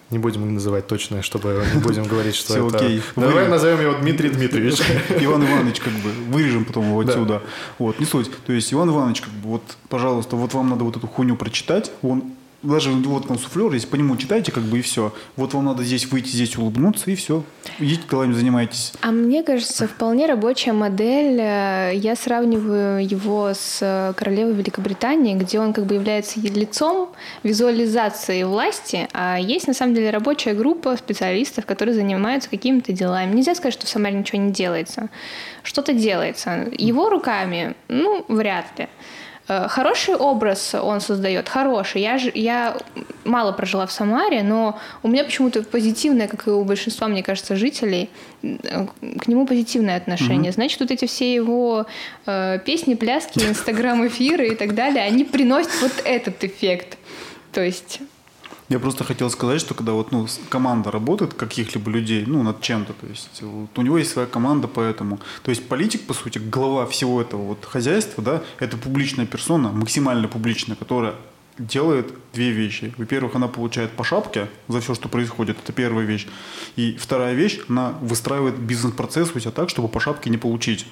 [0.10, 2.78] Не будем называть точно, чтобы не будем говорить, что Все, это...
[2.78, 3.04] окей.
[3.16, 4.82] Давай назовем его Дмитрий Дмитриевич.
[5.22, 7.44] Иван Иванович, как бы, вырежем потом его отсюда.
[7.78, 8.32] Вот, не суть.
[8.48, 11.92] То есть, Иван Иванович, как бы, вот, пожалуйста, вот вам надо вот эту хуйню прочитать,
[12.02, 12.24] он
[12.64, 15.14] даже вот там суфлер, если по нему читаете, как бы и все.
[15.36, 17.44] Вот вам надо здесь выйти, здесь улыбнуться, и все.
[17.80, 18.94] Идите делами занимайтесь.
[19.02, 21.40] А мне кажется, вполне рабочая модель.
[21.40, 27.10] Э, я сравниваю его с э, королевой Великобритании, где он как бы является лицом
[27.44, 33.36] визуализации власти, а есть на самом деле рабочая группа специалистов, которые занимаются какими-то делами.
[33.36, 35.10] Нельзя сказать, что в Самаре ничего не делается.
[35.64, 36.68] Что-то делается.
[36.78, 38.88] Его руками, ну, вряд ли.
[39.48, 42.02] Э, хороший образ он создает, хороший.
[42.02, 42.78] Я, же, я
[43.24, 47.56] мало прожила в Самаре, но у меня почему-то позитивное, как и у большинства, мне кажется,
[47.56, 48.10] жителей,
[48.42, 50.52] к нему позитивное отношение.
[50.52, 50.56] Mm-hmm.
[50.56, 51.86] Значит, вот эти все его
[52.26, 56.98] э, песни, пляски, инстаграм-эфиры и так далее, они приносят вот этот эффект.
[57.52, 58.02] То есть
[58.70, 62.94] я просто хотел сказать, что когда вот, ну, команда работает каких-либо людей, ну, над чем-то,
[62.94, 65.20] то есть вот, у него есть своя команда поэтому.
[65.44, 70.28] То есть политик, по сути, глава всего этого вот хозяйства, да, это публичная персона, максимально
[70.28, 71.16] публичная, которая
[71.58, 72.94] делает две вещи.
[72.98, 75.58] Во-первых, она получает по шапке за все, что происходит.
[75.64, 76.28] Это первая вещь.
[76.76, 80.86] И вторая вещь, она выстраивает бизнес-процесс у себя так, чтобы по шапке не получить.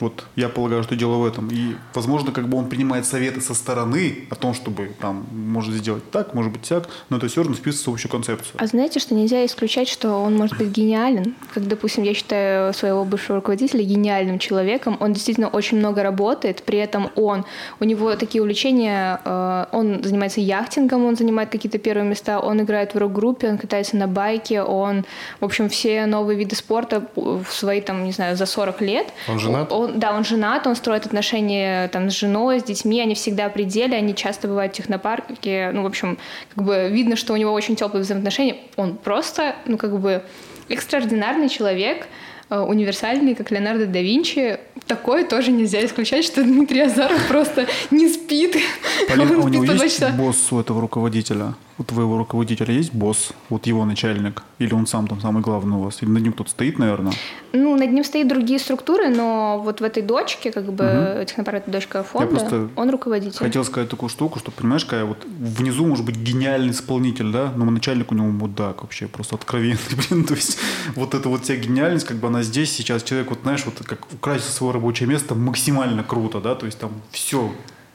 [0.00, 1.48] Вот я полагаю, что дело в этом.
[1.48, 6.10] И, возможно, как бы он принимает советы со стороны о том, чтобы там может сделать
[6.10, 8.54] так, может быть так, но это все равно вписывается в общую концепцию.
[8.58, 11.34] А знаете, что нельзя исключать, что он может быть гениален?
[11.52, 14.96] Как, допустим, я считаю своего бывшего руководителя гениальным человеком.
[15.00, 17.44] Он действительно очень много работает, при этом он,
[17.78, 22.94] у него такие увлечения, э, он занимается яхтингом, он занимает какие-то первые места, он играет
[22.94, 25.04] в рок-группе, он катается на байке, он,
[25.40, 29.06] в общем, все новые виды спорта в свои, там, не знаю, за 40 лет.
[29.28, 29.72] Он женат?
[29.72, 33.64] Он, да, он женат, он строит отношения там с женой, с детьми, они всегда при
[33.64, 36.18] деле, они часто бывают в технопарке, ну, в общем,
[36.54, 38.56] как бы видно, что у него очень теплые взаимоотношения.
[38.76, 40.22] Он просто, ну, как бы
[40.68, 42.06] экстраординарный человек,
[42.48, 44.58] э, универсальный, как Леонардо да Винчи.
[44.86, 48.56] Такое тоже нельзя исключать, что Дмитрий Азаров просто не спит.
[49.08, 51.54] Полина, а у него есть босс у этого руководителя?
[51.78, 55.80] У твоего руководителя есть босс, вот его начальник, или он сам там самый главный у
[55.80, 57.12] вас, или над ним кто-то стоит, наверное?
[57.52, 61.24] Ну, над ним стоят другие структуры, но вот в этой дочке, как бы, угу.
[61.24, 63.38] технопарк дочка фонда, он руководитель.
[63.38, 67.64] хотел сказать такую штуку, что, понимаешь, какая вот внизу может быть гениальный исполнитель, да, но
[67.64, 69.78] начальник у него мудак вообще, просто откровенный,
[70.10, 70.58] блин, то есть
[70.94, 74.00] вот эта вот вся гениальность, как бы она здесь сейчас, человек, вот знаешь, вот как
[74.12, 77.50] украсить свое рабочее место максимально круто, да, то есть там все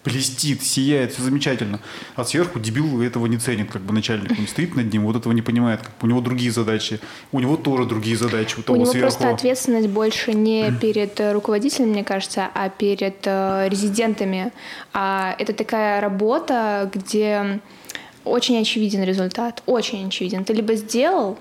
[0.06, 1.80] блестит, сияет, все замечательно.
[2.16, 4.32] А сверху дебил этого не ценит, как бы начальник.
[4.38, 5.82] Он стоит над ним, вот этого не понимает.
[5.82, 7.00] Как бы у него другие задачи.
[7.32, 8.58] У него тоже другие задачи.
[8.68, 9.02] У, у него сверху.
[9.02, 14.52] просто ответственность больше не перед э, руководителем, мне кажется, а перед э, резидентами.
[14.94, 17.60] А это такая работа, где
[18.24, 20.46] очень очевиден результат, очень очевиден.
[20.46, 21.38] Ты либо сделал,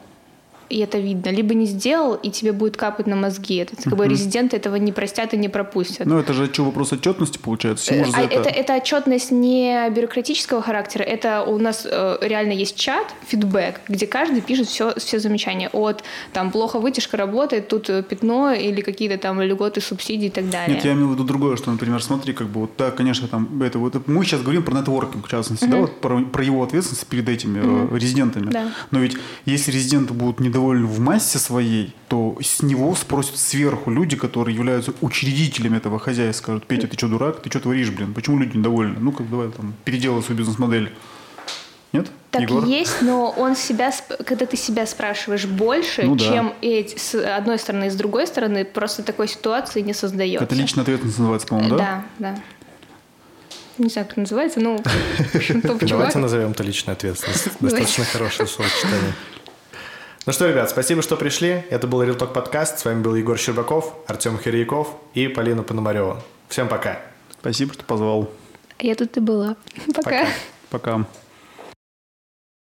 [0.69, 1.31] и это видно.
[1.31, 3.57] Либо не сделал, и тебе будет капать на мозги.
[3.57, 6.07] Это как бы резиденты этого не простят и не пропустят.
[6.07, 7.85] Ну, это же что, вопрос отчетности получается?
[7.85, 8.45] Всему а это...
[8.45, 14.07] Это, это отчетность не бюрократического характера, это у нас э, реально есть чат, фидбэк, где
[14.07, 15.69] каждый пишет все, все замечания.
[15.73, 20.51] От там плохо вытяжка работает, тут э, пятно или какие-то там льготы, субсидии и так
[20.51, 20.77] далее.
[20.77, 23.63] Нет, я имею в виду другое, что, например, смотри, как бы вот, да, конечно, там,
[23.63, 25.71] это вот, мы сейчас говорим про нетворкинг, в частности, mm-hmm.
[25.71, 27.95] да, вот про, про его ответственность перед этими mm-hmm.
[27.95, 28.51] э, резидентами.
[28.51, 28.73] Да.
[28.91, 33.91] Но ведь если резиденты будут недовольны доволен в массе своей, то с него спросят сверху
[33.91, 37.43] люди, которые являются учредителями этого хозяйства, скажут, Петя, ты что, дурак?
[37.43, 38.15] Ты что творишь, блин?
[38.15, 38.97] Почему люди недовольны?
[38.99, 40.93] Ну, как давай там, переделай свою бизнес-модель.
[41.93, 42.11] Нет?
[42.31, 42.65] Так Егор?
[42.65, 43.93] есть, но он себя,
[44.27, 46.25] когда ты себя спрашиваешь больше, ну, да.
[46.25, 50.45] чем эти, с одной стороны и с другой стороны, просто такой ситуации не создается.
[50.45, 52.05] Это личная ответственность называется, по-моему, да?
[52.19, 52.43] Да, да
[53.79, 54.79] не знаю, как называется, но
[55.81, 57.49] Давайте назовем это личная ответственность.
[57.61, 59.15] Достаточно хорошее словосочетание.
[60.27, 61.65] Ну что, ребят, спасибо, что пришли.
[61.69, 62.79] Это был Real Talk подкаст.
[62.79, 66.23] С вами был Егор Щербаков, Артем Хирьяков и Полина Пономарева.
[66.49, 67.03] Всем пока.
[67.39, 68.31] Спасибо, что позвал.
[68.79, 69.57] Я тут и была.
[69.95, 70.27] Пока.
[70.71, 70.97] Пока.
[70.97, 71.07] пока.